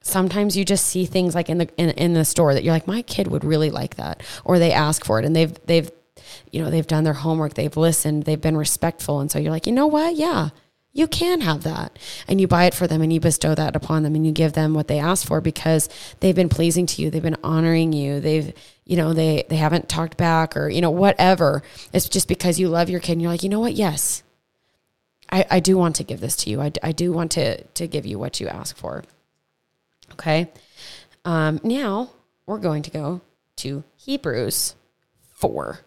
sometimes 0.05 0.55
you 0.55 0.63
just 0.63 0.87
see 0.87 1.05
things 1.05 1.35
like 1.35 1.49
in 1.49 1.57
the 1.57 1.69
in, 1.77 1.89
in 1.91 2.13
the 2.13 2.25
store 2.25 2.53
that 2.53 2.63
you're 2.63 2.73
like, 2.73 2.87
my 2.87 3.01
kid 3.01 3.27
would 3.27 3.43
really 3.43 3.71
like 3.71 3.95
that, 3.95 4.23
or 4.43 4.59
they 4.59 4.71
ask 4.71 5.03
for 5.03 5.19
it, 5.19 5.25
and 5.25 5.35
they've 5.35 5.53
they've 5.65 5.91
you 6.51 6.63
know 6.63 6.69
they've 6.69 6.87
done 6.87 7.03
their 7.03 7.13
homework, 7.13 7.55
they've 7.55 7.75
listened, 7.75 8.23
they've 8.23 8.41
been 8.41 8.57
respectful, 8.57 9.19
and 9.19 9.29
so 9.29 9.39
you're 9.39 9.51
like, 9.51 9.67
you 9.67 9.73
know 9.73 9.87
what, 9.87 10.15
yeah 10.15 10.49
you 10.95 11.07
can 11.07 11.41
have 11.41 11.63
that. 11.63 11.99
And 12.25 12.39
you 12.39 12.47
buy 12.47 12.65
it 12.65 12.73
for 12.73 12.87
them 12.87 13.01
and 13.01 13.11
you 13.11 13.19
bestow 13.19 13.53
that 13.53 13.75
upon 13.75 14.03
them 14.03 14.15
and 14.15 14.25
you 14.25 14.31
give 14.31 14.53
them 14.53 14.73
what 14.73 14.87
they 14.87 14.97
ask 14.97 15.27
for 15.27 15.41
because 15.41 15.89
they've 16.21 16.33
been 16.33 16.47
pleasing 16.47 16.85
to 16.85 17.01
you. 17.01 17.09
They've 17.09 17.21
been 17.21 17.35
honoring 17.43 17.91
you. 17.91 18.21
They've, 18.21 18.53
you 18.85 18.95
know, 18.95 19.11
they, 19.11 19.43
they 19.49 19.57
haven't 19.57 19.89
talked 19.89 20.15
back 20.15 20.55
or, 20.55 20.69
you 20.69 20.79
know, 20.79 20.89
whatever. 20.89 21.63
It's 21.91 22.07
just 22.07 22.29
because 22.29 22.61
you 22.61 22.69
love 22.69 22.89
your 22.89 23.01
kid 23.01 23.11
and 23.11 23.21
you're 23.21 23.29
like, 23.29 23.43
you 23.43 23.49
know 23.49 23.59
what? 23.59 23.73
Yes, 23.73 24.23
I, 25.29 25.45
I 25.51 25.59
do 25.59 25.75
want 25.77 25.97
to 25.97 26.05
give 26.05 26.21
this 26.21 26.37
to 26.37 26.49
you. 26.49 26.61
I, 26.61 26.71
I 26.81 26.93
do 26.93 27.11
want 27.11 27.31
to, 27.33 27.61
to 27.61 27.87
give 27.87 28.05
you 28.05 28.17
what 28.17 28.39
you 28.39 28.47
ask 28.47 28.77
for. 28.77 29.03
Okay. 30.15 30.49
Um, 31.25 31.59
now 31.61 32.11
we're 32.45 32.59
going 32.59 32.83
to 32.83 32.91
go 32.91 33.21
to 33.57 33.83
Hebrews 33.97 34.75
4 35.33 35.79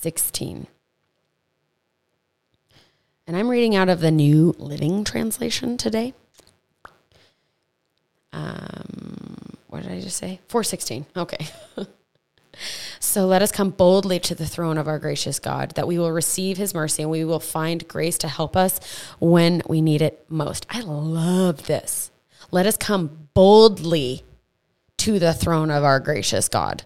16. 0.00 0.66
And 3.28 3.36
I'm 3.36 3.48
reading 3.48 3.76
out 3.76 3.88
of 3.88 4.00
the 4.00 4.10
New 4.10 4.52
Living 4.58 5.04
Translation 5.04 5.76
today. 5.76 6.12
Um, 8.32 9.56
what 9.68 9.84
did 9.84 9.92
I 9.92 10.00
just 10.00 10.16
say? 10.16 10.40
416. 10.48 11.06
Okay. 11.16 11.46
So 13.02 13.26
let 13.26 13.42
us 13.42 13.50
come 13.50 13.70
boldly 13.70 14.20
to 14.20 14.34
the 14.34 14.46
throne 14.46 14.78
of 14.78 14.86
our 14.86 15.00
gracious 15.00 15.40
God, 15.40 15.72
that 15.72 15.88
we 15.88 15.98
will 15.98 16.12
receive 16.12 16.56
his 16.56 16.72
mercy 16.72 17.02
and 17.02 17.10
we 17.10 17.24
will 17.24 17.40
find 17.40 17.86
grace 17.88 18.16
to 18.18 18.28
help 18.28 18.56
us 18.56 18.78
when 19.18 19.60
we 19.66 19.80
need 19.80 20.00
it 20.00 20.24
most. 20.28 20.66
I 20.70 20.80
love 20.80 21.66
this. 21.66 22.12
Let 22.52 22.64
us 22.64 22.76
come 22.76 23.28
boldly 23.34 24.22
to 24.98 25.18
the 25.18 25.34
throne 25.34 25.68
of 25.68 25.82
our 25.82 25.98
gracious 25.98 26.48
God. 26.48 26.84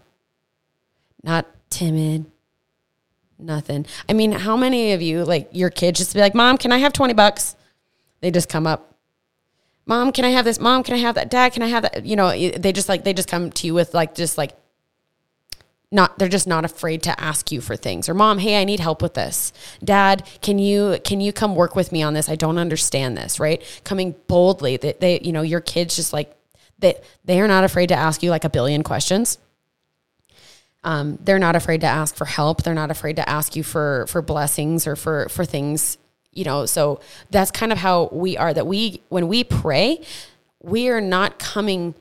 Not 1.23 1.47
timid, 1.69 2.25
nothing. 3.39 3.85
I 4.09 4.15
mean, 4.15 4.33
how 4.33 4.57
many 4.57 4.93
of 4.93 5.03
you, 5.03 5.23
like 5.23 5.51
your 5.53 5.71
kids, 5.71 5.99
just 5.99 6.15
be 6.15 6.21
like, 6.21 6.35
Mom, 6.35 6.57
can 6.57 6.73
I 6.73 6.79
have 6.79 6.95
20 6.95 7.13
bucks? 7.13 7.57
They 8.23 8.31
just 8.31 8.49
come 8.49 8.67
up. 8.67 8.95
Mom, 9.85 10.13
can 10.13 10.25
I 10.25 10.31
have 10.31 10.47
this? 10.47 10.59
Mom, 10.59 10.83
can 10.83 10.95
I 10.95 10.99
have 10.99 11.17
that? 11.17 11.31
Dad, 11.31 11.53
can 11.53 11.63
I 11.63 11.69
have 11.69 11.83
that? 11.83 12.07
You 12.07 12.17
know, 12.17 12.31
they 12.31 12.73
just 12.73 12.89
like, 12.89 13.05
they 13.05 13.13
just 13.13 13.29
come 13.29 13.51
to 13.51 13.67
you 13.67 13.75
with 13.75 13.93
like, 13.93 14.15
just 14.15 14.39
like 14.39 14.57
not 15.93 16.19
they're 16.19 16.29
just 16.29 16.47
not 16.47 16.65
afraid 16.65 17.03
to 17.03 17.21
ask 17.21 17.53
you 17.53 17.61
for 17.61 17.77
things 17.77 18.09
or 18.09 18.15
mom 18.15 18.39
hey 18.39 18.61
i 18.61 18.65
need 18.65 18.81
help 18.81 19.01
with 19.03 19.15
this. 19.15 19.53
Dad 19.83 20.27
can 20.43 20.59
you 20.59 20.99
can 21.05 21.21
you 21.21 21.33
come 21.33 21.55
work 21.55 21.77
with 21.77 21.93
me 21.93 22.03
on 22.03 22.15
this? 22.15 22.29
I 22.29 22.37
don't 22.37 22.59
understand 22.59 23.17
this 23.17 23.39
right? 23.39 23.63
Coming 23.85 24.15
boldly 24.27 24.77
that 24.77 25.01
they, 25.01 25.19
they 25.19 25.25
you 25.25 25.33
know 25.33 25.43
your 25.43 25.61
kids 25.61 25.97
just 25.97 26.13
like 26.13 26.35
they 26.79 26.95
they 27.25 27.41
are 27.41 27.49
not 27.49 27.65
afraid 27.65 27.89
to 27.89 27.95
ask 27.95 28.23
you 28.23 28.31
like 28.31 28.45
a 28.45 28.51
billion 28.51 28.83
questions. 28.83 29.39
Um, 30.85 31.19
they're 31.23 31.41
not 31.41 31.57
afraid 31.57 31.81
to 31.81 31.87
ask 31.89 32.15
for 32.15 32.27
help. 32.27 32.63
They're 32.63 32.75
not 32.75 32.93
afraid 32.93 33.17
to 33.17 33.29
ask 33.29 33.57
you 33.57 33.63
for 33.63 34.07
for 34.09 34.23
blessings 34.23 34.87
or 34.87 34.97
for 34.97 35.29
for 35.29 35.45
things 35.45 35.99
you 36.37 36.45
know? 36.45 36.67
So 36.67 37.01
that's 37.31 37.51
kind 37.51 37.73
of 37.73 37.79
how 37.79 38.11
we 38.13 38.37
are 38.37 38.55
that 38.55 38.67
we 38.67 39.01
when 39.09 39.27
we 39.27 39.43
pray 39.43 40.01
we 40.63 40.89
are 40.89 41.01
not 41.01 41.39
coming 41.39 41.95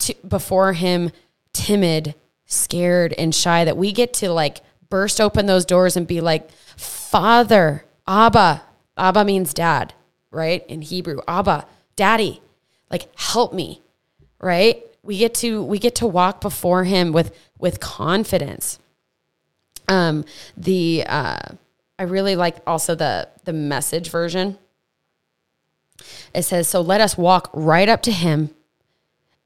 to 0.00 0.14
before 0.26 0.74
him 0.74 1.10
timid 1.52 2.14
scared 2.54 3.12
and 3.14 3.34
shy 3.34 3.64
that 3.64 3.76
we 3.76 3.92
get 3.92 4.14
to 4.14 4.30
like 4.30 4.60
burst 4.88 5.20
open 5.20 5.46
those 5.46 5.64
doors 5.64 5.96
and 5.96 6.06
be 6.06 6.20
like, 6.20 6.50
Father, 6.76 7.84
Abba. 8.06 8.62
Abba 8.96 9.24
means 9.24 9.52
dad, 9.52 9.92
right? 10.30 10.64
In 10.68 10.82
Hebrew, 10.82 11.20
Abba, 11.26 11.66
daddy, 11.96 12.40
like 12.90 13.08
help 13.18 13.52
me, 13.52 13.82
right? 14.40 14.84
We 15.02 15.18
get 15.18 15.34
to 15.36 15.62
we 15.62 15.78
get 15.78 15.96
to 15.96 16.06
walk 16.06 16.40
before 16.40 16.84
him 16.84 17.12
with 17.12 17.36
with 17.58 17.80
confidence. 17.80 18.78
Um 19.88 20.24
the 20.56 21.04
uh 21.06 21.40
I 21.98 22.04
really 22.04 22.36
like 22.36 22.56
also 22.66 22.94
the 22.94 23.28
the 23.44 23.52
message 23.52 24.10
version. 24.10 24.58
It 26.34 26.42
says, 26.42 26.68
"So 26.68 26.80
let 26.80 27.00
us 27.00 27.18
walk 27.18 27.50
right 27.52 27.88
up 27.88 28.02
to 28.02 28.12
him 28.12 28.50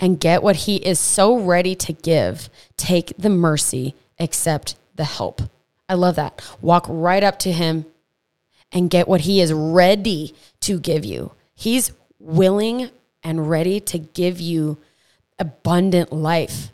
and 0.01 0.21
get 0.21 0.43
what 0.43 0.57
he 0.57 0.77
is 0.77 0.99
so 0.99 1.39
ready 1.39 1.75
to 1.75 1.93
give. 1.93 2.49
Take 2.77 3.13
the 3.19 3.31
mercy, 3.31 3.95
accept 4.19 4.77
the 4.95 5.05
help. 5.05 5.43
I 5.89 5.95
love 5.95 6.17
that. 6.17 6.43
Walk 6.61 6.87
right 6.89 7.23
up 7.23 7.39
to 7.41 7.53
him 7.53 7.87
and 8.71 8.91
get 8.91 9.09
what 9.09 9.23
he 9.23 9.41
is 9.41 9.53
ready 9.53 10.35
to 10.61 10.79
give 10.79 11.05
you. 11.05 11.33
He's 11.55 11.93
willing 12.19 12.91
and 13.23 13.49
ready 13.49 13.81
to 13.81 13.99
give 13.99 14.41
you 14.41 14.79
abundant 15.39 16.13
life 16.13 16.71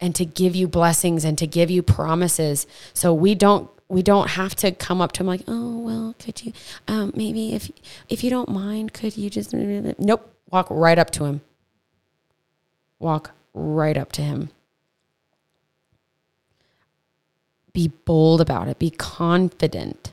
and 0.00 0.14
to 0.14 0.24
give 0.24 0.54
you 0.54 0.68
blessings 0.68 1.24
and 1.24 1.36
to 1.38 1.46
give 1.46 1.70
you 1.70 1.82
promises. 1.82 2.66
So 2.92 3.12
we 3.14 3.34
don't 3.34 3.70
we 3.90 4.02
don't 4.02 4.28
have 4.28 4.54
to 4.56 4.70
come 4.70 5.00
up 5.00 5.12
to 5.12 5.22
him 5.22 5.26
like, 5.26 5.42
oh 5.48 5.78
well, 5.78 6.14
could 6.18 6.44
you 6.44 6.52
um, 6.86 7.12
maybe 7.16 7.54
if 7.54 7.70
if 8.08 8.22
you 8.22 8.30
don't 8.30 8.50
mind, 8.50 8.92
could 8.92 9.16
you 9.16 9.30
just 9.30 9.52
nope, 9.52 10.32
walk 10.50 10.66
right 10.70 10.98
up 10.98 11.10
to 11.12 11.24
him 11.24 11.40
walk 12.98 13.32
right 13.54 13.96
up 13.96 14.12
to 14.12 14.22
him. 14.22 14.50
Be 17.72 17.88
bold 18.04 18.40
about 18.40 18.68
it, 18.68 18.78
be 18.78 18.90
confident. 18.90 20.12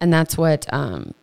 And 0.00 0.12
that's 0.12 0.36
what 0.36 0.72
um 0.72 1.14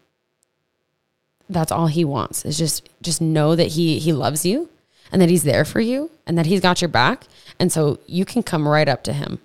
that's 1.49 1.71
all 1.71 1.87
he 1.87 2.05
wants 2.05 2.45
is 2.45 2.57
just 2.57 2.87
just 3.01 3.21
know 3.21 3.55
that 3.55 3.69
he 3.69 3.99
he 3.99 4.13
loves 4.13 4.45
you 4.45 4.69
and 5.11 5.21
that 5.21 5.29
he's 5.29 5.43
there 5.43 5.65
for 5.65 5.79
you 5.79 6.11
and 6.27 6.37
that 6.37 6.45
he's 6.45 6.61
got 6.61 6.81
your 6.81 6.89
back 6.89 7.25
and 7.59 7.71
so 7.71 7.99
you 8.05 8.23
can 8.23 8.43
come 8.43 8.67
right 8.67 8.87
up 8.87 9.03
to 9.03 9.13
him 9.13 9.39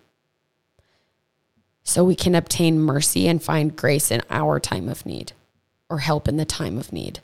so 1.83 2.05
we 2.05 2.15
can 2.15 2.35
obtain 2.35 2.79
mercy 2.79 3.27
and 3.27 3.43
find 3.43 3.77
grace 3.77 4.11
in 4.11 4.21
our 4.31 4.61
time 4.61 4.89
of 4.89 5.07
need 5.07 5.33
or 5.89 5.99
help 5.99 6.29
in 6.29 6.37
the 6.37 6.45
time 6.45 6.79
of 6.79 6.93
need 6.93 7.21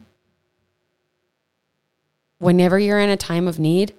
whenever 2.40 2.78
you're 2.78 2.98
in 2.98 3.10
a 3.10 3.16
time 3.16 3.46
of 3.46 3.60
need, 3.60 3.94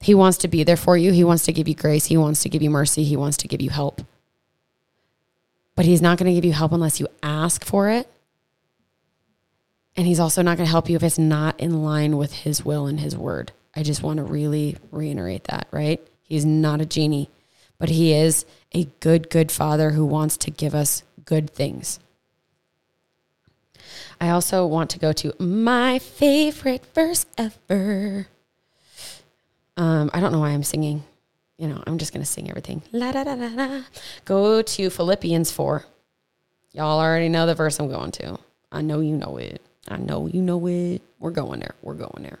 He 0.00 0.14
wants 0.14 0.38
to 0.38 0.48
be 0.48 0.64
there 0.64 0.78
for 0.78 0.96
you. 0.96 1.12
He 1.12 1.24
wants 1.24 1.44
to 1.44 1.52
give 1.52 1.68
you 1.68 1.74
grace. 1.74 2.06
He 2.06 2.16
wants 2.16 2.42
to 2.42 2.48
give 2.48 2.62
you 2.62 2.70
mercy. 2.70 3.04
He 3.04 3.16
wants 3.16 3.36
to 3.38 3.48
give 3.48 3.60
you 3.60 3.68
help. 3.68 4.00
But 5.76 5.84
He's 5.84 6.00
not 6.00 6.16
going 6.16 6.30
to 6.30 6.34
give 6.34 6.46
you 6.46 6.54
help 6.54 6.72
unless 6.72 6.98
you 6.98 7.08
ask 7.22 7.62
for 7.64 7.90
it. 7.90 8.08
And 9.96 10.06
He's 10.06 10.20
also 10.20 10.40
not 10.40 10.56
going 10.56 10.66
to 10.66 10.70
help 10.70 10.88
you 10.88 10.96
if 10.96 11.02
it's 11.02 11.18
not 11.18 11.60
in 11.60 11.82
line 11.82 12.16
with 12.16 12.32
His 12.32 12.64
will 12.64 12.86
and 12.86 13.00
His 13.00 13.16
word. 13.16 13.52
I 13.76 13.82
just 13.82 14.02
want 14.02 14.16
to 14.16 14.24
really 14.24 14.76
reiterate 14.90 15.44
that, 15.44 15.66
right? 15.70 16.00
He's 16.22 16.46
not 16.46 16.80
a 16.80 16.86
genie, 16.86 17.28
but 17.78 17.90
He 17.90 18.14
is 18.14 18.46
a 18.72 18.84
good, 19.00 19.28
good 19.28 19.52
Father 19.52 19.90
who 19.90 20.06
wants 20.06 20.36
to 20.38 20.50
give 20.50 20.74
us 20.74 21.02
good 21.24 21.50
things. 21.50 21.98
I 24.20 24.30
also 24.30 24.66
want 24.66 24.90
to 24.90 24.98
go 24.98 25.12
to 25.12 25.34
my 25.38 25.98
favorite 25.98 26.84
verse 26.94 27.26
ever. 27.38 28.26
Um, 29.76 30.10
I 30.12 30.20
don't 30.20 30.32
know 30.32 30.40
why 30.40 30.50
I'm 30.50 30.62
singing. 30.62 31.04
You 31.56 31.68
know, 31.68 31.82
I'm 31.86 31.98
just 31.98 32.12
going 32.12 32.22
to 32.22 32.30
sing 32.30 32.48
everything. 32.48 32.82
La 32.92 33.12
da 33.12 33.24
da 33.24 33.34
da 33.36 33.48
da. 33.48 33.82
Go 34.24 34.62
to 34.62 34.90
Philippians 34.90 35.50
4. 35.50 35.84
Y'all 36.72 37.00
already 37.00 37.28
know 37.28 37.46
the 37.46 37.54
verse 37.54 37.78
I'm 37.78 37.88
going 37.88 38.12
to. 38.12 38.38
I 38.70 38.82
know 38.82 39.00
you 39.00 39.16
know 39.16 39.36
it. 39.36 39.60
I 39.88 39.96
know 39.96 40.26
you 40.26 40.40
know 40.40 40.66
it. 40.66 41.02
We're 41.18 41.30
going 41.30 41.60
there. 41.60 41.74
We're 41.82 41.94
going 41.94 42.22
there. 42.22 42.38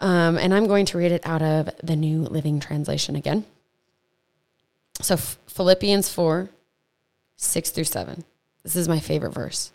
Um, 0.00 0.36
and 0.36 0.52
I'm 0.52 0.66
going 0.66 0.86
to 0.86 0.98
read 0.98 1.12
it 1.12 1.26
out 1.26 1.42
of 1.42 1.70
the 1.82 1.96
New 1.96 2.22
Living 2.22 2.60
Translation 2.60 3.14
again. 3.14 3.44
So, 5.00 5.16
Philippians 5.16 6.08
4, 6.08 6.50
6 7.36 7.70
through 7.70 7.84
7. 7.84 8.24
This 8.62 8.76
is 8.76 8.88
my 8.88 9.00
favorite 9.00 9.32
verse. 9.32 9.72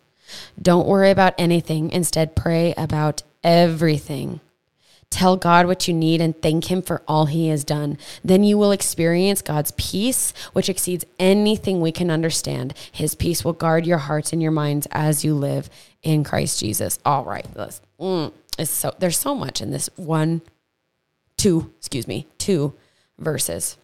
Don't 0.60 0.86
worry 0.86 1.10
about 1.10 1.34
anything. 1.38 1.90
Instead, 1.90 2.36
pray 2.36 2.74
about 2.76 3.22
everything. 3.42 4.40
Tell 5.10 5.38
God 5.38 5.66
what 5.66 5.88
you 5.88 5.94
need 5.94 6.20
and 6.20 6.40
thank 6.42 6.70
Him 6.70 6.82
for 6.82 7.02
all 7.08 7.26
He 7.26 7.48
has 7.48 7.64
done. 7.64 7.96
Then 8.22 8.44
you 8.44 8.58
will 8.58 8.72
experience 8.72 9.40
God's 9.40 9.72
peace, 9.72 10.34
which 10.52 10.68
exceeds 10.68 11.06
anything 11.18 11.80
we 11.80 11.92
can 11.92 12.10
understand. 12.10 12.74
His 12.92 13.14
peace 13.14 13.42
will 13.44 13.54
guard 13.54 13.86
your 13.86 13.98
hearts 13.98 14.32
and 14.32 14.42
your 14.42 14.52
minds 14.52 14.86
as 14.90 15.24
you 15.24 15.34
live 15.34 15.70
in 16.02 16.24
Christ 16.24 16.60
Jesus. 16.60 16.98
All 17.06 17.24
right, 17.24 17.46
mm, 17.98 18.32
it's 18.58 18.70
so 18.70 18.94
there's 18.98 19.18
so 19.18 19.34
much 19.34 19.62
in 19.62 19.70
this 19.70 19.88
one, 19.96 20.42
two, 21.38 21.72
excuse 21.78 22.06
me, 22.06 22.26
two 22.36 22.74
verses. 23.18 23.78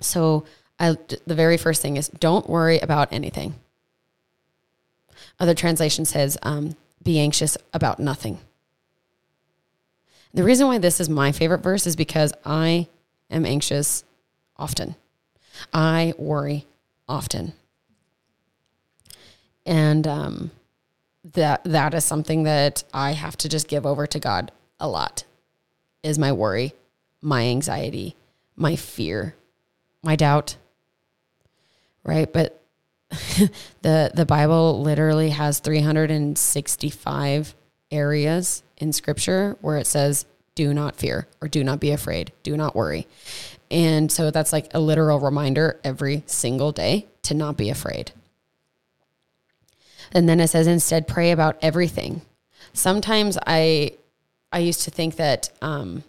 So 0.00 0.44
I, 0.78 0.96
the 1.26 1.34
very 1.34 1.56
first 1.56 1.80
thing 1.80 1.96
is 1.96 2.08
don't 2.08 2.48
worry 2.48 2.78
about 2.78 3.12
anything. 3.12 3.54
Other 5.40 5.54
translation 5.54 6.04
says, 6.04 6.36
um, 6.42 6.76
be 7.02 7.18
anxious 7.18 7.56
about 7.72 7.98
nothing. 7.98 8.38
The 10.34 10.44
reason 10.44 10.66
why 10.66 10.78
this 10.78 11.00
is 11.00 11.08
my 11.08 11.32
favorite 11.32 11.62
verse 11.62 11.86
is 11.86 11.96
because 11.96 12.32
I 12.44 12.88
am 13.30 13.46
anxious 13.46 14.04
often. 14.56 14.94
I 15.72 16.12
worry 16.18 16.66
often. 17.08 17.54
And 19.66 20.06
um, 20.06 20.50
that 21.32 21.64
that 21.64 21.94
is 21.94 22.04
something 22.04 22.44
that 22.44 22.84
I 22.92 23.12
have 23.12 23.36
to 23.38 23.48
just 23.48 23.66
give 23.66 23.86
over 23.86 24.06
to 24.06 24.20
God 24.20 24.52
a 24.78 24.88
lot. 24.88 25.24
Is 26.02 26.18
my 26.18 26.32
worry, 26.32 26.74
my 27.20 27.46
anxiety, 27.46 28.16
my 28.56 28.76
fear, 28.76 29.34
my 30.02 30.16
doubt. 30.16 30.56
Right? 32.04 32.32
But 32.32 32.59
the 33.82 34.10
the 34.14 34.26
Bible 34.26 34.82
literally 34.82 35.30
has 35.30 35.58
365 35.58 37.54
areas 37.90 38.62
in 38.76 38.92
scripture 38.92 39.56
where 39.60 39.78
it 39.78 39.86
says 39.86 40.26
do 40.54 40.72
not 40.72 40.96
fear 40.96 41.26
or 41.40 41.48
do 41.48 41.64
not 41.64 41.80
be 41.80 41.90
afraid, 41.90 42.32
do 42.42 42.56
not 42.56 42.76
worry. 42.76 43.06
And 43.70 44.10
so 44.10 44.30
that's 44.30 44.52
like 44.52 44.72
a 44.74 44.80
literal 44.80 45.20
reminder 45.20 45.80
every 45.84 46.22
single 46.26 46.72
day 46.72 47.06
to 47.22 47.34
not 47.34 47.56
be 47.56 47.70
afraid. 47.70 48.12
And 50.12 50.28
then 50.28 50.40
it 50.40 50.48
says 50.48 50.66
instead 50.66 51.06
pray 51.06 51.30
about 51.30 51.56
everything. 51.62 52.22
Sometimes 52.72 53.38
I 53.46 53.92
I 54.52 54.58
used 54.58 54.82
to 54.82 54.90
think 54.90 55.16
that 55.16 55.50
um, 55.62 56.02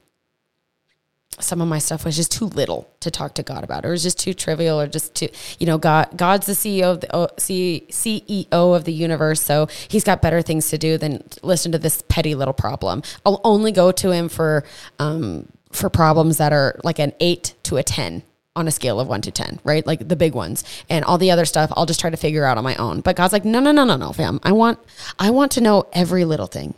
some 1.43 1.61
of 1.61 1.67
my 1.67 1.79
stuff 1.79 2.05
was 2.05 2.15
just 2.15 2.31
too 2.31 2.45
little 2.45 2.89
to 2.99 3.11
talk 3.11 3.33
to 3.35 3.43
God 3.43 3.63
about. 3.63 3.85
or 3.85 3.89
It 3.89 3.91
was 3.91 4.03
just 4.03 4.19
too 4.19 4.33
trivial 4.33 4.79
or 4.79 4.87
just 4.87 5.15
too, 5.15 5.29
you 5.59 5.65
know, 5.65 5.77
God, 5.77 6.09
God's 6.15 6.47
the 6.47 6.53
CEO 6.53 6.91
of 6.91 7.01
the 7.01 7.15
oh, 7.15 7.27
CEO 7.37 8.75
of 8.75 8.83
the 8.85 8.93
universe. 8.93 9.41
So 9.41 9.67
he's 9.87 10.03
got 10.03 10.21
better 10.21 10.41
things 10.41 10.69
to 10.69 10.77
do 10.77 10.97
than 10.97 11.23
listen 11.41 11.71
to 11.71 11.77
this 11.77 12.03
petty 12.07 12.35
little 12.35 12.53
problem. 12.53 13.03
I'll 13.25 13.41
only 13.43 13.71
go 13.71 13.91
to 13.91 14.11
him 14.11 14.29
for, 14.29 14.63
um, 14.99 15.47
for 15.71 15.89
problems 15.89 16.37
that 16.37 16.53
are 16.53 16.79
like 16.83 16.99
an 16.99 17.13
eight 17.19 17.55
to 17.63 17.77
a 17.77 17.83
10 17.83 18.23
on 18.55 18.67
a 18.67 18.71
scale 18.71 18.99
of 18.99 19.07
one 19.07 19.21
to 19.21 19.31
10, 19.31 19.59
right? 19.63 19.85
Like 19.87 20.07
the 20.07 20.15
big 20.15 20.33
ones 20.33 20.63
and 20.89 21.05
all 21.05 21.17
the 21.17 21.31
other 21.31 21.45
stuff, 21.45 21.71
I'll 21.75 21.85
just 21.85 21.99
try 21.99 22.09
to 22.09 22.17
figure 22.17 22.43
out 22.43 22.57
on 22.57 22.63
my 22.63 22.75
own. 22.75 23.01
But 23.01 23.15
God's 23.15 23.33
like, 23.33 23.45
no, 23.45 23.59
no, 23.59 23.71
no, 23.71 23.85
no, 23.85 23.95
no, 23.95 24.11
fam. 24.11 24.39
I 24.43 24.51
want, 24.51 24.79
I 25.17 25.29
want 25.29 25.51
to 25.53 25.61
know 25.61 25.87
every 25.93 26.25
little 26.25 26.47
thing. 26.47 26.73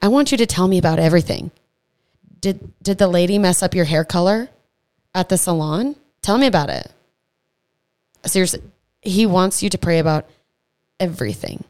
I 0.00 0.08
want 0.08 0.32
you 0.32 0.38
to 0.38 0.46
tell 0.46 0.68
me 0.68 0.78
about 0.78 0.98
everything. 0.98 1.50
Did, 2.42 2.72
did 2.82 2.98
the 2.98 3.08
lady 3.08 3.38
mess 3.38 3.62
up 3.62 3.74
your 3.74 3.86
hair 3.86 4.04
color 4.04 4.50
at 5.14 5.30
the 5.30 5.38
salon? 5.38 5.96
Tell 6.20 6.36
me 6.36 6.46
about 6.46 6.68
it. 6.68 6.90
Seriously, 8.26 8.60
he 9.00 9.26
wants 9.26 9.62
you 9.62 9.70
to 9.70 9.78
pray 9.78 9.98
about 9.98 10.28
everything 11.00 11.64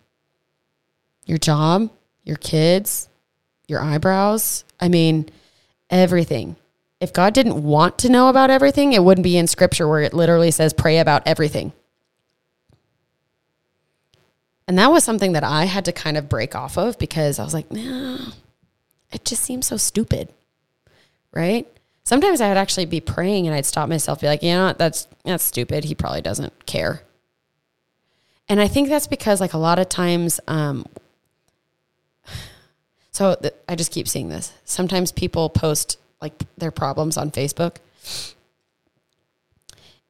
your 1.25 1.39
job, 1.39 1.89
your 2.25 2.37
kids, 2.37 3.09
your 3.69 3.81
eyebrows. 3.81 4.65
I 4.81 4.89
mean, 4.89 5.29
everything. 5.89 6.57
If 7.01 7.13
God 7.13 7.33
didn't 7.33 7.63
want 7.63 7.99
to 7.99 8.09
know 8.09 8.29
about 8.29 8.51
everything, 8.51 8.93
it 8.93 9.05
wouldn't 9.05 9.23
be 9.23 9.37
in 9.37 9.47
scripture 9.47 9.87
where 9.87 10.01
it 10.01 10.13
literally 10.13 10.51
says 10.51 10.73
pray 10.73 10.99
about 10.99 11.23
everything. 11.27 11.73
And 14.67 14.79
that 14.79 14.91
was 14.91 15.05
something 15.05 15.33
that 15.33 15.45
I 15.45 15.67
had 15.67 15.85
to 15.85 15.93
kind 15.93 16.17
of 16.17 16.29
break 16.29 16.55
off 16.55 16.77
of 16.77 16.99
because 16.99 17.39
I 17.39 17.45
was 17.45 17.55
like, 17.55 17.71
nah, 17.71 18.33
it 19.13 19.25
just 19.25 19.43
seems 19.43 19.67
so 19.67 19.77
stupid. 19.77 20.29
Right? 21.33 21.67
Sometimes 22.05 22.41
I 22.41 22.49
would 22.49 22.57
actually 22.57 22.87
be 22.87 23.01
praying 23.01 23.47
and 23.47 23.55
I'd 23.55 23.67
stop 23.67 23.89
myself, 23.89 24.21
be 24.21 24.27
like, 24.27 24.43
you 24.43 24.53
know 24.53 24.67
what, 24.67 24.79
that's 24.79 25.07
that's 25.25 25.45
stupid. 25.45 25.85
He 25.85 25.95
probably 25.95 26.21
doesn't 26.21 26.67
care. 26.67 27.03
And 28.49 28.61
I 28.61 28.69
think 28.69 28.89
that's 28.89 29.07
because 29.07 29.41
like 29.41 29.53
a 29.53 29.59
lot 29.59 29.79
of 29.79 29.89
times 29.89 30.41
um, 30.49 30.85
so 33.13 33.37
th- 33.41 33.55
I 33.69 33.77
just 33.77 33.93
keep 33.93 34.09
seeing 34.09 34.29
this. 34.29 34.53
Sometimes 34.65 35.13
people 35.13 35.49
post 35.49 35.99
like 36.21 36.35
their 36.59 36.71
problems 36.71 37.17
on 37.17 37.31
Facebook. 37.31 37.77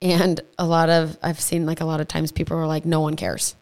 And 0.00 0.40
a 0.58 0.66
lot 0.66 0.90
of 0.90 1.18
I've 1.22 1.40
seen 1.40 1.66
like 1.66 1.80
a 1.80 1.84
lot 1.84 2.00
of 2.00 2.08
times 2.08 2.32
people 2.32 2.56
are 2.56 2.66
like 2.66 2.84
no 2.84 3.00
one 3.00 3.16
cares. 3.16 3.54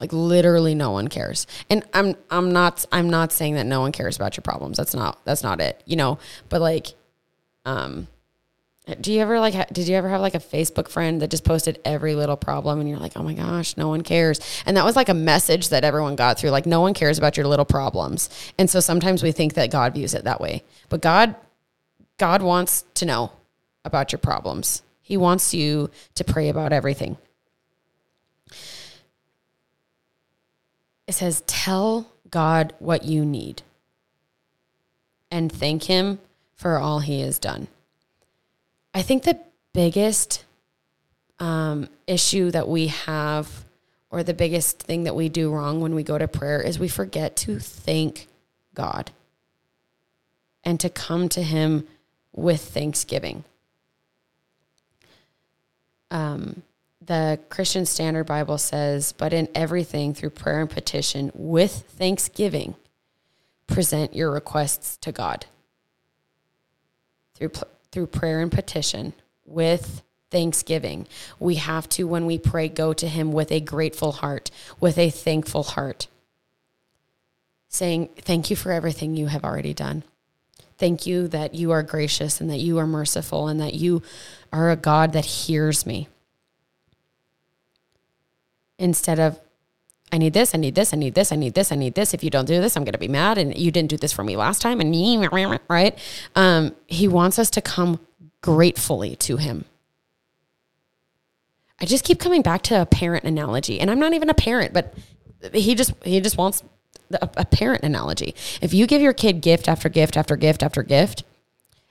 Like 0.00 0.12
literally 0.12 0.74
no 0.74 0.92
one 0.92 1.08
cares. 1.08 1.46
And 1.68 1.84
I'm 1.92 2.14
I'm 2.30 2.52
not 2.52 2.84
I'm 2.92 3.10
not 3.10 3.32
saying 3.32 3.54
that 3.54 3.66
no 3.66 3.80
one 3.80 3.92
cares 3.92 4.16
about 4.16 4.36
your 4.36 4.42
problems. 4.42 4.76
That's 4.76 4.94
not 4.94 5.24
that's 5.24 5.42
not 5.42 5.60
it. 5.60 5.82
You 5.86 5.96
know, 5.96 6.18
but 6.48 6.60
like 6.60 6.94
um 7.64 8.06
do 9.00 9.12
you 9.12 9.20
ever 9.20 9.38
like 9.40 9.68
did 9.72 9.88
you 9.88 9.96
ever 9.96 10.08
have 10.08 10.20
like 10.20 10.34
a 10.34 10.40
Facebook 10.40 10.88
friend 10.88 11.20
that 11.20 11.30
just 11.30 11.44
posted 11.44 11.78
every 11.84 12.14
little 12.14 12.36
problem 12.36 12.80
and 12.80 12.88
you're 12.88 12.98
like, 12.98 13.16
"Oh 13.16 13.22
my 13.22 13.34
gosh, 13.34 13.76
no 13.76 13.88
one 13.88 14.02
cares." 14.02 14.40
And 14.64 14.76
that 14.76 14.84
was 14.84 14.96
like 14.96 15.08
a 15.08 15.14
message 15.14 15.68
that 15.70 15.84
everyone 15.84 16.16
got 16.16 16.38
through 16.38 16.50
like 16.50 16.64
no 16.64 16.80
one 16.80 16.94
cares 16.94 17.18
about 17.18 17.36
your 17.36 17.46
little 17.46 17.66
problems. 17.66 18.30
And 18.58 18.70
so 18.70 18.80
sometimes 18.80 19.22
we 19.22 19.32
think 19.32 19.54
that 19.54 19.70
God 19.70 19.94
views 19.94 20.14
it 20.14 20.24
that 20.24 20.40
way. 20.40 20.62
But 20.88 21.02
God 21.02 21.34
God 22.18 22.40
wants 22.42 22.84
to 22.94 23.04
know 23.04 23.32
about 23.84 24.12
your 24.12 24.18
problems. 24.20 24.82
He 25.00 25.16
wants 25.16 25.52
you 25.52 25.90
to 26.14 26.24
pray 26.24 26.48
about 26.48 26.72
everything. 26.72 27.16
It 31.08 31.14
says, 31.14 31.42
"Tell 31.46 32.12
God 32.30 32.74
what 32.78 33.02
you 33.04 33.24
need 33.24 33.62
and 35.30 35.50
thank 35.50 35.84
him 35.84 36.20
for 36.54 36.76
all 36.76 37.00
he 37.00 37.22
has 37.22 37.38
done." 37.38 37.66
I 38.92 39.02
think 39.02 39.22
the 39.22 39.40
biggest 39.72 40.44
um, 41.38 41.88
issue 42.06 42.50
that 42.50 42.68
we 42.68 42.88
have, 42.88 43.64
or 44.10 44.22
the 44.22 44.34
biggest 44.34 44.80
thing 44.82 45.04
that 45.04 45.16
we 45.16 45.30
do 45.30 45.50
wrong 45.50 45.80
when 45.80 45.94
we 45.94 46.02
go 46.02 46.18
to 46.18 46.28
prayer, 46.28 46.60
is 46.60 46.78
we 46.78 46.88
forget 46.88 47.36
to 47.36 47.58
thank 47.58 48.28
God 48.74 49.10
and 50.62 50.78
to 50.80 50.90
come 50.90 51.30
to 51.30 51.42
Him 51.42 51.88
with 52.34 52.60
thanksgiving. 52.60 53.44
Um, 56.10 56.62
the 57.00 57.38
Christian 57.48 57.86
Standard 57.86 58.24
Bible 58.24 58.58
says, 58.58 59.12
but 59.12 59.32
in 59.32 59.48
everything 59.54 60.14
through 60.14 60.30
prayer 60.30 60.60
and 60.60 60.70
petition 60.70 61.30
with 61.34 61.84
thanksgiving, 61.90 62.74
present 63.66 64.14
your 64.14 64.30
requests 64.30 64.96
to 64.98 65.12
God. 65.12 65.46
Through 67.34 67.52
through 67.90 68.06
prayer 68.06 68.40
and 68.40 68.52
petition 68.52 69.12
with 69.44 70.02
thanksgiving. 70.30 71.06
We 71.38 71.56
have 71.56 71.88
to, 71.90 72.06
when 72.06 72.26
we 72.26 72.38
pray, 72.38 72.68
go 72.68 72.92
to 72.92 73.08
Him 73.08 73.32
with 73.32 73.50
a 73.50 73.60
grateful 73.60 74.12
heart, 74.12 74.50
with 74.78 74.98
a 74.98 75.10
thankful 75.10 75.62
heart, 75.62 76.08
saying, 77.68 78.10
Thank 78.18 78.50
you 78.50 78.56
for 78.56 78.72
everything 78.72 79.16
you 79.16 79.26
have 79.26 79.44
already 79.44 79.74
done. 79.74 80.02
Thank 80.76 81.06
you 81.06 81.28
that 81.28 81.54
you 81.54 81.72
are 81.72 81.82
gracious 81.82 82.40
and 82.40 82.50
that 82.50 82.58
you 82.58 82.78
are 82.78 82.86
merciful 82.86 83.48
and 83.48 83.60
that 83.60 83.74
you 83.74 84.02
are 84.52 84.70
a 84.70 84.76
God 84.76 85.12
that 85.14 85.24
hears 85.24 85.84
me. 85.84 86.08
Instead 88.78 89.18
of, 89.18 89.38
I 90.12 90.18
need 90.18 90.32
this, 90.32 90.54
I 90.54 90.58
need 90.58 90.74
this, 90.74 90.94
I 90.94 90.96
need 90.96 91.14
this, 91.14 91.32
I 91.32 91.36
need 91.36 91.54
this, 91.54 91.72
I 91.72 91.76
need 91.76 91.94
this. 91.94 92.14
If 92.14 92.24
you 92.24 92.30
don't 92.30 92.46
do 92.46 92.60
this, 92.60 92.76
I'm 92.76 92.84
going 92.84 92.92
to 92.92 92.98
be 92.98 93.08
mad. 93.08 93.38
And 93.38 93.56
you 93.56 93.70
didn't 93.70 93.90
do 93.90 93.96
this 93.96 94.12
for 94.12 94.24
me 94.24 94.36
last 94.36 94.62
time. 94.62 94.80
And 94.80 94.94
right? 95.68 95.98
Um, 96.34 96.74
he 96.86 97.08
wants 97.08 97.38
us 97.38 97.50
to 97.50 97.60
come 97.60 98.00
gratefully 98.40 99.16
to 99.16 99.36
him. 99.36 99.64
I 101.80 101.84
just 101.84 102.04
keep 102.04 102.18
coming 102.18 102.42
back 102.42 102.62
to 102.62 102.80
a 102.80 102.86
parent 102.86 103.24
analogy, 103.24 103.80
and 103.80 103.90
I'm 103.90 104.00
not 104.00 104.12
even 104.12 104.30
a 104.30 104.34
parent, 104.34 104.72
but 104.72 104.94
he 105.52 105.74
just 105.74 105.92
he 106.04 106.20
just 106.20 106.36
wants 106.36 106.64
a, 107.12 107.28
a 107.36 107.44
parent 107.44 107.84
analogy. 107.84 108.34
If 108.60 108.74
you 108.74 108.86
give 108.86 109.00
your 109.00 109.12
kid 109.12 109.40
gift 109.40 109.68
after 109.68 109.88
gift 109.88 110.16
after 110.16 110.36
gift 110.36 110.62
after 110.62 110.82
gift, 110.82 111.22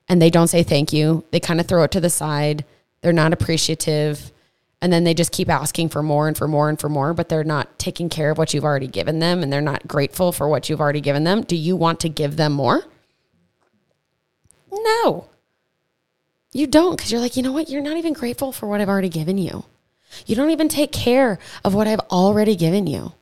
and 0.10 0.21
they 0.21 0.30
don't 0.30 0.47
say 0.47 0.63
thank 0.63 0.91
you, 0.91 1.23
they 1.32 1.39
kind 1.39 1.60
of 1.60 1.67
throw 1.67 1.84
it 1.84 1.91
to 1.91 2.02
the 2.02 2.10
side. 2.10 2.65
They're 3.02 3.13
not 3.13 3.32
appreciative 3.32 4.32
and 4.81 4.93
then 4.93 5.03
they 5.03 5.13
just 5.13 5.31
keep 5.31 5.49
asking 5.49 5.89
for 5.89 6.03
more 6.03 6.27
and 6.27 6.37
for 6.37 6.47
more 6.47 6.69
and 6.69 6.79
for 6.79 6.89
more, 6.89 7.13
but 7.13 7.29
they're 7.29 7.43
not 7.43 7.79
taking 7.79 8.09
care 8.09 8.29
of 8.29 8.37
what 8.37 8.53
you've 8.53 8.63
already 8.63 8.87
given 8.87 9.19
them 9.19 9.41
and 9.41 9.51
they're 9.51 9.61
not 9.61 9.87
grateful 9.87 10.31
for 10.31 10.47
what 10.47 10.69
you've 10.69 10.81
already 10.81 11.01
given 11.01 11.23
them. 11.23 11.41
Do 11.41 11.55
you 11.55 11.75
want 11.75 11.99
to 12.01 12.09
give 12.09 12.37
them 12.37 12.53
more? 12.53 12.83
No. 14.71 15.29
You 16.51 16.67
don't 16.67 16.95
because 16.95 17.11
you're 17.11 17.21
like, 17.21 17.37
you 17.37 17.43
know 17.43 17.51
what? 17.51 17.69
You're 17.69 17.81
not 17.81 17.97
even 17.97 18.13
grateful 18.13 18.51
for 18.51 18.67
what 18.67 18.79
I've 18.79 18.89
already 18.89 19.09
given 19.09 19.37
you. 19.37 19.65
You 20.25 20.35
don't 20.35 20.51
even 20.51 20.69
take 20.69 20.91
care 20.91 21.39
of 21.63 21.73
what 21.73 21.87
I've 21.87 21.99
already 22.11 22.55
given 22.55 22.87
you. 22.87 23.13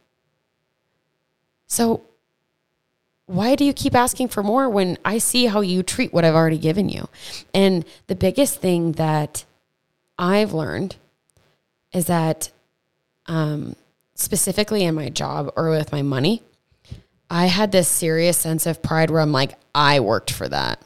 So, 1.67 2.03
why 3.25 3.55
do 3.55 3.65
you 3.65 3.73
keep 3.73 3.95
asking 3.95 4.27
for 4.27 4.43
more 4.43 4.69
when 4.69 4.99
I 5.03 5.17
see 5.17 5.47
how 5.47 5.61
you 5.61 5.81
treat 5.81 6.13
what 6.13 6.23
I've 6.23 6.35
already 6.35 6.59
given 6.59 6.89
you? 6.89 7.09
And 7.53 7.83
the 8.05 8.15
biggest 8.15 8.61
thing 8.61 8.93
that 8.93 9.45
I've 10.19 10.53
learned 10.53 10.95
is 11.95 12.07
that 12.07 12.51
um, 13.25 13.73
specifically 14.15 14.83
in 14.83 14.93
my 14.93 15.07
job 15.07 15.51
or 15.55 15.69
with 15.69 15.93
my 15.93 16.01
money, 16.01 16.43
I 17.29 17.45
had 17.45 17.71
this 17.71 17.87
serious 17.87 18.37
sense 18.37 18.65
of 18.65 18.83
pride 18.83 19.09
where 19.09 19.21
I'm 19.21 19.31
like, 19.31 19.57
I 19.73 20.01
worked 20.01 20.29
for 20.29 20.49
that. 20.49 20.81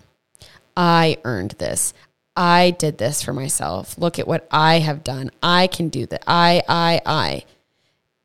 I 0.77 1.17
earned 1.25 1.55
this. 1.57 1.95
I 2.35 2.71
did 2.77 2.99
this 2.99 3.23
for 3.23 3.33
myself. 3.33 3.97
Look 3.97 4.19
at 4.19 4.27
what 4.27 4.47
I 4.51 4.79
have 4.79 5.03
done. 5.03 5.31
I 5.41 5.65
can 5.65 5.89
do 5.89 6.05
that. 6.05 6.23
I, 6.27 6.61
I, 6.69 7.01
I. 7.05 7.43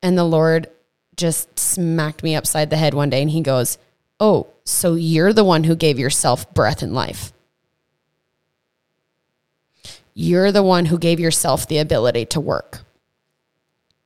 And 0.03 0.18
the 0.18 0.25
Lord 0.25 0.68
just 1.16 1.59
smacked 1.59 2.23
me 2.23 2.37
upside 2.37 2.68
the 2.68 2.77
head 2.77 2.92
one 2.92 3.09
day 3.09 3.23
and 3.23 3.31
he 3.31 3.40
goes, 3.40 3.79
Oh, 4.20 4.49
so 4.64 4.94
you're 4.94 5.33
the 5.33 5.42
one 5.42 5.64
who 5.64 5.75
gave 5.75 5.99
yourself 5.99 6.53
breath 6.53 6.83
and 6.83 6.94
life. 6.94 7.33
You're 10.14 10.53
the 10.53 10.62
one 10.62 10.87
who 10.87 10.97
gave 10.97 11.18
yourself 11.18 11.67
the 11.67 11.79
ability 11.79 12.27
to 12.27 12.40
work. 12.40 12.83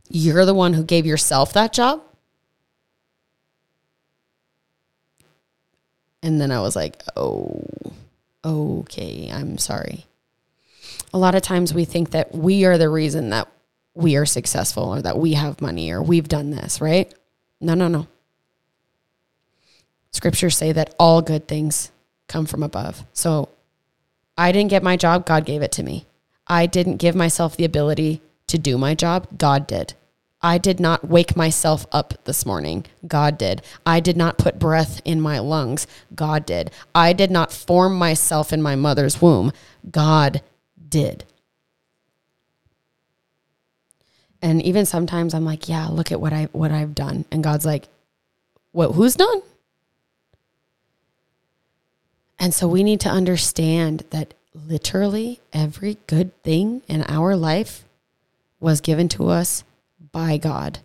You're 0.09 0.45
the 0.45 0.55
one 0.55 0.73
who 0.73 0.85
gave 0.85 1.07
yourself 1.07 1.53
that 1.53 1.73
job. 1.73 2.03
And 6.23 6.41
then 6.41 6.51
I 6.51 6.61
was 6.61 6.75
like, 6.75 7.03
oh, 7.17 7.65
okay, 8.45 9.31
I'm 9.33 9.59
sorry. 9.59 10.07
A 11.13 11.19
lot 11.19 11.35
of 11.35 11.43
times 11.43 11.73
we 11.73 11.85
think 11.85 12.11
that 12.11 12.35
we 12.35 12.65
are 12.65 12.77
the 12.77 12.89
reason 12.89 13.31
that 13.31 13.49
we 13.95 14.17
are 14.17 14.27
successful 14.27 14.85
or 14.85 15.03
that 15.03 15.19
we 15.19 15.35
have 15.35 15.61
money 15.61 15.91
or 15.91 16.03
we've 16.03 16.29
done 16.29 16.51
this, 16.51 16.81
right? 16.81 17.13
No, 17.61 17.75
no, 17.75 17.89
no. 17.89 18.07
Scriptures 20.11 20.57
say 20.57 20.73
that 20.73 20.95
all 20.99 21.23
good 21.23 21.49
things 21.49 21.91
come 22.29 22.47
from 22.47 22.63
above. 22.63 23.05
So 23.13 23.49
I 24.37 24.53
didn't 24.53 24.71
get 24.71 24.83
my 24.83 24.97
job, 24.97 25.27
God 25.27 25.45
gave 25.45 25.63
it 25.63 25.73
to 25.73 25.83
me. 25.83 26.07
I 26.47 26.67
didn't 26.67 26.97
give 26.97 27.15
myself 27.15 27.57
the 27.57 27.65
ability 27.65 28.23
to 28.47 28.59
do 28.59 28.79
my 28.79 28.95
job, 28.95 29.27
God 29.37 29.67
did. 29.67 29.95
I 30.41 30.59
did 30.59 30.79
not 30.79 31.09
wake 31.09 31.37
myself 31.37 31.85
up 31.91 32.15
this 32.25 32.47
morning. 32.47 32.87
God 33.07 33.39
did. 33.39 33.63
I 33.85 33.99
did 33.99 34.17
not 34.17 34.39
put 34.39 34.59
breath 34.59 35.01
in 35.05 35.21
my 35.21 35.41
lungs. 35.41 35.87
God 36.15 36.47
did. 36.47 36.71
I 36.95 37.13
did 37.13 37.31
not 37.31 37.53
form 37.53 37.97
myself 37.97 38.53
in 38.53 38.63
my 38.63 38.77
mother's 38.77 39.21
womb. 39.21 39.53
God 39.91 40.43
did. 40.89 41.25
And 44.41 44.63
even 44.63 44.87
sometimes 44.87 45.35
I'm 45.35 45.45
like, 45.45 45.69
yeah, 45.69 45.89
look 45.89 46.13
at 46.13 46.21
what 46.21 46.33
I 46.33 46.45
what 46.53 46.71
I've 46.71 46.95
done. 46.95 47.25
And 47.33 47.43
God's 47.43 47.67
like, 47.67 47.89
what 48.71 48.93
who's 48.93 49.17
done? 49.17 49.43
And 52.39 52.55
so 52.55 52.69
we 52.69 52.85
need 52.85 53.01
to 53.01 53.09
understand 53.09 54.05
that 54.11 54.35
literally 54.55 55.41
every 55.53 55.99
good 56.07 56.41
thing 56.45 56.83
in 56.87 57.03
our 57.09 57.35
life 57.35 57.85
was 58.61 58.81
given 58.81 59.09
to 59.09 59.29
us 59.29 59.65
by 60.13 60.37
God. 60.37 60.81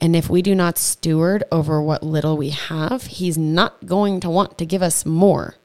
And 0.00 0.14
if 0.14 0.30
we 0.30 0.42
do 0.42 0.54
not 0.54 0.78
steward 0.78 1.44
over 1.50 1.80
what 1.82 2.02
little 2.02 2.36
we 2.36 2.50
have, 2.50 3.04
He's 3.04 3.36
not 3.38 3.86
going 3.86 4.20
to 4.20 4.30
want 4.30 4.58
to 4.58 4.66
give 4.66 4.82
us 4.82 5.04
more. 5.04 5.56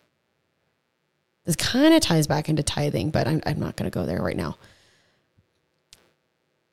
This 1.46 1.56
kind 1.56 1.94
of 1.94 2.02
ties 2.02 2.28
back 2.28 2.50
into 2.50 2.64
tithing, 2.64 3.12
but 3.12 3.28
I'm, 3.28 3.42
I'm 3.46 3.60
not 3.60 3.76
going 3.76 3.90
to 3.90 3.94
go 3.94 4.06
there 4.06 4.22
right 4.22 4.36
now. 4.36 4.58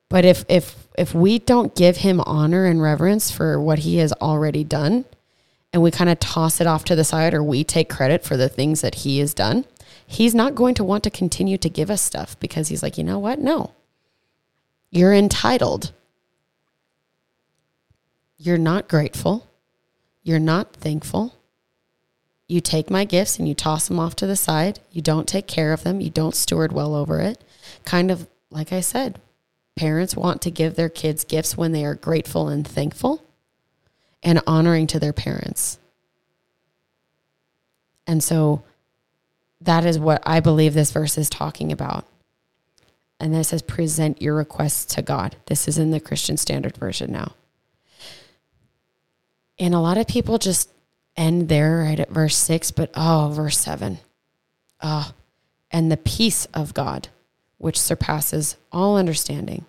But 0.09 0.25
if 0.25 0.45
if 0.47 0.87
if 0.97 1.13
we 1.13 1.39
don't 1.39 1.75
give 1.75 1.97
him 1.97 2.21
honor 2.21 2.65
and 2.65 2.81
reverence 2.81 3.31
for 3.31 3.59
what 3.59 3.79
he 3.79 3.97
has 3.97 4.13
already 4.13 4.63
done, 4.63 5.05
and 5.73 5.81
we 5.81 5.91
kind 5.91 6.09
of 6.09 6.19
toss 6.19 6.61
it 6.61 6.67
off 6.67 6.85
to 6.85 6.95
the 6.95 7.03
side 7.03 7.33
or 7.33 7.43
we 7.43 7.63
take 7.63 7.89
credit 7.89 8.23
for 8.23 8.37
the 8.37 8.47
things 8.47 8.81
that 8.81 8.95
he 8.95 9.19
has 9.19 9.33
done, 9.33 9.65
he's 10.07 10.35
not 10.35 10.55
going 10.55 10.75
to 10.75 10.83
want 10.83 11.03
to 11.03 11.09
continue 11.09 11.57
to 11.57 11.69
give 11.69 11.89
us 11.89 12.01
stuff 12.01 12.39
because 12.39 12.69
he's 12.69 12.83
like, 12.83 12.97
you 12.97 13.03
know 13.03 13.19
what? 13.19 13.39
No. 13.39 13.73
You're 14.89 15.13
entitled. 15.13 15.91
You're 18.45 18.59
not 18.59 18.87
grateful. 18.87 19.47
You're 20.21 20.37
not 20.37 20.75
thankful. 20.75 21.33
You 22.47 22.61
take 22.61 22.91
my 22.91 23.03
gifts 23.03 23.39
and 23.39 23.47
you 23.47 23.55
toss 23.55 23.87
them 23.87 23.99
off 23.99 24.15
to 24.17 24.27
the 24.27 24.35
side. 24.35 24.81
You 24.91 25.01
don't 25.01 25.27
take 25.27 25.47
care 25.47 25.73
of 25.73 25.81
them. 25.81 25.99
You 25.99 26.11
don't 26.11 26.35
steward 26.35 26.71
well 26.71 26.93
over 26.93 27.19
it. 27.19 27.43
Kind 27.85 28.11
of 28.11 28.27
like 28.51 28.71
I 28.71 28.81
said, 28.81 29.19
parents 29.75 30.15
want 30.15 30.43
to 30.43 30.51
give 30.51 30.75
their 30.75 30.89
kids 30.89 31.23
gifts 31.23 31.57
when 31.57 31.71
they 31.71 31.83
are 31.85 31.95
grateful 31.95 32.47
and 32.47 32.67
thankful 32.67 33.23
and 34.21 34.39
honoring 34.45 34.85
to 34.87 34.99
their 34.99 35.11
parents. 35.11 35.79
And 38.05 38.23
so 38.23 38.61
that 39.59 39.85
is 39.85 39.97
what 39.97 40.21
I 40.23 40.39
believe 40.39 40.75
this 40.75 40.91
verse 40.91 41.17
is 41.17 41.31
talking 41.31 41.71
about. 41.71 42.05
And 43.19 43.33
then 43.33 43.43
says, 43.43 43.63
present 43.63 44.21
your 44.21 44.35
requests 44.35 44.85
to 44.93 45.01
God. 45.01 45.35
This 45.47 45.67
is 45.67 45.79
in 45.79 45.89
the 45.89 45.99
Christian 45.99 46.37
Standard 46.37 46.77
Version 46.77 47.11
now. 47.11 47.33
And 49.57 49.73
a 49.73 49.79
lot 49.79 49.97
of 49.97 50.07
people 50.07 50.37
just 50.37 50.69
end 51.15 51.47
there 51.47 51.79
right 51.79 51.99
at 51.99 52.09
verse 52.09 52.35
six, 52.35 52.71
but 52.71 52.89
oh, 52.93 53.31
verse 53.33 53.57
seven. 53.57 53.99
Oh, 54.81 55.13
and 55.71 55.91
the 55.91 55.97
peace 55.97 56.45
of 56.53 56.73
God, 56.73 57.07
which 57.57 57.79
surpasses 57.79 58.57
all 58.71 58.97
understanding, 58.97 59.65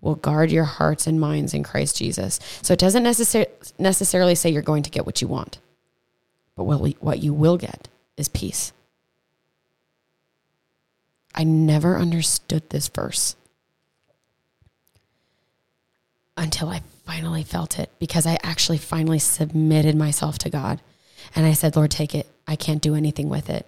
will 0.00 0.14
guard 0.14 0.50
your 0.50 0.64
hearts 0.64 1.06
and 1.06 1.20
minds 1.20 1.52
in 1.52 1.62
Christ 1.62 1.96
Jesus. 1.96 2.40
So 2.62 2.72
it 2.72 2.78
doesn't 2.78 3.04
necessar- 3.04 3.72
necessarily 3.78 4.34
say 4.34 4.50
you're 4.50 4.62
going 4.62 4.82
to 4.84 4.90
get 4.90 5.04
what 5.04 5.20
you 5.20 5.28
want, 5.28 5.58
but 6.56 6.64
what, 6.64 7.18
you 7.18 7.34
will 7.34 7.58
get 7.58 7.88
is 8.16 8.28
peace. 8.28 8.72
I 11.34 11.44
never 11.44 11.96
understood 11.96 12.68
this 12.70 12.88
verse 12.88 13.36
until 16.36 16.70
I 16.70 16.82
finally 17.10 17.42
felt 17.42 17.80
it 17.80 17.90
because 17.98 18.24
I 18.24 18.38
actually 18.44 18.78
finally 18.78 19.18
submitted 19.18 19.96
myself 19.96 20.38
to 20.38 20.50
God. 20.50 20.80
And 21.34 21.44
I 21.44 21.54
said, 21.54 21.74
Lord, 21.74 21.90
take 21.90 22.14
it. 22.14 22.28
I 22.46 22.54
can't 22.54 22.80
do 22.80 22.94
anything 22.94 23.28
with 23.28 23.50
it. 23.50 23.66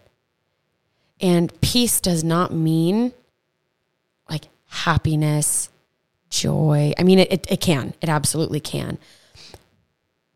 And 1.20 1.52
peace 1.60 2.00
does 2.00 2.22
not 2.22 2.52
mean 2.52 3.12
like 4.30 4.44
happiness, 4.68 5.70
joy. 6.30 6.92
I 6.96 7.02
mean, 7.02 7.18
it, 7.18 7.32
it, 7.32 7.46
it 7.50 7.60
can, 7.60 7.94
it 8.00 8.08
absolutely 8.08 8.60
can. 8.60 8.98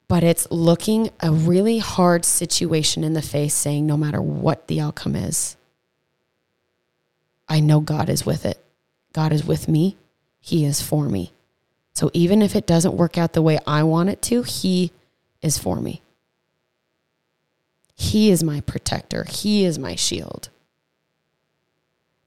But 0.09 0.25
it's 0.25 0.51
looking 0.51 1.11
a 1.21 1.31
really 1.31 1.79
hard 1.79 2.25
situation 2.25 3.05
in 3.05 3.13
the 3.13 3.23
face, 3.23 3.55
saying, 3.55 3.87
no 3.87 3.97
matter 3.97 4.21
what 4.21 4.67
the 4.67 4.81
outcome 4.81 5.15
is, 5.15 5.57
I 7.49 7.61
know 7.61 7.79
God 7.79 8.09
is 8.09 8.27
with 8.27 8.45
it. 8.45 8.61
God 9.13 9.33
is 9.33 9.45
with 9.45 9.69
me. 9.69 9.97
He 10.41 10.65
is 10.65 10.83
for 10.83 11.09
me. 11.09 11.33
So 11.97 12.11
even 12.13 12.43
if 12.43 12.55
it 12.55 12.67
doesn't 12.67 12.95
work 12.95 13.17
out 13.17 13.33
the 13.33 13.41
way 13.41 13.59
I 13.67 13.83
want 13.83 14.11
it 14.11 14.21
to, 14.23 14.43
He 14.43 14.93
is 15.41 15.57
for 15.57 15.81
me. 15.81 16.03
He 17.95 18.31
is 18.31 18.45
my 18.45 18.61
protector. 18.61 19.25
He 19.25 19.65
is 19.65 19.79
my 19.79 19.95
shield. 19.95 20.51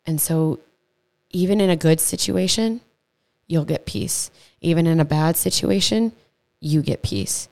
And 0.08 0.20
so, 0.20 0.60
even 1.30 1.62
in 1.62 1.70
a 1.70 1.76
good 1.76 2.00
situation, 2.00 2.82
you'll 3.46 3.64
get 3.64 3.86
peace. 3.86 4.32
Even 4.60 4.88
in 4.88 5.00
a 5.00 5.06
bad 5.06 5.38
situation, 5.38 6.14
you 6.60 6.82
get 6.82 7.04
peace. 7.04 7.48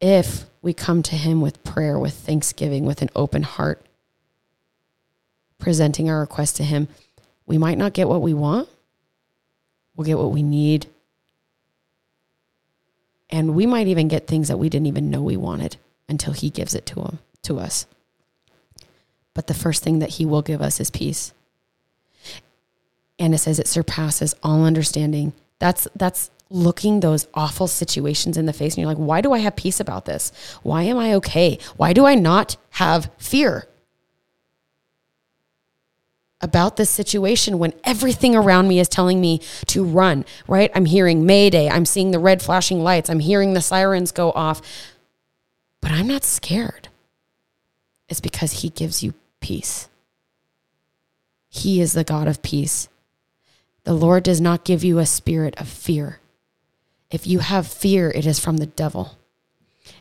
If 0.00 0.46
we 0.62 0.72
come 0.72 1.02
to 1.02 1.14
Him 1.14 1.42
with 1.42 1.62
prayer, 1.62 1.98
with 1.98 2.14
thanksgiving, 2.14 2.86
with 2.86 3.02
an 3.02 3.10
open 3.14 3.42
heart, 3.42 3.84
presenting 5.58 6.08
our 6.08 6.20
request 6.20 6.56
to 6.56 6.64
Him, 6.64 6.88
we 7.44 7.58
might 7.58 7.76
not 7.76 7.92
get 7.92 8.08
what 8.08 8.22
we 8.22 8.32
want. 8.32 8.66
We'll 9.94 10.06
get 10.06 10.16
what 10.16 10.32
we 10.32 10.42
need. 10.42 10.86
And 13.34 13.56
we 13.56 13.66
might 13.66 13.88
even 13.88 14.06
get 14.06 14.28
things 14.28 14.46
that 14.46 14.58
we 14.58 14.68
didn't 14.68 14.86
even 14.86 15.10
know 15.10 15.20
we 15.20 15.36
wanted 15.36 15.76
until 16.08 16.32
He 16.32 16.50
gives 16.50 16.72
it 16.72 16.86
to 16.86 17.00
Him 17.00 17.18
to 17.42 17.58
us. 17.58 17.84
But 19.34 19.48
the 19.48 19.54
first 19.54 19.82
thing 19.82 19.98
that 19.98 20.10
He 20.10 20.24
will 20.24 20.40
give 20.40 20.62
us 20.62 20.78
is 20.78 20.88
peace. 20.88 21.32
And 23.18 23.34
it 23.34 23.38
says 23.38 23.58
it 23.58 23.66
surpasses 23.66 24.36
all 24.44 24.64
understanding. 24.64 25.32
That's 25.58 25.88
that's 25.96 26.30
looking 26.48 27.00
those 27.00 27.26
awful 27.34 27.66
situations 27.66 28.36
in 28.36 28.46
the 28.46 28.52
face 28.52 28.74
and 28.74 28.82
you're 28.82 28.86
like, 28.86 28.98
why 28.98 29.20
do 29.20 29.32
I 29.32 29.38
have 29.38 29.56
peace 29.56 29.80
about 29.80 30.04
this? 30.04 30.30
Why 30.62 30.84
am 30.84 30.96
I 30.96 31.14
okay? 31.14 31.58
Why 31.76 31.92
do 31.92 32.06
I 32.06 32.14
not 32.14 32.56
have 32.70 33.10
fear? 33.18 33.66
About 36.44 36.76
this 36.76 36.90
situation 36.90 37.58
when 37.58 37.72
everything 37.84 38.36
around 38.36 38.68
me 38.68 38.78
is 38.78 38.88
telling 38.88 39.18
me 39.18 39.40
to 39.66 39.82
run, 39.82 40.26
right? 40.46 40.70
I'm 40.74 40.84
hearing 40.84 41.24
Mayday. 41.24 41.70
I'm 41.70 41.86
seeing 41.86 42.10
the 42.10 42.18
red 42.18 42.42
flashing 42.42 42.84
lights. 42.84 43.08
I'm 43.08 43.20
hearing 43.20 43.54
the 43.54 43.62
sirens 43.62 44.12
go 44.12 44.30
off. 44.32 44.60
But 45.80 45.90
I'm 45.90 46.06
not 46.06 46.22
scared. 46.22 46.88
It's 48.10 48.20
because 48.20 48.60
He 48.60 48.68
gives 48.68 49.02
you 49.02 49.14
peace. 49.40 49.88
He 51.48 51.80
is 51.80 51.94
the 51.94 52.04
God 52.04 52.28
of 52.28 52.42
peace. 52.42 52.88
The 53.84 53.94
Lord 53.94 54.22
does 54.22 54.40
not 54.40 54.64
give 54.64 54.84
you 54.84 54.98
a 54.98 55.06
spirit 55.06 55.54
of 55.58 55.68
fear. 55.68 56.20
If 57.10 57.26
you 57.26 57.38
have 57.38 57.66
fear, 57.66 58.10
it 58.10 58.26
is 58.26 58.38
from 58.38 58.58
the 58.58 58.66
devil. 58.66 59.16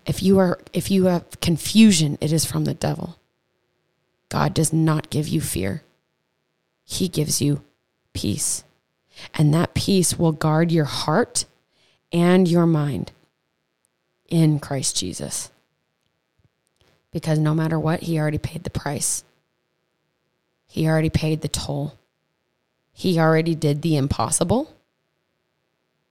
If 0.05 0.21
you 0.21 0.39
are 0.39 0.59
if 0.73 0.91
you 0.91 1.05
have 1.05 1.39
confusion, 1.39 2.17
it 2.19 2.33
is 2.33 2.43
from 2.43 2.65
the 2.65 2.73
devil. 2.73 3.17
God 4.27 4.53
does 4.53 4.73
not 4.73 5.09
give 5.09 5.27
you 5.27 5.39
fear. 5.39 5.83
He 6.83 7.07
gives 7.07 7.41
you 7.41 7.63
peace. 8.13 8.63
And 9.33 9.53
that 9.53 9.73
peace 9.73 10.17
will 10.17 10.31
guard 10.31 10.71
your 10.71 10.85
heart 10.85 11.45
and 12.11 12.47
your 12.47 12.65
mind 12.65 13.11
in 14.27 14.59
Christ 14.59 14.97
Jesus. 14.97 15.51
Because 17.11 17.37
no 17.37 17.53
matter 17.53 17.79
what, 17.79 18.01
He 18.01 18.19
already 18.19 18.39
paid 18.39 18.63
the 18.63 18.69
price, 18.69 19.23
He 20.67 20.87
already 20.87 21.09
paid 21.09 21.41
the 21.41 21.47
toll. 21.47 21.97
He 22.91 23.19
already 23.19 23.55
did 23.55 23.81
the 23.81 23.97
impossible 23.97 24.75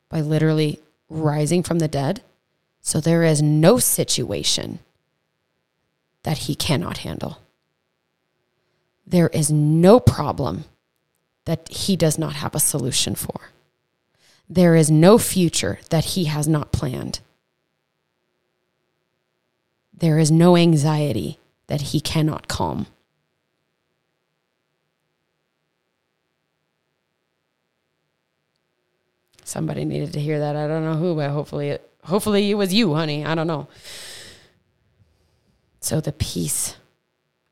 by 0.09 0.21
literally 0.21 0.81
rising 1.09 1.63
from 1.63 1.79
the 1.79 1.89
dead. 1.89 2.23
So 2.81 3.01
there 3.01 3.23
is 3.23 3.41
no 3.41 3.79
situation 3.79 4.81
that 6.25 6.39
He 6.39 6.55
cannot 6.55 6.99
handle. 6.99 7.39
There 9.07 9.29
is 9.29 9.51
no 9.51 10.01
problem 10.01 10.65
that 11.45 11.69
he 11.69 11.97
does 11.97 12.19
not 12.19 12.35
have 12.35 12.55
a 12.55 12.61
solution 12.61 13.15
for. 13.15 13.51
There 14.49 14.77
is 14.77 14.91
no 14.91 15.19
future 15.19 15.81
that 15.91 16.05
he 16.05 16.25
has 16.25 16.47
not 16.47 16.73
planned. 16.73 17.21
There 19.93 20.19
is 20.19 20.31
no 20.31 20.57
anxiety 20.57 21.39
that 21.69 21.81
he 21.81 22.01
cannot 22.01 22.49
calm. 22.49 22.87
Somebody 29.45 29.85
needed 29.85 30.13
to 30.15 30.21
hear 30.21 30.39
that. 30.39 30.57
I 30.57 30.67
don't 30.67 30.85
know 30.85 30.97
who, 30.97 31.15
but 31.15 31.31
hopefully 31.31 31.71
it 31.71 31.91
hopefully 32.05 32.51
it 32.51 32.55
was 32.55 32.73
you, 32.73 32.95
honey. 32.95 33.25
I 33.25 33.35
don't 33.35 33.47
know. 33.47 33.69
So 35.81 36.01
the 36.01 36.13
peace 36.13 36.77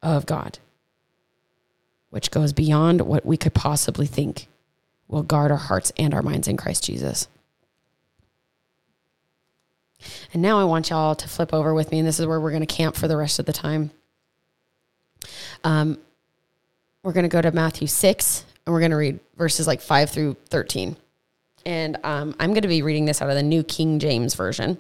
of 0.03 0.27
God 0.27 0.59
which 2.11 2.31
goes 2.31 2.53
beyond 2.53 3.01
what 3.03 3.25
we 3.25 3.37
could 3.37 3.55
possibly 3.55 4.07
think, 4.07 4.49
will 5.09 5.23
guard 5.23 5.51
our 5.51 5.57
hearts 5.57 5.93
and 5.97 6.13
our 6.13 6.23
minds 6.23 6.47
in 6.49 6.57
Christ 6.57 6.85
Jesus. 6.85 7.29
And 10.33 10.43
now 10.43 10.59
I 10.59 10.65
want 10.65 10.91
y'all 10.91 11.15
to 11.15 11.29
flip 11.29 11.53
over 11.53 11.75
with 11.75 11.91
me, 11.91 11.99
and 11.99 12.09
this 12.09 12.21
is 12.21 12.27
where 12.27 12.41
we're 12.41 12.51
going 12.51 12.67
to 12.67 12.75
camp 12.75 12.97
for 12.97 13.09
the 13.09 13.17
rest 13.17 13.39
of 13.39 13.47
the 13.47 13.53
time. 13.53 13.91
Um, 15.65 15.99
we're 17.03 17.13
going 17.13 17.25
to 17.25 17.29
go 17.29 17.43
to 17.43 17.53
Matthew 17.53 17.87
6, 17.87 18.45
and 18.65 18.73
we're 18.73 18.81
going 18.81 18.91
to 18.93 18.97
read 18.97 19.21
verses 19.37 19.67
like 19.67 19.81
5 19.81 20.11
through 20.11 20.37
13. 20.49 20.97
And 21.67 21.99
um, 22.05 22.35
I'm 22.41 22.51
going 22.51 22.63
to 22.63 22.69
be 22.69 22.83
reading 22.83 23.05
this 23.05 23.21
out 23.21 23.29
of 23.29 23.37
the 23.37 23.43
New 23.43 23.63
King 23.63 23.99
James 23.99 24.35
Version. 24.35 24.79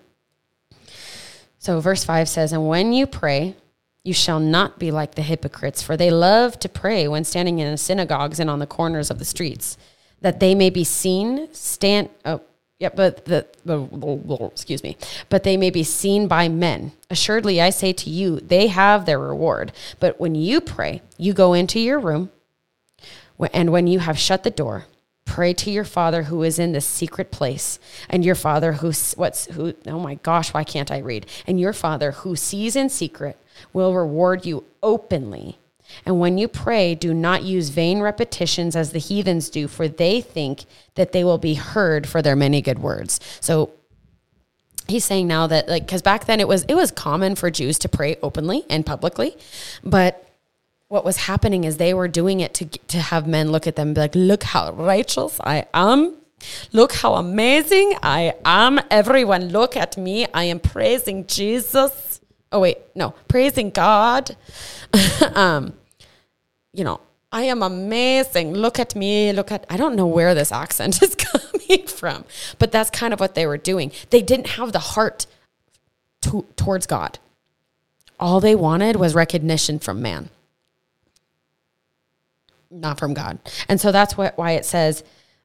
So, 1.58 1.78
verse 1.80 2.04
5 2.04 2.28
says, 2.28 2.52
And 2.52 2.66
when 2.68 2.92
you 2.94 3.06
pray, 3.06 3.54
You 4.02 4.14
shall 4.14 4.40
not 4.40 4.78
be 4.78 4.90
like 4.90 5.14
the 5.14 5.22
hypocrites, 5.22 5.82
for 5.82 5.96
they 5.96 6.10
love 6.10 6.58
to 6.60 6.68
pray 6.68 7.06
when 7.06 7.24
standing 7.24 7.58
in 7.58 7.70
the 7.70 7.76
synagogues 7.76 8.40
and 8.40 8.48
on 8.48 8.58
the 8.58 8.66
corners 8.66 9.10
of 9.10 9.18
the 9.18 9.24
streets, 9.24 9.76
that 10.20 10.40
they 10.40 10.54
may 10.54 10.70
be 10.70 10.84
seen 10.84 11.52
stand. 11.52 12.08
Oh, 12.24 12.40
yeah, 12.78 12.88
but 12.94 13.26
the, 13.26 13.46
excuse 14.52 14.82
me, 14.82 14.96
but 15.28 15.42
they 15.42 15.58
may 15.58 15.68
be 15.68 15.84
seen 15.84 16.28
by 16.28 16.48
men. 16.48 16.92
Assuredly, 17.10 17.60
I 17.60 17.68
say 17.68 17.92
to 17.92 18.08
you, 18.08 18.40
they 18.40 18.68
have 18.68 19.04
their 19.04 19.18
reward. 19.18 19.72
But 19.98 20.18
when 20.18 20.34
you 20.34 20.62
pray, 20.62 21.02
you 21.18 21.34
go 21.34 21.52
into 21.52 21.78
your 21.78 21.98
room, 21.98 22.30
and 23.52 23.70
when 23.70 23.86
you 23.86 23.98
have 23.98 24.18
shut 24.18 24.44
the 24.44 24.50
door, 24.50 24.86
pray 25.26 25.52
to 25.52 25.70
your 25.70 25.84
father 25.84 26.24
who 26.24 26.42
is 26.42 26.58
in 26.58 26.72
the 26.72 26.80
secret 26.80 27.30
place 27.30 27.78
and 28.08 28.24
your 28.24 28.34
father 28.34 28.72
who 28.74 28.92
what's 29.14 29.46
who 29.46 29.72
oh 29.86 30.00
my 30.00 30.16
gosh 30.16 30.52
why 30.52 30.64
can't 30.64 30.90
i 30.90 30.98
read 30.98 31.24
and 31.46 31.60
your 31.60 31.72
father 31.72 32.10
who 32.10 32.34
sees 32.34 32.74
in 32.74 32.88
secret 32.88 33.38
will 33.72 33.94
reward 33.94 34.44
you 34.44 34.64
openly 34.82 35.58
and 36.06 36.20
when 36.20 36.38
you 36.38 36.46
pray 36.46 36.94
do 36.94 37.12
not 37.12 37.42
use 37.42 37.68
vain 37.68 38.00
repetitions 38.00 38.76
as 38.76 38.92
the 38.92 38.98
heathens 38.98 39.50
do 39.50 39.66
for 39.68 39.88
they 39.88 40.20
think 40.20 40.64
that 40.94 41.12
they 41.12 41.24
will 41.24 41.38
be 41.38 41.54
heard 41.54 42.08
for 42.08 42.22
their 42.22 42.36
many 42.36 42.62
good 42.62 42.78
words 42.78 43.20
so 43.40 43.70
he's 44.88 45.04
saying 45.04 45.26
now 45.26 45.46
that 45.46 45.68
like 45.68 45.84
because 45.84 46.02
back 46.02 46.26
then 46.26 46.40
it 46.40 46.48
was 46.48 46.64
it 46.64 46.74
was 46.74 46.90
common 46.90 47.34
for 47.34 47.50
jews 47.50 47.78
to 47.78 47.88
pray 47.88 48.16
openly 48.22 48.64
and 48.70 48.86
publicly 48.86 49.36
but 49.82 50.26
what 50.90 51.04
was 51.04 51.16
happening 51.18 51.62
is 51.62 51.76
they 51.76 51.94
were 51.94 52.08
doing 52.08 52.40
it 52.40 52.52
to 52.52 52.66
to 52.66 52.98
have 52.98 53.24
men 53.24 53.52
look 53.52 53.68
at 53.68 53.76
them 53.76 53.88
and 53.88 53.94
be 53.94 54.00
like, 54.00 54.14
look 54.16 54.42
how 54.42 54.72
righteous 54.72 55.38
I 55.44 55.66
am. 55.72 56.16
Look 56.72 56.92
how 56.92 57.14
amazing 57.14 57.94
I 58.02 58.34
am. 58.44 58.80
Everyone 58.90 59.50
look 59.50 59.76
at 59.76 59.96
me. 59.96 60.26
I 60.34 60.44
am 60.44 60.58
praising 60.58 61.28
Jesus. 61.28 62.09
Oh 62.52 62.60
wait, 62.60 62.78
no, 62.94 63.14
praising 63.28 63.70
God. 63.70 64.36
um, 65.34 65.74
you 66.72 66.84
know, 66.84 67.00
I 67.32 67.42
am 67.42 67.62
amazing. 67.62 68.54
Look 68.54 68.78
at 68.78 68.96
me. 68.96 69.32
Look 69.32 69.52
at 69.52 69.64
I 69.70 69.76
don't 69.76 69.96
know 69.96 70.06
where 70.06 70.34
this 70.34 70.50
accent 70.52 71.02
is 71.02 71.14
coming 71.70 71.86
from, 71.86 72.24
but 72.58 72.72
that's 72.72 72.90
kind 72.90 73.12
of 73.12 73.20
what 73.20 73.34
they 73.34 73.46
were 73.46 73.58
doing. 73.58 73.92
They 74.10 74.22
didn't 74.22 74.48
have 74.48 74.72
the 74.72 74.78
heart 74.78 75.26
to, 76.22 76.44
towards 76.56 76.86
God. 76.86 77.18
All 78.18 78.40
they 78.40 78.54
wanted 78.54 78.96
was 78.96 79.14
recognition 79.14 79.78
from 79.78 80.02
man 80.02 80.30
not 82.70 82.98
from 82.98 83.14
God. 83.14 83.38
And 83.68 83.80
so 83.80 83.92
that's 83.92 84.16
what, 84.16 84.36
why 84.38 84.52
it 84.52 84.64
says, 84.64 85.02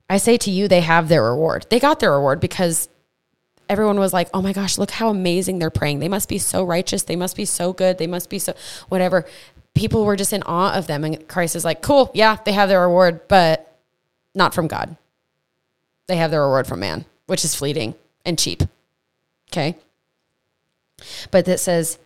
I 0.10 0.18
say 0.18 0.38
to 0.38 0.52
you, 0.52 0.68
they 0.68 0.82
have 0.82 1.10
their 1.10 1.24
reward. 1.24 1.66
They 1.70 1.80
got 1.80 2.00
their 2.00 2.12
reward 2.12 2.40
because 2.40 2.88
everyone 3.70 4.00
was 4.00 4.14
like, 4.14 4.30
oh 4.34 4.42
my 4.42 4.54
gosh, 4.54 4.78
look 4.78 4.92
how 4.92 5.10
amazing 5.10 5.60
they're 5.60 5.70
praying. 5.70 6.00
They 6.00 6.10
must 6.10 6.30
be 6.30 6.38
so 6.38 6.64
righteous. 6.64 7.04
They 7.04 7.16
must 7.16 7.36
be 7.36 7.46
so 7.46 7.74
good. 7.74 7.98
They 7.98 8.08
must 8.08 8.30
be 8.30 8.40
so 8.40 8.54
whatever. 8.90 9.26
People 9.74 10.06
were 10.06 10.16
just 10.16 10.34
in 10.34 10.44
awe 10.44 10.74
of 10.74 10.88
them. 10.88 11.04
And 11.04 11.28
Christ 11.28 11.56
is 11.56 11.66
like, 11.66 11.82
cool, 11.82 12.12
yeah, 12.14 12.38
they 12.46 12.54
have 12.54 12.70
their 12.70 12.82
reward, 12.82 13.28
but 13.28 13.78
not 14.34 14.54
from 14.54 14.68
God. 14.68 14.96
They 16.08 16.18
have 16.18 16.32
their 16.32 16.42
reward 16.42 16.68
from 16.68 16.80
man, 16.80 17.06
which 17.26 17.44
is 17.44 17.56
fleeting 17.56 17.96
and 18.26 18.40
cheap. 18.40 18.64
Okay. 19.52 19.76
But 21.32 21.46
that 21.46 21.60
says, 21.60 22.00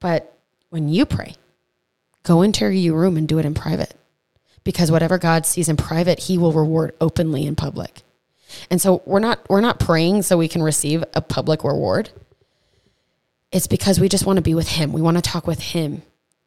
but 0.00 0.36
when 0.70 0.88
you 0.88 1.06
pray, 1.06 1.36
Go 2.22 2.42
into 2.42 2.68
your 2.68 2.96
room 2.98 3.16
and 3.16 3.26
do 3.26 3.38
it 3.38 3.44
in 3.44 3.54
private 3.54 3.94
because 4.64 4.92
whatever 4.92 5.18
God 5.18 5.44
sees 5.44 5.68
in 5.68 5.76
private, 5.76 6.20
he 6.20 6.38
will 6.38 6.52
reward 6.52 6.94
openly 7.00 7.46
in 7.46 7.56
public. 7.56 8.02
And 8.70 8.80
so 8.80 9.02
we're 9.04 9.20
not 9.20 9.40
we're 9.48 9.60
not 9.60 9.78
praying 9.78 10.22
so 10.22 10.36
we 10.36 10.48
can 10.48 10.62
receive 10.62 11.04
a 11.14 11.20
public 11.20 11.64
reward. 11.64 12.10
It's 13.50 13.66
because 13.66 14.00
we 14.00 14.08
just 14.08 14.26
want 14.26 14.38
to 14.38 14.42
be 14.42 14.54
with 14.54 14.68
him. 14.68 14.92
We 14.92 15.02
want 15.02 15.18
to 15.18 15.22
talk 15.22 15.46
with 15.46 15.60
him. 15.60 16.02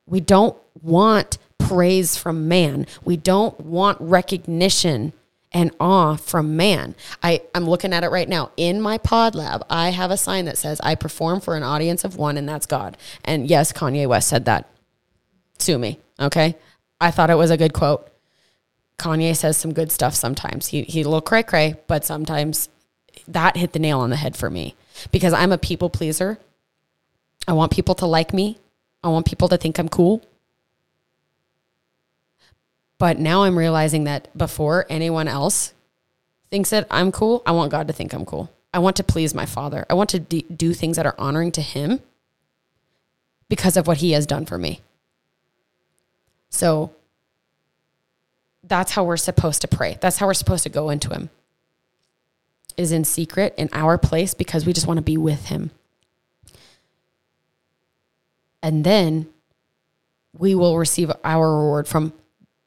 We 0.07 0.19
don't 0.19 0.57
want 0.81 1.37
praise 1.57 2.17
from 2.17 2.47
man. 2.47 2.87
We 3.03 3.17
don't 3.17 3.59
want 3.59 3.97
recognition 4.01 5.13
and 5.51 5.71
awe 5.79 6.15
from 6.15 6.57
man. 6.57 6.95
I, 7.23 7.41
I'm 7.55 7.65
looking 7.65 7.93
at 7.93 8.03
it 8.03 8.09
right 8.09 8.27
now. 8.27 8.51
In 8.57 8.81
my 8.81 8.97
pod 8.97 9.35
lab, 9.35 9.65
I 9.69 9.89
have 9.89 10.11
a 10.11 10.17
sign 10.17 10.45
that 10.45 10.57
says 10.57 10.79
I 10.81 10.95
perform 10.95 11.39
for 11.39 11.55
an 11.55 11.63
audience 11.63 12.03
of 12.03 12.17
one, 12.17 12.37
and 12.37 12.47
that's 12.47 12.65
God. 12.65 12.97
And 13.23 13.49
yes, 13.49 13.71
Kanye 13.71 14.07
West 14.07 14.27
said 14.27 14.45
that 14.45 14.69
sue 15.57 15.77
me. 15.77 15.99
Okay. 16.19 16.55
I 16.99 17.11
thought 17.11 17.29
it 17.29 17.37
was 17.37 17.51
a 17.51 17.57
good 17.57 17.73
quote. 17.73 18.09
Kanye 18.97 19.35
says 19.35 19.57
some 19.57 19.73
good 19.73 19.91
stuff 19.91 20.15
sometimes. 20.15 20.67
He, 20.67 20.83
he 20.83 21.01
a 21.01 21.05
little 21.05 21.21
cray 21.21 21.43
cray, 21.43 21.75
but 21.87 22.05
sometimes 22.05 22.69
that 23.27 23.57
hit 23.57 23.73
the 23.73 23.79
nail 23.79 23.99
on 23.99 24.09
the 24.09 24.15
head 24.15 24.35
for 24.35 24.49
me 24.49 24.75
because 25.11 25.33
I'm 25.33 25.51
a 25.51 25.57
people 25.57 25.89
pleaser. 25.89 26.37
I 27.47 27.53
want 27.53 27.71
people 27.71 27.95
to 27.95 28.05
like 28.05 28.33
me. 28.33 28.57
I 29.03 29.09
want 29.09 29.25
people 29.25 29.47
to 29.49 29.57
think 29.57 29.77
I'm 29.77 29.89
cool. 29.89 30.23
But 32.97 33.19
now 33.19 33.43
I'm 33.43 33.57
realizing 33.57 34.05
that 34.05 34.35
before 34.37 34.85
anyone 34.89 35.27
else 35.27 35.73
thinks 36.49 36.69
that 36.69 36.87
I'm 36.89 37.11
cool, 37.11 37.43
I 37.45 37.51
want 37.51 37.71
God 37.71 37.87
to 37.87 37.93
think 37.93 38.13
I'm 38.13 38.25
cool. 38.25 38.49
I 38.73 38.79
want 38.79 38.95
to 38.97 39.03
please 39.03 39.33
my 39.33 39.45
Father. 39.45 39.85
I 39.89 39.93
want 39.93 40.09
to 40.11 40.19
do 40.19 40.73
things 40.73 40.97
that 40.97 41.05
are 41.05 41.15
honoring 41.17 41.51
to 41.53 41.61
Him 41.61 41.99
because 43.49 43.77
of 43.77 43.87
what 43.87 43.97
He 43.97 44.11
has 44.11 44.25
done 44.25 44.45
for 44.45 44.57
me. 44.57 44.81
So 46.49 46.93
that's 48.67 48.91
how 48.91 49.03
we're 49.03 49.17
supposed 49.17 49.61
to 49.61 49.67
pray. 49.67 49.97
That's 50.01 50.17
how 50.17 50.27
we're 50.27 50.33
supposed 50.33 50.63
to 50.63 50.69
go 50.69 50.89
into 50.89 51.09
Him, 51.09 51.29
is 52.77 52.91
in 52.91 53.03
secret 53.03 53.53
in 53.57 53.69
our 53.73 53.97
place 53.97 54.33
because 54.33 54.65
we 54.65 54.73
just 54.73 54.87
want 54.87 54.97
to 54.97 55.03
be 55.03 55.17
with 55.17 55.45
Him. 55.45 55.71
And 58.61 58.83
then 58.83 59.27
we 60.37 60.55
will 60.55 60.77
receive 60.77 61.11
our 61.23 61.57
reward 61.57 61.87
from 61.87 62.13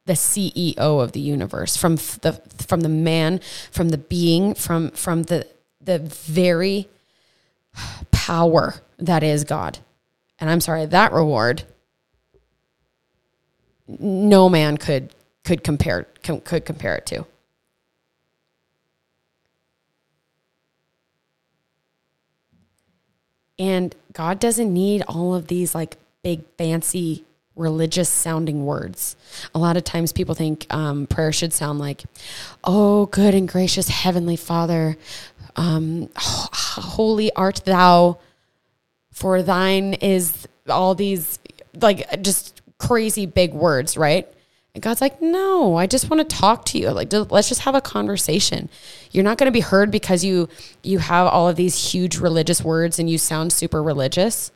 the 0.05 0.13
CEO 0.13 0.77
of 0.77 1.11
the 1.11 1.19
universe, 1.19 1.77
from 1.77 1.95
the 1.95 2.41
from 2.67 2.81
the 2.81 2.89
man, 2.89 3.41
from 3.69 3.89
the 3.89 3.97
being, 3.97 4.53
from 4.55 4.91
from 4.91 5.23
the 5.23 5.45
the 5.81 5.99
very 5.99 6.87
power 8.11 8.75
that 8.97 9.23
is 9.23 9.43
God. 9.43 9.79
And 10.39 10.49
I'm 10.49 10.61
sorry, 10.61 10.85
that 10.85 11.11
reward 11.11 11.63
no 13.87 14.49
man 14.49 14.77
could 14.77 15.13
could 15.49 15.63
compare 15.63 16.05
com, 16.21 16.39
could 16.41 16.63
compare 16.63 16.95
it 16.95 17.07
to. 17.07 17.25
And 23.57 23.95
God 24.13 24.39
doesn't 24.39 24.71
need 24.71 25.01
all 25.07 25.33
of 25.33 25.47
these 25.47 25.73
like 25.73 25.97
big 26.21 26.43
fancy 26.59 27.25
religious 27.55 28.09
sounding 28.09 28.63
words. 28.63 29.15
A 29.55 29.57
lot 29.57 29.75
of 29.75 29.83
times 29.83 30.13
people 30.13 30.35
think 30.35 30.67
um, 30.69 31.07
prayer 31.07 31.31
should 31.31 31.51
sound 31.51 31.79
like, 31.79 32.03
"Oh, 32.63 33.07
good 33.07 33.33
and 33.33 33.47
gracious 33.47 33.87
heavenly 33.87 34.35
Father, 34.35 34.97
um, 35.55 36.09
holy 36.15 37.33
art 37.33 37.63
thou, 37.65 38.19
for 39.11 39.41
thine 39.41 39.95
is 39.95 40.47
all 40.69 40.93
these 40.93 41.39
like 41.81 42.21
just 42.21 42.61
crazy 42.77 43.25
big 43.25 43.55
words, 43.55 43.97
right? 43.97 44.31
And 44.73 44.83
God's 44.83 45.01
like, 45.01 45.21
no, 45.21 45.75
I 45.75 45.87
just 45.87 46.09
want 46.09 46.27
to 46.27 46.35
talk 46.35 46.63
to 46.65 46.77
you. 46.77 46.91
Like, 46.91 47.11
let's 47.11 47.49
just 47.49 47.61
have 47.61 47.75
a 47.75 47.81
conversation. 47.81 48.69
You're 49.11 49.23
not 49.23 49.37
going 49.37 49.47
to 49.47 49.51
be 49.51 49.61
heard 49.61 49.89
because 49.89 50.23
you 50.23 50.47
you 50.83 50.99
have 50.99 51.27
all 51.27 51.49
of 51.49 51.55
these 51.55 51.91
huge 51.91 52.17
religious 52.17 52.63
words 52.63 52.99
and 52.99 53.09
you 53.09 53.17
sound 53.17 53.51
super 53.51 53.81
religious. 53.81 54.51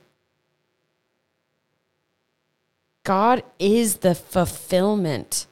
God 3.03 3.43
is 3.59 3.97
the 3.97 4.15
fulfillment. 4.15 5.47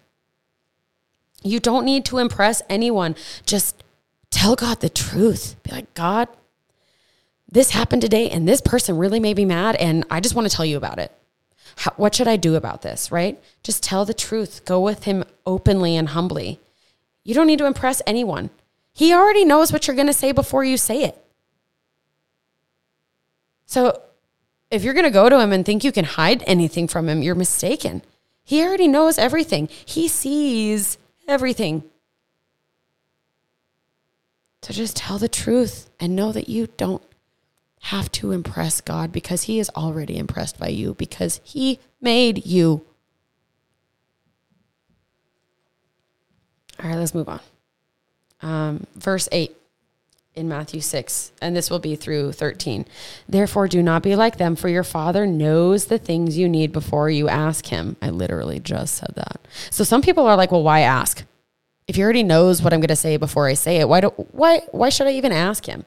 You 1.43 1.59
don't 1.59 1.85
need 1.85 2.05
to 2.05 2.19
impress 2.19 2.61
anyone. 2.69 3.15
Just 3.45 3.83
tell 4.29 4.55
God 4.55 4.79
the 4.79 4.89
truth. 4.89 5.55
Be 5.63 5.71
like, 5.71 5.93
God, 5.95 6.29
this 7.51 7.71
happened 7.71 8.01
today 8.03 8.29
and 8.29 8.47
this 8.47 8.61
person 8.61 8.97
really 8.97 9.19
made 9.19 9.37
me 9.37 9.45
mad 9.45 9.75
and 9.75 10.05
I 10.09 10.21
just 10.21 10.35
want 10.35 10.49
to 10.49 10.55
tell 10.55 10.65
you 10.65 10.77
about 10.77 10.99
it. 10.99 11.11
How, 11.77 11.91
what 11.97 12.15
should 12.15 12.27
I 12.27 12.37
do 12.37 12.55
about 12.55 12.81
this, 12.81 13.11
right? 13.11 13.41
Just 13.63 13.83
tell 13.83 14.05
the 14.05 14.13
truth. 14.13 14.65
Go 14.65 14.79
with 14.79 15.03
him 15.03 15.23
openly 15.45 15.95
and 15.95 16.09
humbly. 16.09 16.59
You 17.23 17.33
don't 17.33 17.47
need 17.47 17.59
to 17.59 17.65
impress 17.65 18.01
anyone. 18.05 18.49
He 18.93 19.13
already 19.13 19.45
knows 19.45 19.71
what 19.71 19.87
you're 19.87 19.95
going 19.95 20.07
to 20.07 20.13
say 20.13 20.31
before 20.31 20.63
you 20.63 20.77
say 20.77 21.03
it. 21.03 21.17
So 23.65 24.01
if 24.69 24.83
you're 24.83 24.93
going 24.93 25.05
to 25.05 25.11
go 25.11 25.29
to 25.29 25.39
him 25.39 25.51
and 25.51 25.65
think 25.65 25.83
you 25.83 25.91
can 25.91 26.05
hide 26.05 26.43
anything 26.47 26.87
from 26.87 27.07
him, 27.07 27.21
you're 27.21 27.35
mistaken. 27.35 28.01
He 28.43 28.63
already 28.63 28.87
knows 28.87 29.17
everything, 29.17 29.69
he 29.85 30.07
sees 30.07 30.97
everything. 31.27 31.83
So 34.61 34.73
just 34.73 34.95
tell 34.95 35.17
the 35.17 35.29
truth 35.29 35.89
and 35.99 36.15
know 36.15 36.31
that 36.31 36.47
you 36.47 36.67
don't 36.77 37.01
have 37.81 38.11
to 38.11 38.31
impress 38.31 38.79
God 38.79 39.11
because 39.11 39.43
He 39.43 39.59
is 39.59 39.69
already 39.75 40.17
impressed 40.17 40.59
by 40.59 40.67
you 40.67 40.93
because 40.93 41.41
He 41.43 41.79
made 41.99 42.45
you. 42.45 42.85
All 46.81 46.89
right, 46.89 46.97
let's 46.97 47.13
move 47.13 47.29
on. 47.29 47.39
Um, 48.41 48.87
verse 48.95 49.27
8 49.31 49.55
in 50.33 50.47
Matthew 50.47 50.79
6, 50.79 51.31
and 51.41 51.55
this 51.55 51.69
will 51.69 51.79
be 51.79 51.95
through 51.95 52.31
13. 52.31 52.85
Therefore, 53.27 53.67
do 53.67 53.83
not 53.83 54.01
be 54.01 54.15
like 54.15 54.37
them, 54.37 54.55
for 54.55 54.69
your 54.69 54.83
Father 54.83 55.27
knows 55.27 55.85
the 55.85 55.97
things 55.97 56.37
you 56.37 56.47
need 56.47 56.71
before 56.71 57.09
you 57.09 57.27
ask 57.27 57.65
Him. 57.65 57.97
I 58.01 58.09
literally 58.11 58.59
just 58.59 58.95
said 58.95 59.13
that. 59.15 59.41
So 59.69 59.83
some 59.83 60.01
people 60.01 60.25
are 60.25 60.37
like, 60.37 60.51
well, 60.51 60.63
why 60.63 60.81
ask? 60.81 61.23
If 61.87 61.95
He 61.95 62.03
already 62.03 62.23
knows 62.23 62.61
what 62.61 62.73
I'm 62.73 62.79
going 62.79 62.87
to 62.87 62.95
say 62.95 63.17
before 63.17 63.47
I 63.47 63.55
say 63.55 63.77
it, 63.77 63.89
why, 63.89 64.01
do, 64.01 64.09
why, 64.31 64.61
why 64.71 64.89
should 64.89 65.07
I 65.07 65.13
even 65.13 65.31
ask 65.31 65.65
Him? 65.65 65.83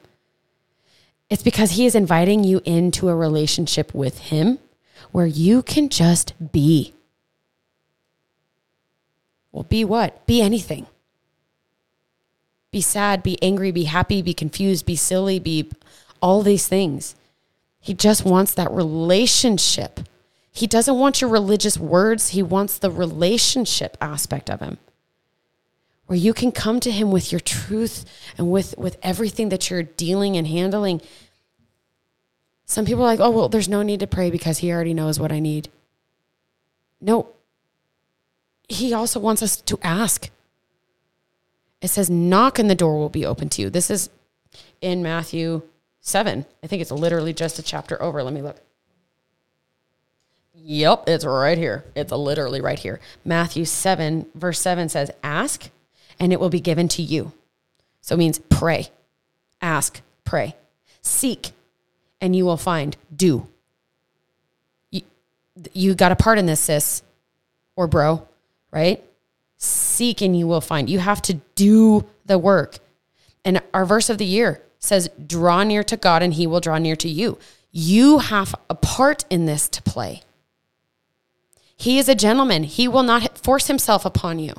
It's 1.29 1.43
because 1.43 1.71
He 1.71 1.85
is 1.85 1.95
inviting 1.95 2.43
you 2.43 2.61
into 2.65 3.09
a 3.09 3.15
relationship 3.15 3.93
with 3.93 4.19
Him 4.19 4.59
where 5.11 5.25
you 5.25 5.63
can 5.63 5.89
just 5.89 6.33
be. 6.51 6.93
Well, 9.51 9.63
be 9.63 9.85
what? 9.85 10.25
Be 10.25 10.41
anything 10.41 10.87
be 12.75 12.81
sad, 12.81 13.23
be 13.23 13.41
angry, 13.41 13.71
be 13.71 13.85
happy, 13.85 14.21
be 14.21 14.33
confused, 14.33 14.85
be 14.85 14.97
silly, 14.97 15.39
be 15.39 15.71
all 16.21 16.41
these 16.41 16.67
things. 16.67 17.15
He 17.79 17.93
just 17.93 18.25
wants 18.25 18.53
that 18.55 18.69
relationship. 18.69 20.01
He 20.51 20.67
doesn't 20.67 20.99
want 20.99 21.21
your 21.21 21.29
religious 21.29 21.77
words, 21.77 22.31
he 22.31 22.43
wants 22.43 22.77
the 22.77 22.91
relationship 22.91 23.95
aspect 24.01 24.49
of 24.49 24.59
him. 24.59 24.77
Where 26.07 26.17
you 26.17 26.33
can 26.33 26.51
come 26.51 26.79
to 26.81 26.91
him 26.91 27.11
with 27.11 27.31
your 27.31 27.39
truth 27.39 28.05
and 28.37 28.51
with, 28.51 28.77
with 28.77 28.97
everything 29.01 29.49
that 29.49 29.69
you're 29.69 29.83
dealing 29.83 30.37
and 30.37 30.47
handling. 30.47 31.01
Some 32.65 32.85
people 32.85 33.03
are 33.03 33.07
like, 33.07 33.19
oh, 33.19 33.31
well, 33.31 33.49
there's 33.49 33.69
no 33.69 33.81
need 33.81 33.99
to 34.01 34.07
pray 34.07 34.29
because 34.29 34.59
he 34.59 34.71
already 34.71 34.93
knows 34.93 35.19
what 35.19 35.31
I 35.31 35.39
need. 35.39 35.69
No, 37.01 37.29
he 38.67 38.93
also 38.93 39.19
wants 39.19 39.41
us 39.41 39.57
to 39.57 39.79
ask. 39.83 40.29
It 41.81 41.89
says, 41.89 42.09
knock 42.09 42.57
and 42.57 42.69
the 42.69 42.75
door 42.75 42.97
will 42.97 43.09
be 43.09 43.25
open 43.25 43.49
to 43.49 43.61
you. 43.61 43.69
This 43.69 43.91
is 43.91 44.09
in 44.81 45.03
Matthew 45.03 45.61
7. 46.01 46.45
I 46.63 46.67
think 46.67 46.81
it's 46.81 46.91
literally 46.91 47.33
just 47.33 47.59
a 47.59 47.63
chapter 47.63 48.01
over. 48.01 48.23
Let 48.23 48.33
me 48.33 48.41
look. 48.41 48.57
Yep, 50.53 51.03
it's 51.07 51.25
right 51.25 51.57
here. 51.57 51.85
It's 51.95 52.11
literally 52.11 52.59
right 52.59 52.79
here. 52.79 52.99
Matthew 53.23 53.65
7, 53.65 54.25
verse 54.33 54.59
7 54.59 54.89
says, 54.89 55.11
Ask 55.21 55.69
and 56.19 56.33
it 56.33 56.39
will 56.39 56.49
be 56.49 56.59
given 56.59 56.87
to 56.89 57.01
you. 57.01 57.31
So 58.01 58.15
it 58.15 58.19
means 58.19 58.39
pray, 58.49 58.89
ask, 59.61 60.01
pray, 60.23 60.55
seek, 61.01 61.51
and 62.21 62.35
you 62.35 62.45
will 62.45 62.57
find. 62.57 62.95
Do. 63.15 63.47
You, 64.91 65.01
you 65.73 65.95
got 65.95 66.11
a 66.11 66.15
part 66.15 66.37
in 66.37 66.45
this, 66.45 66.59
sis 66.59 67.03
or 67.75 67.87
bro, 67.87 68.27
right? 68.71 69.03
Seek 69.57 70.21
and 70.21 70.37
you 70.37 70.47
will 70.47 70.61
find. 70.61 70.89
You 70.89 70.99
have 70.99 71.21
to 71.23 71.35
do 71.55 72.05
the 72.25 72.37
work. 72.37 72.79
And 73.43 73.61
our 73.73 73.85
verse 73.85 74.09
of 74.09 74.17
the 74.17 74.25
year 74.25 74.61
says, 74.79 75.09
Draw 75.25 75.63
near 75.63 75.83
to 75.83 75.97
God 75.97 76.23
and 76.23 76.33
he 76.33 76.47
will 76.47 76.59
draw 76.59 76.77
near 76.77 76.95
to 76.97 77.09
you. 77.09 77.37
You 77.71 78.19
have 78.19 78.55
a 78.69 78.75
part 78.75 79.25
in 79.29 79.45
this 79.45 79.67
to 79.69 79.81
play. 79.81 80.21
He 81.77 81.99
is 81.99 82.07
a 82.07 82.15
gentleman, 82.15 82.63
he 82.63 82.87
will 82.87 83.03
not 83.03 83.37
force 83.37 83.67
himself 83.67 84.05
upon 84.05 84.39
you. 84.39 84.53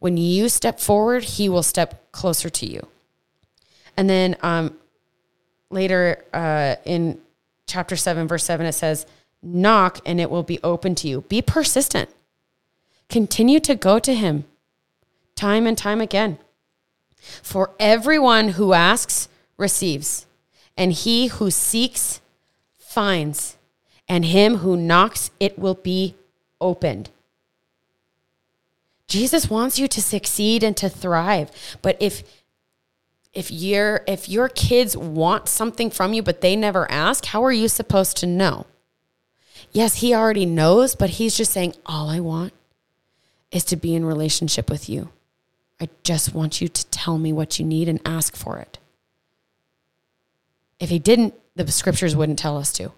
When 0.00 0.16
you 0.16 0.48
step 0.48 0.80
forward, 0.80 1.24
he 1.24 1.48
will 1.48 1.62
step 1.62 2.10
closer 2.10 2.50
to 2.50 2.66
you. 2.66 2.88
And 3.96 4.10
then 4.10 4.36
um, 4.42 4.76
later 5.70 6.24
uh, 6.32 6.76
in 6.84 7.20
chapter 7.66 7.96
7, 7.96 8.26
verse 8.26 8.44
7, 8.44 8.66
it 8.66 8.72
says, 8.72 9.06
Knock 9.42 10.00
and 10.04 10.20
it 10.20 10.30
will 10.30 10.42
be 10.42 10.58
open 10.64 10.94
to 10.96 11.08
you. 11.08 11.22
Be 11.22 11.40
persistent. 11.40 12.10
Continue 13.08 13.60
to 13.60 13.74
go 13.74 13.98
to 13.98 14.14
him 14.14 14.44
time 15.34 15.66
and 15.66 15.76
time 15.76 16.00
again. 16.00 16.38
For 17.42 17.70
everyone 17.78 18.50
who 18.50 18.72
asks 18.72 19.28
receives, 19.56 20.26
and 20.76 20.92
he 20.92 21.26
who 21.26 21.50
seeks 21.50 22.20
finds, 22.78 23.56
and 24.08 24.24
him 24.24 24.56
who 24.58 24.76
knocks 24.76 25.30
it 25.38 25.58
will 25.58 25.74
be 25.74 26.14
opened. 26.60 27.10
Jesus 29.10 29.50
wants 29.50 29.76
you 29.78 29.88
to 29.88 30.00
succeed 30.00 30.62
and 30.62 30.76
to 30.76 30.88
thrive. 30.88 31.50
But 31.82 31.96
if 32.00 32.22
if 33.34 33.50
your 33.50 34.02
if 34.06 34.28
your 34.28 34.48
kids 34.48 34.96
want 34.96 35.48
something 35.48 35.90
from 35.90 36.12
you 36.12 36.22
but 36.22 36.40
they 36.40 36.56
never 36.56 36.90
ask, 36.90 37.26
how 37.26 37.44
are 37.44 37.52
you 37.52 37.68
supposed 37.68 38.16
to 38.18 38.26
know? 38.26 38.66
Yes, 39.72 39.96
he 39.96 40.14
already 40.14 40.46
knows, 40.46 40.94
but 40.94 41.10
he's 41.10 41.36
just 41.36 41.52
saying 41.52 41.74
all 41.84 42.08
I 42.08 42.20
want 42.20 42.52
is 43.50 43.64
to 43.64 43.76
be 43.76 43.94
in 43.94 44.04
relationship 44.04 44.70
with 44.70 44.88
you. 44.88 45.10
I 45.80 45.88
just 46.04 46.32
want 46.32 46.60
you 46.60 46.68
to 46.68 46.86
tell 46.86 47.18
me 47.18 47.32
what 47.32 47.58
you 47.58 47.64
need 47.64 47.88
and 47.88 48.00
ask 48.04 48.36
for 48.36 48.58
it. 48.58 48.78
If 50.78 50.88
he 50.88 50.98
didn't, 50.98 51.34
the 51.56 51.70
scriptures 51.70 52.14
wouldn't 52.14 52.38
tell 52.38 52.56
us 52.56 52.72
to. 52.74 52.92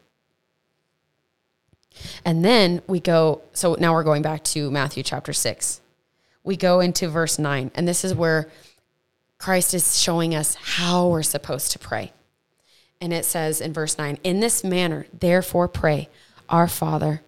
And 2.25 2.45
then 2.45 2.83
we 2.87 3.01
go, 3.01 3.43
so 3.53 3.77
now 3.79 3.95
we're 3.95 4.03
going 4.03 4.23
back 4.23 4.45
to 4.45 4.71
Matthew 4.71 5.03
chapter 5.03 5.33
6. 5.33 5.81
We 6.45 6.57
go 6.57 6.81
into 6.81 7.09
verse 7.09 7.39
9, 7.39 7.71
and 7.75 7.87
this 7.87 8.05
is 8.05 8.15
where 8.15 8.49
Christ 9.39 9.75
is 9.75 10.01
showing 10.01 10.35
us 10.35 10.55
how 10.55 11.09
we're 11.09 11.23
supposed 11.23 11.73
to 11.73 11.79
pray. 11.79 12.13
And 13.01 13.13
it 13.13 13.25
says 13.25 13.61
in 13.61 13.73
verse 13.73 13.99
9, 13.99 14.19
In 14.23 14.41
this 14.41 14.63
manner, 14.63 15.07
therefore, 15.13 15.69
pray, 15.69 16.09
Our 16.49 16.69
Father 16.69 17.23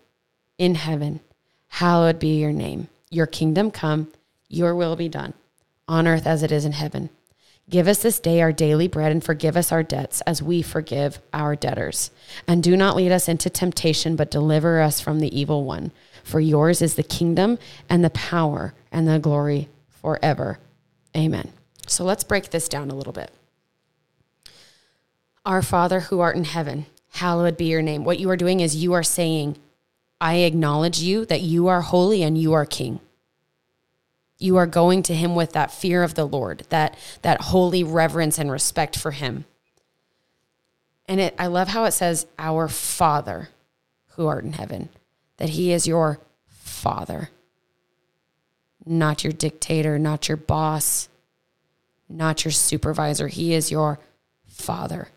in 0.58 0.76
heaven, 0.76 1.20
hallowed 1.68 2.18
be 2.18 2.38
your 2.38 2.52
name. 2.52 2.88
Your 3.10 3.26
kingdom 3.26 3.70
come, 3.70 4.08
your 4.48 4.74
will 4.74 4.96
be 4.96 5.08
done, 5.08 5.34
on 5.88 6.06
earth 6.06 6.26
as 6.26 6.42
it 6.42 6.52
is 6.52 6.64
in 6.64 6.72
heaven. 6.72 7.10
Give 7.70 7.88
us 7.88 8.02
this 8.02 8.20
day 8.20 8.42
our 8.42 8.52
daily 8.52 8.88
bread 8.88 9.10
and 9.10 9.24
forgive 9.24 9.56
us 9.56 9.72
our 9.72 9.82
debts 9.82 10.20
as 10.22 10.42
we 10.42 10.60
forgive 10.60 11.18
our 11.32 11.56
debtors. 11.56 12.10
And 12.46 12.62
do 12.62 12.76
not 12.76 12.94
lead 12.94 13.10
us 13.10 13.26
into 13.26 13.48
temptation, 13.48 14.16
but 14.16 14.30
deliver 14.30 14.80
us 14.80 15.00
from 15.00 15.20
the 15.20 15.36
evil 15.36 15.64
one. 15.64 15.90
For 16.24 16.40
yours 16.40 16.82
is 16.82 16.96
the 16.96 17.04
kingdom 17.04 17.58
and 17.88 18.02
the 18.02 18.10
power 18.10 18.74
and 18.90 19.06
the 19.06 19.20
glory 19.20 19.68
forever. 19.88 20.58
Amen. 21.16 21.52
So 21.86 22.02
let's 22.02 22.24
break 22.24 22.50
this 22.50 22.68
down 22.68 22.90
a 22.90 22.94
little 22.94 23.12
bit. 23.12 23.30
Our 25.44 25.62
Father 25.62 26.00
who 26.00 26.20
art 26.20 26.36
in 26.36 26.44
heaven, 26.44 26.86
hallowed 27.10 27.56
be 27.56 27.66
your 27.66 27.82
name. 27.82 28.04
What 28.04 28.18
you 28.18 28.28
are 28.30 28.36
doing 28.36 28.60
is 28.60 28.74
you 28.74 28.94
are 28.94 29.02
saying, 29.02 29.56
I 30.20 30.36
acknowledge 30.36 31.00
you 31.00 31.26
that 31.26 31.42
you 31.42 31.68
are 31.68 31.82
holy 31.82 32.22
and 32.22 32.38
you 32.38 32.54
are 32.54 32.64
king. 32.64 33.00
You 34.38 34.56
are 34.56 34.66
going 34.66 35.02
to 35.04 35.14
him 35.14 35.34
with 35.34 35.52
that 35.52 35.70
fear 35.70 36.02
of 36.02 36.14
the 36.14 36.26
Lord, 36.26 36.64
that 36.70 36.96
that 37.22 37.42
holy 37.42 37.84
reverence 37.84 38.38
and 38.38 38.50
respect 38.50 38.98
for 38.98 39.10
him. 39.10 39.44
And 41.06 41.20
it 41.20 41.34
I 41.38 41.46
love 41.46 41.68
how 41.68 41.84
it 41.84 41.92
says 41.92 42.26
our 42.38 42.68
Father 42.68 43.50
who 44.12 44.26
art 44.26 44.44
in 44.44 44.54
heaven, 44.54 44.88
that 45.36 45.50
he 45.50 45.72
is 45.72 45.86
your 45.86 46.20
father. 46.48 47.30
Not 48.86 49.24
your 49.24 49.32
dictator, 49.32 49.98
not 49.98 50.28
your 50.28 50.36
boss, 50.36 51.08
not 52.08 52.44
your 52.44 52.52
supervisor. 52.52 53.28
He 53.28 53.54
is 53.54 53.70
your 53.70 53.98
father. 54.46 55.08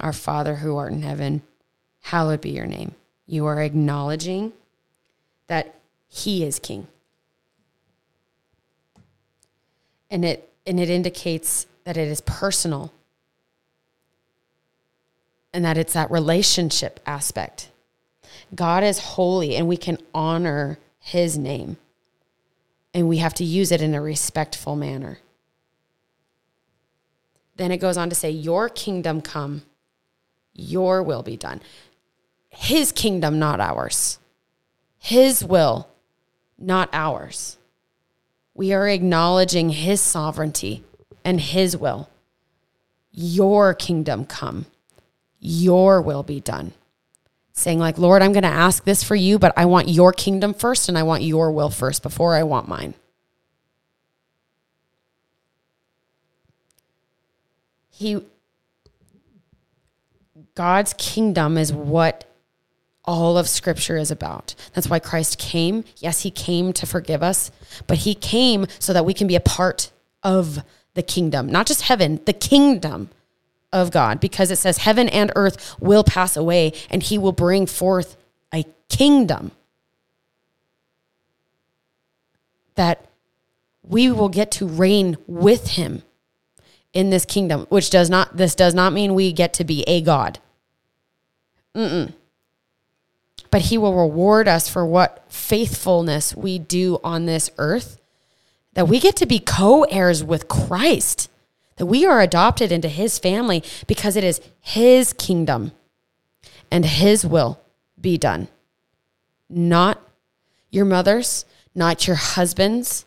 Our 0.00 0.12
Father 0.12 0.56
who 0.56 0.76
art 0.76 0.92
in 0.92 1.02
heaven, 1.02 1.42
hallowed 2.00 2.40
be 2.40 2.50
your 2.50 2.66
name. 2.66 2.94
You 3.26 3.46
are 3.46 3.62
acknowledging 3.62 4.52
that 5.46 5.74
He 6.08 6.44
is 6.44 6.58
King. 6.58 6.88
And 10.10 10.24
it, 10.24 10.52
and 10.66 10.78
it 10.78 10.90
indicates 10.90 11.66
that 11.84 11.96
it 11.96 12.08
is 12.08 12.20
personal 12.20 12.92
and 15.52 15.64
that 15.64 15.78
it's 15.78 15.92
that 15.92 16.10
relationship 16.10 17.00
aspect. 17.06 17.70
God 18.54 18.84
is 18.84 18.98
holy 18.98 19.56
and 19.56 19.66
we 19.66 19.76
can 19.76 19.98
honor 20.14 20.78
his 20.98 21.36
name. 21.36 21.76
And 22.92 23.08
we 23.08 23.18
have 23.18 23.34
to 23.34 23.44
use 23.44 23.72
it 23.72 23.82
in 23.82 23.94
a 23.94 24.00
respectful 24.00 24.76
manner. 24.76 25.18
Then 27.56 27.72
it 27.72 27.78
goes 27.78 27.96
on 27.96 28.08
to 28.08 28.14
say, 28.14 28.30
Your 28.30 28.68
kingdom 28.68 29.20
come, 29.20 29.62
your 30.52 31.02
will 31.02 31.22
be 31.22 31.36
done 31.36 31.60
his 32.54 32.92
kingdom, 32.92 33.38
not 33.38 33.60
ours. 33.60 34.18
His 34.98 35.44
will, 35.44 35.88
not 36.58 36.88
ours. 36.92 37.58
We 38.54 38.72
are 38.72 38.88
acknowledging 38.88 39.70
his 39.70 40.00
sovereignty 40.00 40.84
and 41.24 41.40
his 41.40 41.76
will. 41.76 42.08
Your 43.10 43.74
kingdom 43.74 44.24
come, 44.24 44.66
your 45.40 46.00
will 46.00 46.22
be 46.22 46.40
done. 46.40 46.72
Saying, 47.56 47.78
like, 47.78 47.98
Lord, 47.98 48.20
I'm 48.20 48.32
going 48.32 48.42
to 48.42 48.48
ask 48.48 48.84
this 48.84 49.04
for 49.04 49.14
you, 49.14 49.38
but 49.38 49.52
I 49.56 49.64
want 49.64 49.88
your 49.88 50.12
kingdom 50.12 50.54
first 50.54 50.88
and 50.88 50.98
I 50.98 51.04
want 51.04 51.22
your 51.22 51.52
will 51.52 51.70
first 51.70 52.02
before 52.02 52.34
I 52.34 52.42
want 52.42 52.68
mine. 52.68 52.94
He, 57.90 58.20
God's 60.56 60.94
kingdom 60.98 61.56
is 61.56 61.72
what 61.72 62.28
all 63.04 63.38
of 63.38 63.48
scripture 63.48 63.96
is 63.96 64.10
about. 64.10 64.56
That's 64.72 64.88
why 64.88 64.98
Christ 64.98 65.38
came. 65.38 65.84
Yes, 65.98 66.22
he 66.22 66.32
came 66.32 66.72
to 66.72 66.86
forgive 66.86 67.22
us, 67.22 67.52
but 67.86 67.98
he 67.98 68.16
came 68.16 68.66
so 68.80 68.92
that 68.92 69.04
we 69.04 69.14
can 69.14 69.28
be 69.28 69.36
a 69.36 69.40
part 69.40 69.92
of 70.24 70.64
the 70.94 71.02
kingdom, 71.04 71.46
not 71.46 71.66
just 71.66 71.82
heaven, 71.82 72.20
the 72.24 72.32
kingdom 72.32 73.10
of 73.74 73.90
God, 73.90 74.20
because 74.20 74.50
it 74.50 74.56
says 74.56 74.78
heaven 74.78 75.08
and 75.10 75.30
earth 75.36 75.76
will 75.80 76.04
pass 76.04 76.36
away 76.36 76.72
and 76.88 77.02
he 77.02 77.18
will 77.18 77.32
bring 77.32 77.66
forth 77.66 78.16
a 78.54 78.64
kingdom 78.88 79.50
that 82.76 83.06
we 83.82 84.10
will 84.10 84.28
get 84.28 84.50
to 84.52 84.66
reign 84.66 85.16
with 85.26 85.72
him 85.72 86.02
in 86.92 87.10
this 87.10 87.24
kingdom, 87.24 87.66
which 87.68 87.90
does 87.90 88.08
not, 88.08 88.36
this 88.36 88.54
does 88.54 88.74
not 88.74 88.92
mean 88.92 89.14
we 89.14 89.32
get 89.32 89.52
to 89.54 89.64
be 89.64 89.82
a 89.82 90.00
God. 90.00 90.38
Mm-mm. 91.74 92.12
But 93.50 93.62
he 93.62 93.76
will 93.76 93.94
reward 93.94 94.46
us 94.46 94.68
for 94.68 94.86
what 94.86 95.24
faithfulness 95.28 96.34
we 96.34 96.58
do 96.58 96.98
on 97.02 97.26
this 97.26 97.50
earth, 97.58 98.00
that 98.74 98.88
we 98.88 99.00
get 99.00 99.16
to 99.16 99.26
be 99.26 99.40
co 99.40 99.82
heirs 99.84 100.22
with 100.22 100.48
Christ, 100.48 101.28
that 101.76 101.86
we 101.86 102.04
are 102.06 102.20
adopted 102.20 102.70
into 102.70 102.88
his 102.88 103.18
family 103.18 103.62
because 103.86 104.16
it 104.16 104.24
is 104.24 104.40
his 104.60 105.12
kingdom 105.12 105.72
and 106.70 106.84
his 106.84 107.24
will 107.26 107.60
be 108.00 108.16
done. 108.18 108.48
Not 109.48 110.00
your 110.70 110.84
mother's, 110.84 111.44
not 111.74 112.06
your 112.06 112.16
husband's, 112.16 113.04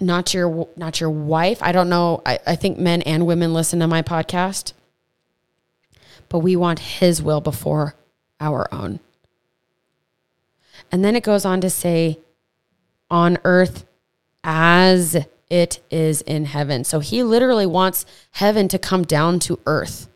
not 0.00 0.34
your 0.34 0.68
not 0.76 1.00
your 1.00 1.10
wife. 1.10 1.62
I 1.62 1.72
don't 1.72 1.88
know. 1.88 2.22
I, 2.26 2.38
I 2.46 2.56
think 2.56 2.78
men 2.78 3.02
and 3.02 3.26
women 3.26 3.54
listen 3.54 3.80
to 3.80 3.86
my 3.86 4.02
podcast. 4.02 4.72
But 6.28 6.40
we 6.40 6.56
want 6.56 6.80
his 6.80 7.22
will 7.22 7.40
before 7.40 7.94
our 8.40 8.72
own. 8.72 9.00
And 10.92 11.04
then 11.04 11.16
it 11.16 11.22
goes 11.22 11.44
on 11.44 11.60
to 11.62 11.70
say, 11.70 12.18
on 13.10 13.38
earth 13.44 13.84
as 14.44 15.26
it 15.48 15.80
is 15.90 16.22
in 16.22 16.46
heaven. 16.46 16.84
So 16.84 17.00
he 17.00 17.22
literally 17.22 17.66
wants 17.66 18.04
heaven 18.32 18.68
to 18.68 18.78
come 18.78 19.04
down 19.04 19.38
to 19.40 19.58
earth. 19.66 20.08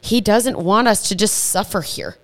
He 0.00 0.20
doesn't 0.20 0.58
want 0.58 0.88
us 0.88 1.08
to 1.08 1.14
just 1.14 1.34
suffer 1.34 1.80
here. 1.80 2.16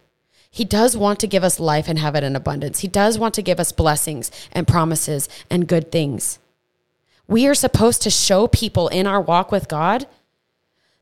He 0.50 0.64
does 0.64 0.96
want 0.96 1.18
to 1.20 1.26
give 1.26 1.42
us 1.42 1.58
life 1.58 1.88
and 1.88 1.98
have 1.98 2.14
it 2.14 2.22
in 2.22 2.36
abundance. 2.36 2.80
He 2.80 2.88
does 2.88 3.18
want 3.18 3.34
to 3.34 3.42
give 3.42 3.58
us 3.58 3.72
blessings 3.72 4.30
and 4.52 4.68
promises 4.68 5.28
and 5.50 5.66
good 5.66 5.90
things. 5.90 6.38
We 7.26 7.46
are 7.46 7.54
supposed 7.54 8.02
to 8.02 8.10
show 8.10 8.46
people 8.46 8.88
in 8.88 9.06
our 9.06 9.20
walk 9.20 9.50
with 9.50 9.66
God 9.66 10.06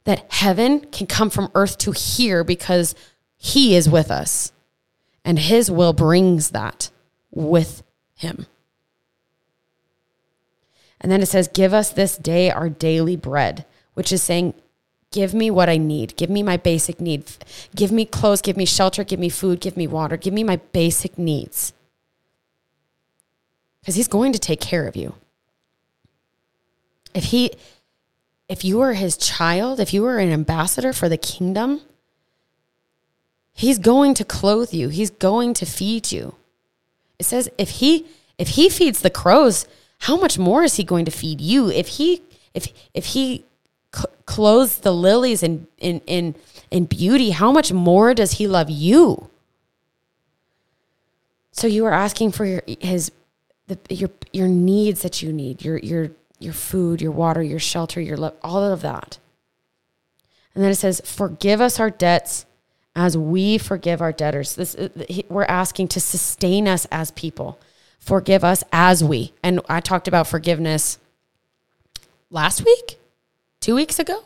that 0.04 0.32
heaven 0.32 0.80
can 0.80 1.06
come 1.06 1.28
from 1.28 1.50
earth 1.54 1.76
to 1.78 1.92
here 1.92 2.44
because 2.44 2.94
He 3.36 3.76
is 3.76 3.90
with 3.90 4.10
us 4.10 4.52
and 5.24 5.38
His 5.38 5.70
will 5.70 5.92
brings 5.92 6.50
that 6.50 6.90
with 7.30 7.82
Him. 8.14 8.46
And 11.02 11.12
then 11.12 11.20
it 11.20 11.26
says, 11.26 11.48
Give 11.48 11.74
us 11.74 11.90
this 11.90 12.16
day 12.16 12.50
our 12.50 12.70
daily 12.70 13.16
bread, 13.16 13.66
which 13.92 14.12
is 14.12 14.22
saying, 14.22 14.54
Give 15.10 15.34
me 15.34 15.50
what 15.50 15.68
I 15.68 15.76
need. 15.76 16.16
Give 16.16 16.30
me 16.30 16.42
my 16.42 16.56
basic 16.56 17.00
need. 17.00 17.30
Give 17.76 17.92
me 17.92 18.06
clothes, 18.06 18.40
give 18.40 18.56
me 18.56 18.64
shelter, 18.64 19.04
give 19.04 19.20
me 19.20 19.28
food, 19.28 19.60
give 19.60 19.76
me 19.76 19.86
water. 19.86 20.16
Give 20.16 20.32
me 20.32 20.42
my 20.42 20.56
basic 20.72 21.18
needs. 21.18 21.74
Because 23.80 23.96
He's 23.96 24.08
going 24.08 24.32
to 24.32 24.38
take 24.38 24.60
care 24.60 24.86
of 24.86 24.96
you 24.96 25.14
if 27.14 27.24
he 27.24 27.52
if 28.48 28.64
you 28.64 28.80
are 28.80 28.92
his 28.92 29.16
child, 29.16 29.80
if 29.80 29.94
you 29.94 30.04
are 30.04 30.18
an 30.18 30.30
ambassador 30.30 30.92
for 30.92 31.08
the 31.08 31.16
kingdom, 31.16 31.80
he's 33.52 33.78
going 33.78 34.14
to 34.14 34.24
clothe 34.24 34.74
you. 34.74 34.88
He's 34.88 35.10
going 35.10 35.54
to 35.54 35.64
feed 35.64 36.12
you. 36.12 36.34
It 37.18 37.24
says 37.24 37.48
if 37.56 37.70
he 37.70 38.06
if 38.38 38.50
he 38.50 38.68
feeds 38.68 39.00
the 39.00 39.10
crows, 39.10 39.66
how 40.02 40.16
much 40.16 40.36
more 40.36 40.64
is 40.64 40.74
he 40.76 40.84
going 40.84 41.04
to 41.04 41.12
feed 41.12 41.40
you? 41.40 41.70
If 41.70 41.86
he 41.86 42.22
if 42.54 42.72
if 42.92 43.06
he 43.06 43.44
cl- 43.94 44.10
clothes 44.26 44.78
the 44.78 44.92
lilies 44.92 45.44
in 45.44 45.68
in 45.78 46.00
in 46.08 46.34
in 46.72 46.86
beauty, 46.86 47.30
how 47.30 47.52
much 47.52 47.72
more 47.72 48.12
does 48.12 48.32
he 48.32 48.48
love 48.48 48.68
you? 48.68 49.30
So 51.52 51.68
you 51.68 51.86
are 51.86 51.92
asking 51.92 52.32
for 52.32 52.44
your 52.44 52.62
his 52.80 53.12
the 53.68 53.78
your 53.90 54.10
your 54.32 54.48
needs 54.48 55.02
that 55.02 55.22
you 55.22 55.32
need, 55.32 55.64
your 55.64 55.78
your 55.78 56.10
your 56.40 56.52
food, 56.52 57.00
your 57.00 57.12
water, 57.12 57.42
your 57.42 57.60
shelter, 57.60 58.00
your 58.00 58.16
love, 58.16 58.34
all 58.42 58.60
of 58.60 58.82
that. 58.82 59.20
And 60.52 60.64
then 60.64 60.72
it 60.72 60.76
says, 60.76 61.00
"Forgive 61.04 61.60
us 61.60 61.78
our 61.78 61.90
debts 61.90 62.44
as 62.96 63.16
we 63.16 63.56
forgive 63.56 64.00
our 64.02 64.12
debtors." 64.12 64.56
This 64.56 64.74
uh, 64.74 64.88
we're 65.28 65.44
asking 65.44 65.88
to 65.88 66.00
sustain 66.00 66.66
us 66.66 66.88
as 66.90 67.12
people. 67.12 67.60
Forgive 68.02 68.42
us 68.42 68.64
as 68.72 69.04
we. 69.04 69.32
And 69.44 69.60
I 69.68 69.78
talked 69.78 70.08
about 70.08 70.26
forgiveness 70.26 70.98
last 72.30 72.64
week, 72.64 72.98
2 73.60 73.76
weeks 73.76 74.00
ago. 74.00 74.24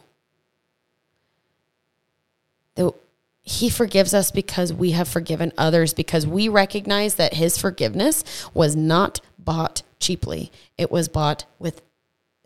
That 2.76 2.94
he 3.42 3.68
forgives 3.68 4.14
us 4.14 4.30
because 4.30 4.72
we 4.72 4.92
have 4.92 5.06
forgiven 5.06 5.52
others 5.58 5.92
because 5.92 6.26
we 6.26 6.48
recognize 6.48 7.16
that 7.16 7.34
his 7.34 7.58
forgiveness 7.58 8.24
was 8.54 8.74
not 8.74 9.20
bought 9.38 9.82
cheaply. 10.00 10.50
It 10.78 10.90
was 10.90 11.08
bought 11.08 11.44
with 11.58 11.82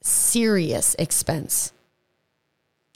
serious 0.02 0.96
expense. 0.98 1.72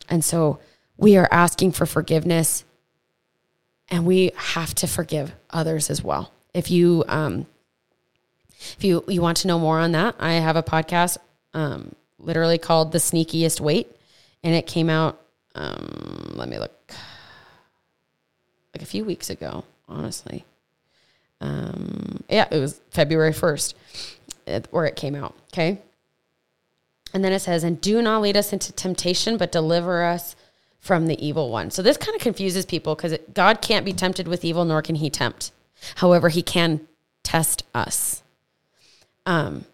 And 0.08 0.24
so 0.24 0.58
we 0.96 1.16
are 1.16 1.28
asking 1.30 1.70
for 1.70 1.86
forgiveness 1.86 2.64
and 3.88 4.04
we 4.04 4.32
have 4.34 4.74
to 4.74 4.88
forgive 4.88 5.36
others 5.50 5.88
as 5.88 6.02
well. 6.02 6.32
If 6.52 6.68
you, 6.68 7.04
um, 7.06 7.46
if 8.76 8.84
you, 8.84 9.04
you 9.08 9.20
want 9.20 9.38
to 9.38 9.48
know 9.48 9.58
more 9.58 9.78
on 9.78 9.92
that, 9.92 10.16
I 10.18 10.34
have 10.34 10.56
a 10.56 10.62
podcast, 10.62 11.18
um, 11.52 11.94
literally 12.18 12.58
called 12.58 12.92
the 12.92 12.98
sneakiest 12.98 13.60
weight 13.60 13.90
and 14.42 14.54
it 14.54 14.66
came 14.66 14.90
out, 14.90 15.20
um, 15.54 16.32
let 16.34 16.48
me 16.48 16.58
look 16.58 16.92
like 18.74 18.82
a 18.82 18.86
few 18.86 19.04
weeks 19.04 19.30
ago, 19.30 19.64
honestly. 19.88 20.44
Um, 21.40 22.24
yeah, 22.28 22.46
it 22.50 22.58
was 22.58 22.80
February 22.90 23.32
1st 23.32 23.74
where 24.70 24.84
it 24.84 24.96
came 24.96 25.14
out. 25.14 25.34
Okay. 25.52 25.78
And 27.12 27.24
then 27.24 27.32
it 27.32 27.40
says, 27.40 27.64
and 27.64 27.80
do 27.80 28.02
not 28.02 28.20
lead 28.22 28.36
us 28.36 28.52
into 28.52 28.72
temptation, 28.72 29.36
but 29.36 29.52
deliver 29.52 30.04
us 30.04 30.34
from 30.80 31.06
the 31.06 31.24
evil 31.24 31.50
one. 31.50 31.70
So 31.70 31.80
this 31.80 31.96
kind 31.96 32.14
of 32.14 32.20
confuses 32.20 32.66
people 32.66 32.94
because 32.94 33.16
God 33.32 33.62
can't 33.62 33.86
be 33.86 33.92
tempted 33.92 34.28
with 34.28 34.44
evil, 34.44 34.64
nor 34.64 34.82
can 34.82 34.96
he 34.96 35.08
tempt. 35.08 35.52
However, 35.96 36.28
he 36.28 36.42
can 36.42 36.86
test 37.22 37.62
us. 37.74 38.22
Um, 39.26 39.64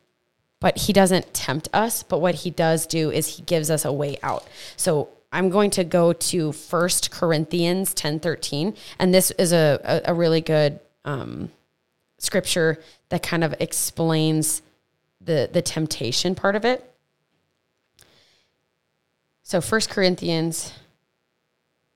but 0.61 0.77
he 0.77 0.93
doesn't 0.93 1.33
tempt 1.33 1.69
us. 1.73 2.03
But 2.03 2.21
what 2.21 2.37
he 2.37 2.51
does 2.51 2.87
do 2.87 3.11
is 3.11 3.37
he 3.37 3.43
gives 3.43 3.71
us 3.71 3.85
a 3.85 3.93
way 3.93 4.19
out. 4.23 4.47
So 4.77 5.09
I'm 5.33 5.49
going 5.49 5.71
to 5.73 5.85
go 5.85 6.13
to 6.13 6.53
First 6.53 7.11
Corinthians 7.11 7.95
10 7.95 8.21
13. 8.21 8.75
And 8.99 9.15
this 9.15 9.31
is 9.33 9.53
a, 9.53 9.81
a, 10.07 10.13
a 10.13 10.15
really 10.15 10.41
good 10.41 10.81
um, 11.05 11.51
scripture 12.19 12.79
that 13.09 13.23
kind 13.23 13.43
of 13.43 13.55
explains 13.61 14.63
the, 15.21 15.49
the 15.53 15.63
temptation 15.63 16.35
part 16.35 16.57
of 16.57 16.65
it. 16.65 16.87
So 19.43 19.61
First 19.61 19.91
Corinthians 19.91 20.73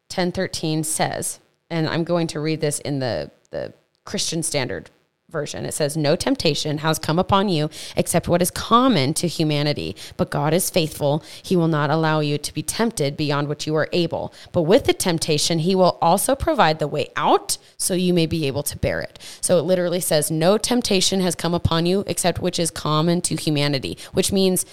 10:13 0.08 0.84
says, 0.84 1.38
and 1.70 1.88
I'm 1.88 2.02
going 2.02 2.26
to 2.28 2.40
read 2.40 2.60
this 2.60 2.80
in 2.80 2.98
the 2.98 3.30
the 3.50 3.72
Christian 4.04 4.42
Standard 4.42 4.90
version. 5.34 5.66
It 5.66 5.74
says, 5.74 5.98
No 5.98 6.16
temptation 6.16 6.78
has 6.78 6.98
come 6.98 7.18
upon 7.18 7.50
you 7.50 7.68
except 7.94 8.26
what 8.26 8.40
is 8.40 8.50
common 8.50 9.12
to 9.14 9.28
humanity. 9.28 9.94
But 10.16 10.30
God 10.30 10.54
is 10.54 10.70
faithful. 10.70 11.22
He 11.42 11.56
will 11.56 11.68
not 11.68 11.90
allow 11.90 12.20
you 12.20 12.38
to 12.38 12.54
be 12.54 12.62
tempted 12.62 13.18
beyond 13.18 13.48
what 13.48 13.66
you 13.66 13.74
are 13.74 13.90
able. 13.92 14.32
But 14.52 14.62
with 14.62 14.84
the 14.84 14.94
temptation, 14.94 15.58
He 15.58 15.74
will 15.74 15.98
also 16.00 16.34
provide 16.34 16.78
the 16.78 16.88
way 16.88 17.08
out 17.16 17.58
so 17.76 17.92
you 17.92 18.14
may 18.14 18.24
be 18.24 18.46
able 18.46 18.62
to 18.62 18.78
bear 18.78 19.02
it. 19.02 19.18
So 19.42 19.58
it 19.58 19.62
literally 19.62 20.00
says, 20.00 20.30
No 20.30 20.56
temptation 20.56 21.20
has 21.20 21.34
come 21.34 21.52
upon 21.52 21.84
you 21.84 22.02
except 22.06 22.38
which 22.40 22.58
is 22.58 22.70
common 22.70 23.20
to 23.22 23.36
humanity, 23.36 23.98
which 24.14 24.32
means 24.32 24.64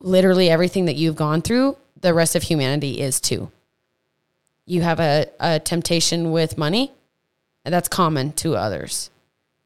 literally 0.00 0.48
everything 0.48 0.86
that 0.86 0.96
you've 0.96 1.16
gone 1.16 1.42
through 1.42 1.76
the 2.00 2.14
rest 2.14 2.36
of 2.36 2.44
humanity 2.44 3.00
is 3.00 3.20
too. 3.20 3.50
You 4.66 4.82
have 4.82 5.00
a, 5.00 5.26
a 5.40 5.60
temptation 5.60 6.30
with 6.30 6.58
money, 6.58 6.92
that's 7.64 7.88
common 7.88 8.32
to 8.32 8.56
others. 8.56 9.10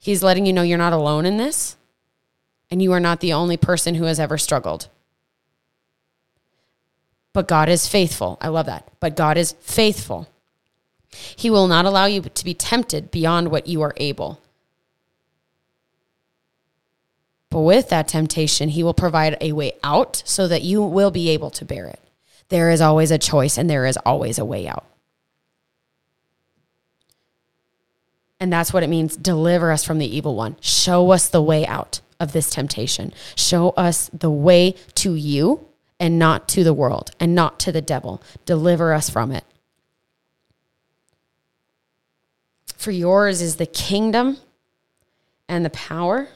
He's 0.03 0.23
letting 0.23 0.45
you 0.45 0.53
know 0.53 0.63
you're 0.63 0.77
not 0.77 0.93
alone 0.93 1.25
in 1.25 1.39
this, 1.39 1.77
and 2.71 2.83
you 2.83 2.93
are 2.93 3.01
not 3.01 3.21
the 3.21 3.33
only 3.33 3.57
person 3.57 3.95
who 3.95 4.05
has 4.05 4.19
ever 4.19 4.37
struggled. 4.37 4.89
But 7.33 7.49
God 7.49 7.71
is 7.71 7.87
faithful. 7.87 8.37
I 8.41 8.49
love 8.49 8.67
that. 8.67 8.87
But 9.01 9.17
God 9.17 9.39
is 9.39 9.53
faithful. 9.61 10.29
He 11.37 11.49
will 11.49 11.69
not 11.69 11.87
allow 11.87 12.07
you 12.07 12.23
to 12.23 12.45
be 12.45 12.53
tempted 12.53 13.11
beyond 13.11 13.51
what 13.51 13.67
you 13.67 13.81
are 13.81 13.95
able. 13.97 14.41
But 17.49 17.61
with 17.61 17.89
that 17.91 18.09
temptation, 18.09 18.71
He 18.71 18.83
will 18.83 18.93
provide 18.93 19.39
a 19.41 19.53
way 19.53 19.73
out 19.83 20.23
so 20.27 20.49
that 20.49 20.63
you 20.63 20.83
will 20.83 21.11
be 21.11 21.31
able 21.31 21.51
to 21.51 21.65
bear 21.65 21.87
it 21.87 22.01
there 22.53 22.71
is 22.71 22.83
always 22.83 23.11
a 23.11 23.17
choice 23.17 23.57
and 23.57 23.69
there 23.69 23.87
is 23.87 23.97
always 24.05 24.39
a 24.39 24.45
way 24.45 24.69
out. 24.69 24.85
And 28.43 28.53
that's 28.53 28.73
what 28.73 28.83
it 28.83 28.89
means 28.89 29.17
deliver 29.17 29.71
us 29.71 29.85
from 29.85 29.99
the 29.99 30.17
evil 30.17 30.35
one. 30.35 30.57
Show 30.61 31.13
us 31.13 31.29
the 31.29 31.41
way 31.41 31.65
out 31.65 32.01
of 32.19 32.33
this 32.33 32.51
temptation. 32.51 33.15
Show 33.37 33.71
us 33.77 34.11
the 34.13 34.33
way 34.33 34.75
to 34.97 35.15
you 35.15 35.69
and 36.01 36.19
not 36.19 36.49
to 36.49 36.65
the 36.65 36.75
world 36.75 37.13
and 37.21 37.37
not 37.37 37.61
to 37.61 37.71
the 37.71 37.81
devil. 37.81 38.21
Deliver 38.45 38.93
us 38.93 39.09
from 39.09 39.31
it. 39.31 39.45
For 42.77 42.91
yours 42.91 43.41
is 43.41 43.57
the 43.57 43.67
kingdom 43.67 44.39
and 45.49 45.65
the 45.65 45.71
power 45.71 46.27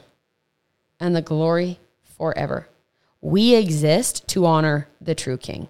and 1.01 1.13
the 1.13 1.21
glory 1.21 1.77
forever. 2.17 2.69
We 3.19 3.53
exist 3.53 4.29
to 4.29 4.45
honor 4.45 4.87
the 5.01 5.13
true 5.13 5.37
king. 5.37 5.67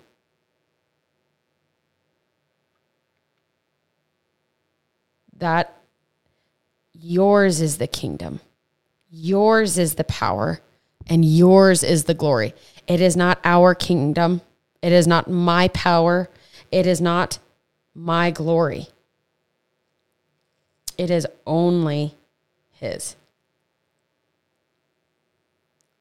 That 5.39 5.76
yours 7.07 7.61
is 7.61 7.77
the 7.77 7.87
kingdom, 7.87 8.39
yours 9.09 9.77
is 9.77 9.95
the 9.95 10.03
power, 10.03 10.59
and 11.07 11.23
yours 11.23 11.83
is 11.83 12.03
the 12.03 12.13
glory. 12.13 12.53
It 12.87 12.99
is 13.01 13.15
not 13.15 13.39
our 13.45 13.73
kingdom, 13.73 14.41
it 14.81 14.91
is 14.91 15.07
not 15.07 15.29
my 15.29 15.69
power, 15.69 16.29
it 16.71 16.85
is 16.85 16.99
not 16.99 17.39
my 17.95 18.29
glory. 18.31 18.87
It 20.97 21.09
is 21.09 21.27
only 21.45 22.15
His. 22.73 23.15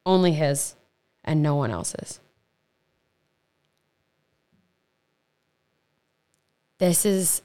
Only 0.04 0.32
His 0.32 0.74
and 1.24 1.42
no 1.42 1.54
one 1.54 1.70
else's. 1.70 2.18
This 6.78 7.06
is 7.06 7.42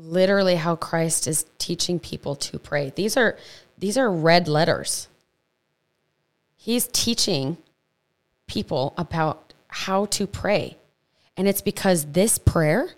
literally 0.00 0.56
how 0.56 0.76
Christ 0.76 1.26
is 1.26 1.46
teaching 1.58 1.98
people 1.98 2.34
to 2.36 2.58
pray. 2.58 2.92
These 2.94 3.16
are 3.16 3.36
these 3.78 3.96
are 3.96 4.10
red 4.10 4.48
letters. 4.48 5.08
He's 6.56 6.86
teaching 6.88 7.56
people 8.46 8.94
about 8.98 9.54
how 9.68 10.06
to 10.06 10.26
pray. 10.26 10.76
And 11.36 11.48
it's 11.48 11.62
because 11.62 12.12
this 12.12 12.38
prayer 12.38 12.90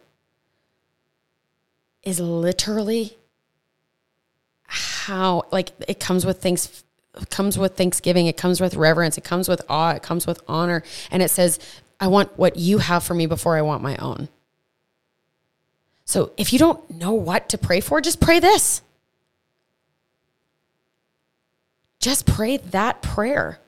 is 2.03 2.19
literally 2.19 3.17
how 4.65 5.43
like 5.53 5.71
it 5.87 6.01
comes 6.01 6.25
with 6.27 6.41
things 6.41 6.85
comes 7.31 7.59
with 7.59 7.77
thanksgiving, 7.77 8.27
it 8.27 8.37
comes 8.37 8.61
with 8.61 8.75
reverence, 8.75 9.19
it 9.19 9.25
comes 9.25 9.49
with 9.49 9.61
awe, 9.69 9.91
it 9.91 10.03
comes 10.03 10.27
with 10.27 10.41
honor, 10.49 10.83
and 11.11 11.23
it 11.23 11.31
says, 11.31 11.59
I 12.01 12.07
want 12.07 12.37
what 12.39 12.57
you 12.57 12.79
have 12.79 13.05
for 13.05 13.15
me 13.15 13.27
before 13.27 13.57
I 13.57 13.63
want 13.63 13.83
my 13.83 13.97
own. 13.97 14.29
So 16.13 16.31
if 16.37 16.53
you 16.53 16.59
don't 16.59 16.91
know 16.91 17.15
what 17.15 17.49
to 17.49 17.57
pray 17.57 17.81
for, 17.81 18.03
just 18.03 18.21
pray 18.21 18.39
this. 18.39 18.83
Just 22.01 22.27
pray 22.27 22.59
that 22.59 23.01
prayer. 23.01 23.61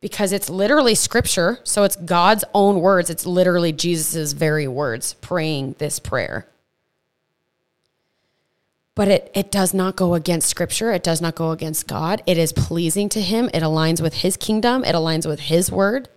Because 0.00 0.32
it's 0.32 0.48
literally 0.48 0.94
scripture. 0.94 1.58
So 1.64 1.84
it's 1.84 1.96
God's 1.96 2.44
own 2.54 2.80
words. 2.80 3.10
It's 3.10 3.26
literally 3.26 3.72
Jesus' 3.72 4.32
very 4.32 4.66
words 4.66 5.12
praying 5.12 5.74
this 5.76 5.98
prayer. 5.98 6.46
But 8.94 9.08
it, 9.08 9.30
it 9.34 9.52
does 9.52 9.74
not 9.74 9.96
go 9.96 10.14
against 10.14 10.48
scripture. 10.48 10.92
It 10.92 11.02
does 11.02 11.20
not 11.20 11.34
go 11.34 11.50
against 11.50 11.88
God. 11.88 12.22
It 12.24 12.38
is 12.38 12.54
pleasing 12.54 13.10
to 13.10 13.20
him. 13.20 13.50
It 13.52 13.62
aligns 13.62 14.00
with 14.00 14.14
his 14.14 14.38
kingdom. 14.38 14.82
It 14.84 14.94
aligns 14.94 15.26
with 15.26 15.40
his 15.40 15.70
word. 15.70 16.08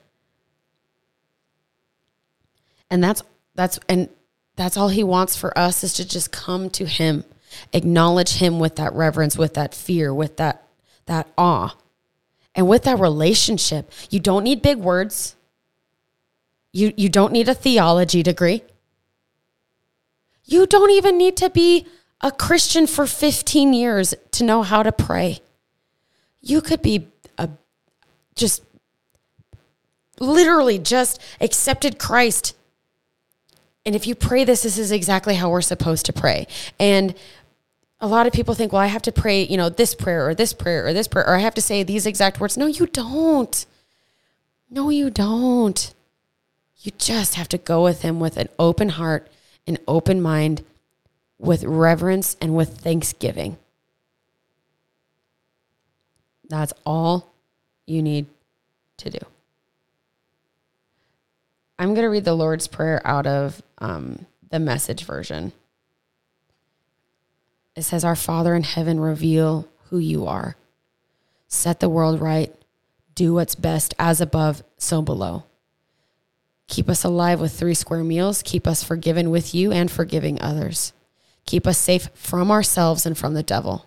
And 2.90 3.04
that's 3.04 3.24
that's 3.56 3.78
and 3.90 4.08
that's 4.56 4.78
all 4.78 4.90
he 4.90 5.04
wants 5.04 5.36
for 5.36 5.58
us 5.58 5.84
is 5.84 5.94
to 5.94 6.08
just 6.08 6.32
come 6.32 6.70
to 6.72 6.86
him, 6.86 7.24
acknowledge 7.72 8.38
him 8.38 8.60
with 8.60 8.76
that 8.76 8.94
reverence, 8.94 9.38
with 9.38 9.56
that 9.56 9.74
fear, 9.74 10.14
with 10.14 10.38
that 10.38 10.68
that 11.06 11.28
awe. 11.38 11.76
And 12.56 12.68
with 12.68 12.84
that 12.84 13.00
relationship, 13.00 13.92
you 14.12 14.20
don't 14.20 14.44
need 14.44 14.62
big 14.62 14.78
words. 14.78 15.36
You 16.72 16.94
you 16.96 17.10
don't 17.10 17.34
need 17.34 17.50
a 17.50 17.56
theology 17.56 18.22
degree. 18.22 18.64
You 20.46 20.68
don't 20.68 20.92
even 20.92 21.18
need 21.18 21.36
to 21.38 21.50
be 21.50 21.88
a 22.22 22.32
Christian 22.32 22.86
for 22.86 23.06
15 23.06 23.74
years 23.74 24.14
to 24.32 24.44
know 24.44 24.62
how 24.62 24.84
to 24.84 24.92
pray. 24.92 25.40
You 26.42 26.62
could 26.62 26.82
be 26.82 27.08
a 27.38 27.50
just 28.36 28.64
literally 30.20 30.78
just 30.78 31.20
accepted 31.42 31.98
Christ 31.98 32.56
and 33.86 33.96
if 33.96 34.08
you 34.08 34.16
pray 34.16 34.44
this, 34.44 34.64
this 34.64 34.78
is 34.78 34.92
exactly 34.92 35.36
how 35.36 35.50
we're 35.50 35.62
supposed 35.62 36.06
to 36.06 36.14
pray. 36.14 36.48
And 36.80 37.16
a 38.00 38.08
lot 38.08 38.28
of 38.28 38.34
people 38.34 38.54
think, 38.54 38.72
well, 38.72 38.82
I 38.82 38.88
have 38.88 39.02
to 39.04 39.12
pray, 39.12 39.44
you 39.44 39.58
know, 39.58 39.70
this 39.70 39.96
prayer 39.96 40.28
or 40.28 40.36
this 40.36 40.54
prayer 40.54 40.88
or 40.88 40.94
this 40.94 41.08
prayer, 41.08 41.28
or 41.28 41.36
I 41.36 41.40
have 41.40 41.54
to 41.56 41.62
say 41.62 41.84
these 41.84 42.06
exact 42.06 42.40
words. 42.40 42.58
No, 42.58 42.66
you 42.66 42.88
don't. 42.88 43.66
No, 44.70 44.90
you 44.90 45.10
don't. 45.10 45.94
You 46.78 46.92
just 46.98 47.36
have 47.36 47.48
to 47.50 47.58
go 47.58 47.84
with 47.84 48.02
Him 48.02 48.20
with 48.20 48.38
an 48.38 48.50
open 48.58 48.90
heart, 48.90 49.30
an 49.68 49.78
open 49.88 50.22
mind, 50.22 50.64
with 51.38 51.64
reverence 51.64 52.38
and 52.42 52.56
with 52.56 52.78
thanksgiving. 52.78 53.58
That's 56.50 56.74
all 56.86 57.32
you 57.86 58.02
need 58.02 58.28
to 58.98 59.10
do. 59.10 59.20
I'm 61.80 61.90
going 61.90 62.04
to 62.04 62.10
read 62.10 62.26
the 62.26 62.36
Lord's 62.36 62.68
Prayer 62.68 63.02
out 63.06 63.28
of 63.28 63.62
um, 63.84 64.26
the 64.50 64.60
message 64.60 65.04
version. 65.04 65.52
It 67.76 67.84
says, 67.84 68.04
Our 68.04 68.16
Father 68.16 68.56
in 68.56 68.64
heaven, 68.64 69.00
reveal 69.00 69.68
who 69.90 70.00
you 70.00 70.26
are. 70.26 70.56
Set 71.48 71.80
the 71.80 71.90
world 71.90 72.22
right. 72.22 72.54
Do 73.14 73.34
what's 73.36 73.56
best 73.56 73.94
as 74.00 74.22
above, 74.22 74.64
so 74.78 75.02
below. 75.02 75.44
Keep 76.68 76.90
us 76.90 77.04
alive 77.04 77.42
with 77.42 77.52
three 77.52 77.74
square 77.74 78.04
meals. 78.04 78.42
Keep 78.44 78.66
us 78.66 78.84
forgiven 78.84 79.30
with 79.30 79.54
you 79.54 79.72
and 79.72 79.92
forgiving 79.92 80.42
others. 80.42 80.94
Keep 81.46 81.68
us 81.68 81.78
safe 81.78 82.10
from 82.14 82.50
ourselves 82.50 83.06
and 83.06 83.18
from 83.18 83.34
the 83.34 83.44
devil. 83.44 83.86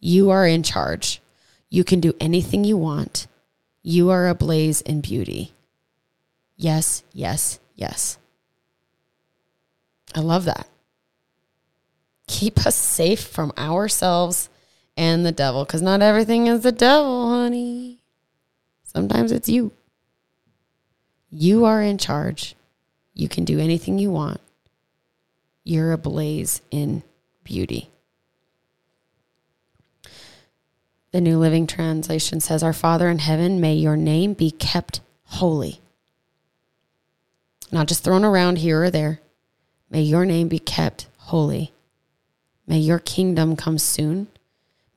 You 0.00 0.30
are 0.30 0.46
in 0.46 0.62
charge. 0.62 1.22
You 1.70 1.84
can 1.84 2.00
do 2.00 2.14
anything 2.20 2.64
you 2.64 2.76
want. 2.76 3.28
You 3.82 4.10
are 4.10 4.28
ablaze 4.28 4.80
in 4.80 5.00
beauty. 5.00 5.52
Yes, 6.56 7.04
yes, 7.12 7.60
yes. 7.76 8.18
I 10.14 10.20
love 10.20 10.44
that. 10.44 10.66
Keep 12.26 12.66
us 12.66 12.76
safe 12.76 13.22
from 13.22 13.52
ourselves 13.56 14.48
and 14.96 15.24
the 15.24 15.32
devil 15.32 15.64
because 15.64 15.82
not 15.82 16.02
everything 16.02 16.46
is 16.46 16.62
the 16.62 16.72
devil, 16.72 17.28
honey. 17.28 17.98
Sometimes 18.84 19.32
it's 19.32 19.48
you. 19.48 19.72
You 21.30 21.64
are 21.64 21.82
in 21.82 21.98
charge. 21.98 22.54
You 23.14 23.28
can 23.28 23.44
do 23.44 23.58
anything 23.58 23.98
you 23.98 24.10
want. 24.10 24.40
You're 25.64 25.92
ablaze 25.92 26.62
in 26.70 27.02
beauty. 27.44 27.90
The 31.10 31.20
New 31.20 31.38
Living 31.38 31.66
Translation 31.66 32.40
says, 32.40 32.62
Our 32.62 32.72
Father 32.72 33.08
in 33.08 33.18
heaven, 33.18 33.60
may 33.60 33.74
your 33.74 33.96
name 33.96 34.34
be 34.34 34.50
kept 34.50 35.00
holy. 35.24 35.80
Not 37.72 37.88
just 37.88 38.04
thrown 38.04 38.24
around 38.24 38.58
here 38.58 38.82
or 38.84 38.90
there. 38.90 39.20
May 39.90 40.02
your 40.02 40.24
name 40.24 40.48
be 40.48 40.58
kept 40.58 41.08
holy. 41.16 41.72
May 42.66 42.78
your 42.78 42.98
kingdom 42.98 43.56
come 43.56 43.78
soon. 43.78 44.28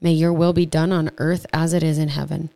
May 0.02 0.12
your 0.12 0.34
will 0.34 0.54
be 0.54 0.66
done 0.66 0.92
on 0.92 1.12
earth 1.18 1.46
as 1.54 1.74
it 1.74 1.84
is 1.84 1.98
in 1.98 2.10
heaven. 2.10 2.50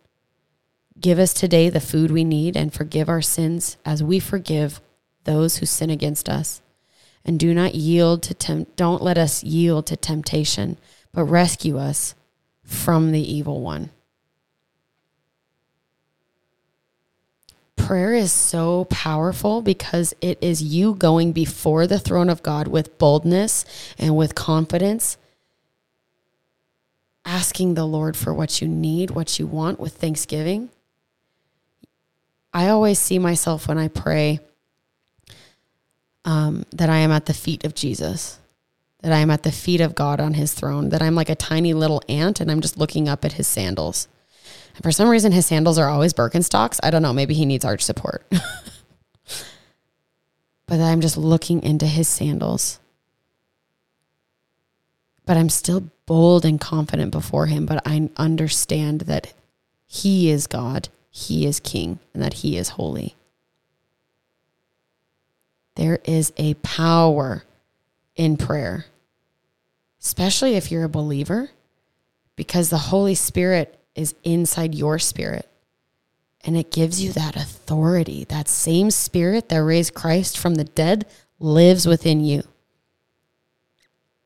Give 0.99 1.19
us 1.19 1.33
today 1.33 1.69
the 1.69 1.79
food 1.79 2.11
we 2.11 2.23
need 2.23 2.55
and 2.55 2.73
forgive 2.73 3.09
our 3.09 3.21
sins 3.21 3.77
as 3.85 4.03
we 4.03 4.19
forgive 4.19 4.81
those 5.23 5.57
who 5.57 5.65
sin 5.65 5.89
against 5.89 6.27
us. 6.27 6.61
And 7.23 7.39
do 7.39 7.53
not 7.53 7.75
yield 7.75 8.23
to 8.23 8.33
tempt 8.33 8.75
don't 8.75 9.01
let 9.01 9.17
us 9.17 9.43
yield 9.43 9.87
to 9.87 9.97
temptation, 9.97 10.77
but 11.11 11.25
rescue 11.25 11.77
us 11.77 12.15
from 12.63 13.11
the 13.11 13.33
evil 13.33 13.61
one. 13.61 13.89
Prayer 17.75 18.13
is 18.13 18.31
so 18.31 18.85
powerful 18.85 19.61
because 19.61 20.13
it 20.21 20.37
is 20.41 20.61
you 20.61 20.95
going 20.95 21.31
before 21.31 21.87
the 21.87 21.99
throne 21.99 22.29
of 22.29 22.43
God 22.43 22.67
with 22.67 22.97
boldness 22.97 23.65
and 23.97 24.15
with 24.15 24.35
confidence, 24.35 25.17
asking 27.23 27.73
the 27.73 27.85
Lord 27.85 28.17
for 28.17 28.33
what 28.33 28.61
you 28.61 28.67
need, 28.67 29.11
what 29.11 29.37
you 29.39 29.47
want 29.47 29.79
with 29.79 29.93
thanksgiving. 29.93 30.69
I 32.53 32.69
always 32.69 32.99
see 32.99 33.19
myself 33.19 33.67
when 33.67 33.77
I 33.77 33.89
pray 33.89 34.39
um, 36.23 36.65
that 36.71 36.89
I 36.89 36.97
am 36.97 37.11
at 37.11 37.25
the 37.25 37.33
feet 37.33 37.65
of 37.65 37.75
Jesus, 37.75 38.39
that 39.01 39.11
I 39.11 39.17
am 39.17 39.29
at 39.29 39.43
the 39.43 39.51
feet 39.51 39.81
of 39.81 39.93
God 39.93 40.19
on 40.19 40.33
his 40.33 40.53
throne, 40.53 40.89
that 40.89 41.01
I'm 41.01 41.15
like 41.15 41.29
a 41.29 41.35
tiny 41.35 41.73
little 41.73 42.01
ant 42.09 42.39
and 42.39 42.49
I'm 42.49 42.61
just 42.61 42.77
looking 42.77 43.07
up 43.07 43.23
at 43.23 43.33
his 43.33 43.47
sandals. 43.47 44.07
And 44.75 44.83
for 44.83 44.91
some 44.91 45.09
reason, 45.09 45.31
his 45.31 45.45
sandals 45.45 45.77
are 45.77 45.89
always 45.89 46.13
Birkenstocks. 46.13 46.79
I 46.83 46.91
don't 46.91 47.01
know. 47.01 47.13
Maybe 47.13 47.33
he 47.33 47.45
needs 47.45 47.65
arch 47.65 47.81
support. 47.81 48.25
but 50.67 50.79
I'm 50.79 51.01
just 51.01 51.17
looking 51.17 51.63
into 51.63 51.87
his 51.87 52.07
sandals. 52.07 52.79
But 55.25 55.37
I'm 55.37 55.49
still 55.49 55.89
bold 56.05 56.45
and 56.45 56.59
confident 56.59 57.11
before 57.11 57.47
him. 57.47 57.65
But 57.65 57.81
I 57.85 58.09
understand 58.17 59.01
that 59.01 59.33
he 59.87 60.29
is 60.29 60.45
God, 60.45 60.89
he 61.09 61.45
is 61.45 61.59
king 61.61 61.99
and 62.13 62.21
that 62.21 62.33
he 62.35 62.57
is 62.57 62.69
holy. 62.69 63.15
There 65.75 65.99
is 66.03 66.33
a 66.37 66.53
power 66.55 67.43
in 68.15 68.37
prayer, 68.37 68.85
especially 70.01 70.55
if 70.55 70.71
you're 70.71 70.85
a 70.85 70.89
believer, 70.89 71.49
because 72.35 72.69
the 72.69 72.77
Holy 72.77 73.15
Spirit 73.15 73.77
is 73.95 74.13
inside 74.23 74.75
your 74.75 74.99
spirit. 74.99 75.49
And 76.43 76.55
it 76.55 76.71
gives 76.71 77.01
you 77.01 77.11
that 77.13 77.35
authority. 77.35 78.25
That 78.25 78.47
same 78.47 78.91
spirit 78.91 79.49
that 79.49 79.63
raised 79.63 79.95
Christ 79.95 80.37
from 80.37 80.55
the 80.55 80.63
dead 80.63 81.07
lives 81.39 81.87
within 81.87 82.23
you. 82.23 82.43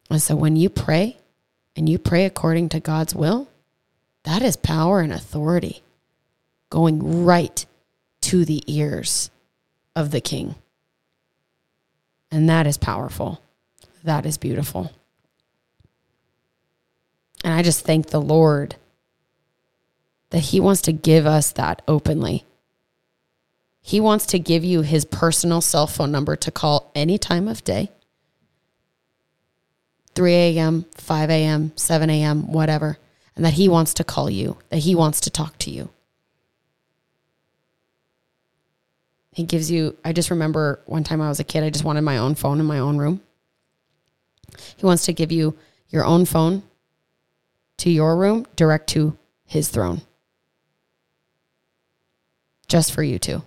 And 0.10 0.22
so 0.22 0.36
when 0.36 0.56
you 0.56 0.70
pray 0.70 1.18
and 1.76 1.88
you 1.88 1.98
pray 1.98 2.26
according 2.26 2.70
to 2.70 2.80
God's 2.80 3.16
will, 3.16 3.48
that 4.24 4.42
is 4.42 4.58
power 4.58 5.00
and 5.00 5.14
authority 5.14 5.82
going 6.70 7.24
right 7.24 7.66
to 8.22 8.44
the 8.44 8.64
ears 8.68 9.32
of 9.96 10.12
the 10.12 10.22
king. 10.22 10.56
And 12.32 12.50
that 12.50 12.68
is 12.68 12.78
powerful. 12.78 13.42
That 14.04 14.26
is 14.26 14.38
beautiful. 14.38 14.92
And 17.44 17.54
I 17.54 17.64
just 17.64 17.86
thank 17.86 18.08
the 18.08 18.22
Lord 18.22 18.76
that 20.30 20.40
He 20.40 20.60
wants 20.60 20.82
to 20.84 20.92
give 20.92 21.26
us 21.26 21.52
that 21.52 21.82
openly. 21.88 22.46
He 23.82 24.00
wants 24.00 24.26
to 24.28 24.40
give 24.40 24.64
you 24.64 24.82
His 24.82 25.06
personal 25.06 25.62
cell 25.62 25.88
phone 25.88 26.12
number 26.12 26.36
to 26.36 26.52
call 26.52 26.92
any 26.96 27.18
time 27.18 27.48
of 27.48 27.64
day 27.64 27.92
3 30.16 30.34
a.m., 30.34 30.86
5 30.96 31.30
a.m., 31.30 31.72
7 31.76 32.10
a.m., 32.10 32.52
whatever. 32.52 32.98
And 33.36 33.46
that 33.46 33.54
He 33.54 33.70
wants 33.70 33.94
to 33.96 34.04
call 34.04 34.30
you, 34.30 34.58
that 34.70 34.80
He 34.80 34.96
wants 34.96 35.22
to 35.22 35.30
talk 35.30 35.58
to 35.60 35.72
you. 35.72 35.90
He 39.32 39.44
gives 39.44 39.72
you, 39.72 39.96
I 40.04 40.12
just 40.12 40.32
remember 40.32 40.82
one 40.86 41.06
time 41.06 41.22
I 41.22 41.30
was 41.30 41.40
a 41.40 41.46
kid, 41.46 41.64
I 41.64 41.70
just 41.70 41.86
wanted 41.86 42.02
my 42.02 42.18
own 42.18 42.36
phone 42.36 42.60
in 42.60 42.66
my 42.66 42.80
own 42.80 42.98
room. 42.98 43.22
He 44.76 44.86
wants 44.86 45.06
to 45.06 45.14
give 45.14 45.32
you 45.32 45.58
your 45.90 46.04
own 46.04 46.26
phone 46.26 46.64
to 47.78 47.90
your 47.90 48.18
room, 48.18 48.46
direct 48.58 48.90
to 48.90 49.18
his 49.46 49.70
throne. 49.70 50.02
Just 52.70 52.94
for 52.94 53.04
you 53.04 53.20
two. 53.20 53.44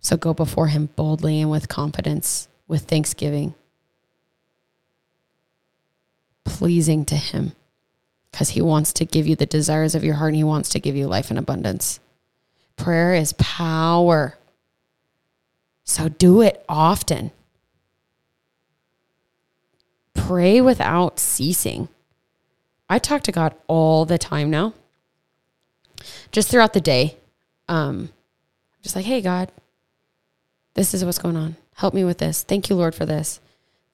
So 0.00 0.16
go 0.16 0.34
before 0.34 0.68
him 0.68 0.88
boldly 0.96 1.40
and 1.40 1.50
with 1.50 1.68
confidence, 1.68 2.48
with 2.66 2.82
thanksgiving, 2.82 3.54
pleasing 6.44 7.04
to 7.04 7.16
him, 7.16 7.52
because 8.32 8.50
he 8.50 8.62
wants 8.62 8.94
to 8.94 9.04
give 9.04 9.26
you 9.26 9.36
the 9.36 9.46
desires 9.46 9.94
of 9.94 10.02
your 10.02 10.14
heart 10.14 10.30
and 10.30 10.36
he 10.36 10.44
wants 10.44 10.70
to 10.70 10.80
give 10.80 10.96
you 10.96 11.06
life 11.06 11.30
in 11.30 11.36
abundance. 11.36 12.00
Prayer 12.76 13.14
is 13.14 13.34
power. 13.34 14.38
So 15.84 16.08
do 16.08 16.40
it 16.40 16.64
often. 16.66 17.30
Pray 20.14 20.62
without 20.62 21.18
ceasing. 21.18 21.88
I 22.88 22.98
talk 22.98 23.22
to 23.24 23.32
God 23.32 23.54
all 23.66 24.06
the 24.06 24.16
time 24.16 24.48
now, 24.48 24.72
just 26.32 26.50
throughout 26.50 26.72
the 26.72 26.80
day. 26.80 27.16
Um, 27.68 28.10
just 28.82 28.96
like, 28.96 29.04
hey, 29.04 29.20
God, 29.20 29.52
this 30.74 30.94
is 30.94 31.04
what's 31.04 31.18
going 31.18 31.36
on. 31.36 31.56
Help 31.74 31.94
me 31.94 32.04
with 32.04 32.18
this. 32.18 32.42
Thank 32.42 32.70
you, 32.70 32.76
Lord, 32.76 32.94
for 32.94 33.06
this. 33.06 33.40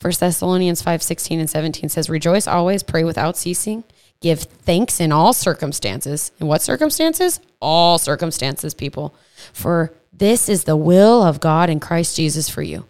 First 0.01 0.21
Thessalonians 0.21 0.83
5 0.83 1.03
16 1.03 1.41
and 1.41 1.51
17 1.51 1.89
says, 1.89 2.11
Rejoice 2.11 2.47
always, 2.47 2.83
pray 2.83 3.05
without 3.05 3.37
ceasing, 3.37 3.85
give 4.21 4.41
thanks 4.41 5.01
in 5.01 5.13
all 5.13 5.33
circumstances. 5.33 6.33
In 6.39 6.47
what 6.47 6.63
circumstances? 6.63 7.41
all 7.61 7.99
circumstances, 7.99 8.75
people. 8.75 9.15
For 9.53 9.93
this 10.13 10.49
is 10.49 10.65
the 10.65 10.77
will 10.77 11.23
of 11.23 11.41
God 11.41 11.71
in 11.71 11.81
Christ 11.81 12.17
Jesus 12.17 12.49
for 12.49 12.63
you. 12.63 12.87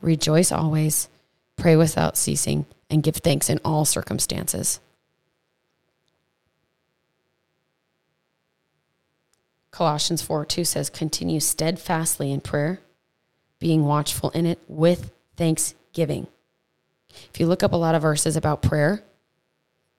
Rejoice 0.00 0.50
always, 0.50 1.08
pray 1.56 1.76
without 1.76 2.16
ceasing, 2.16 2.66
and 2.90 3.02
give 3.02 3.16
thanks 3.16 3.48
in 3.48 3.60
all 3.64 3.84
circumstances. 3.84 4.80
Colossians 9.72 10.22
4 10.22 10.46
2 10.46 10.64
says, 10.64 10.88
Continue 10.88 11.40
steadfastly 11.40 12.30
in 12.30 12.40
prayer, 12.40 12.78
being 13.58 13.84
watchful 13.84 14.30
in 14.30 14.46
it 14.46 14.60
with 14.68 15.10
thanksgiving. 15.36 16.28
If 17.34 17.40
you 17.40 17.46
look 17.46 17.64
up 17.64 17.72
a 17.72 17.76
lot 17.76 17.96
of 17.96 18.02
verses 18.02 18.36
about 18.36 18.62
prayer, 18.62 19.02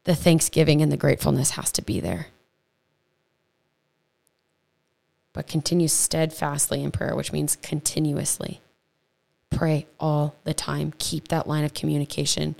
the 0.05 0.15
thanksgiving 0.15 0.81
and 0.81 0.91
the 0.91 0.97
gratefulness 0.97 1.51
has 1.51 1.71
to 1.73 1.81
be 1.81 1.99
there 1.99 2.27
but 5.33 5.47
continue 5.47 5.87
steadfastly 5.87 6.83
in 6.83 6.91
prayer, 6.91 7.15
which 7.15 7.33
means 7.33 7.57
continuously. 7.57 8.61
Pray 9.49 9.87
all 9.99 10.35
the 10.43 10.53
time. 10.53 10.93
Keep 10.99 11.27
that 11.27 11.47
line 11.47 11.63
of 11.63 11.73
communication 11.73 12.55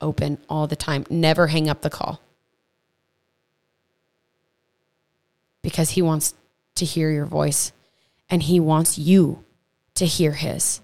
open 0.00 0.38
all 0.48 0.66
the 0.66 0.76
time. 0.76 1.04
Never 1.10 1.48
hang 1.48 1.68
up 1.68 1.80
the 1.80 1.90
call. 1.90 2.20
Because 5.62 5.90
he 5.90 6.02
wants 6.02 6.34
to 6.78 6.84
hear 6.84 7.10
your 7.10 7.26
voice 7.26 7.72
and 8.30 8.42
he 8.42 8.60
wants 8.60 8.98
you 8.98 9.44
to 9.94 10.06
hear 10.06 10.32
his. 10.32 10.80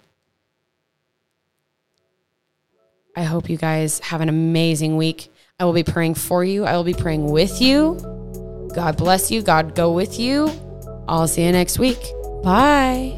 I 3.16 3.22
hope 3.22 3.48
you 3.48 3.56
guys 3.56 4.00
have 4.00 4.20
an 4.20 4.28
amazing 4.28 4.96
week. 4.96 5.32
I 5.58 5.64
will 5.64 5.72
be 5.72 5.84
praying 5.84 6.14
for 6.14 6.44
you. 6.44 6.64
I 6.64 6.76
will 6.76 6.84
be 6.84 6.94
praying 6.94 7.30
with 7.30 7.60
you. 7.60 7.96
God 8.74 8.96
bless 8.96 9.30
you. 9.30 9.40
God 9.42 9.74
go 9.74 9.92
with 9.92 10.18
you. 10.18 10.50
I'll 11.06 11.28
see 11.28 11.44
you 11.44 11.52
next 11.52 11.78
week. 11.78 12.00
Bye. 12.42 13.16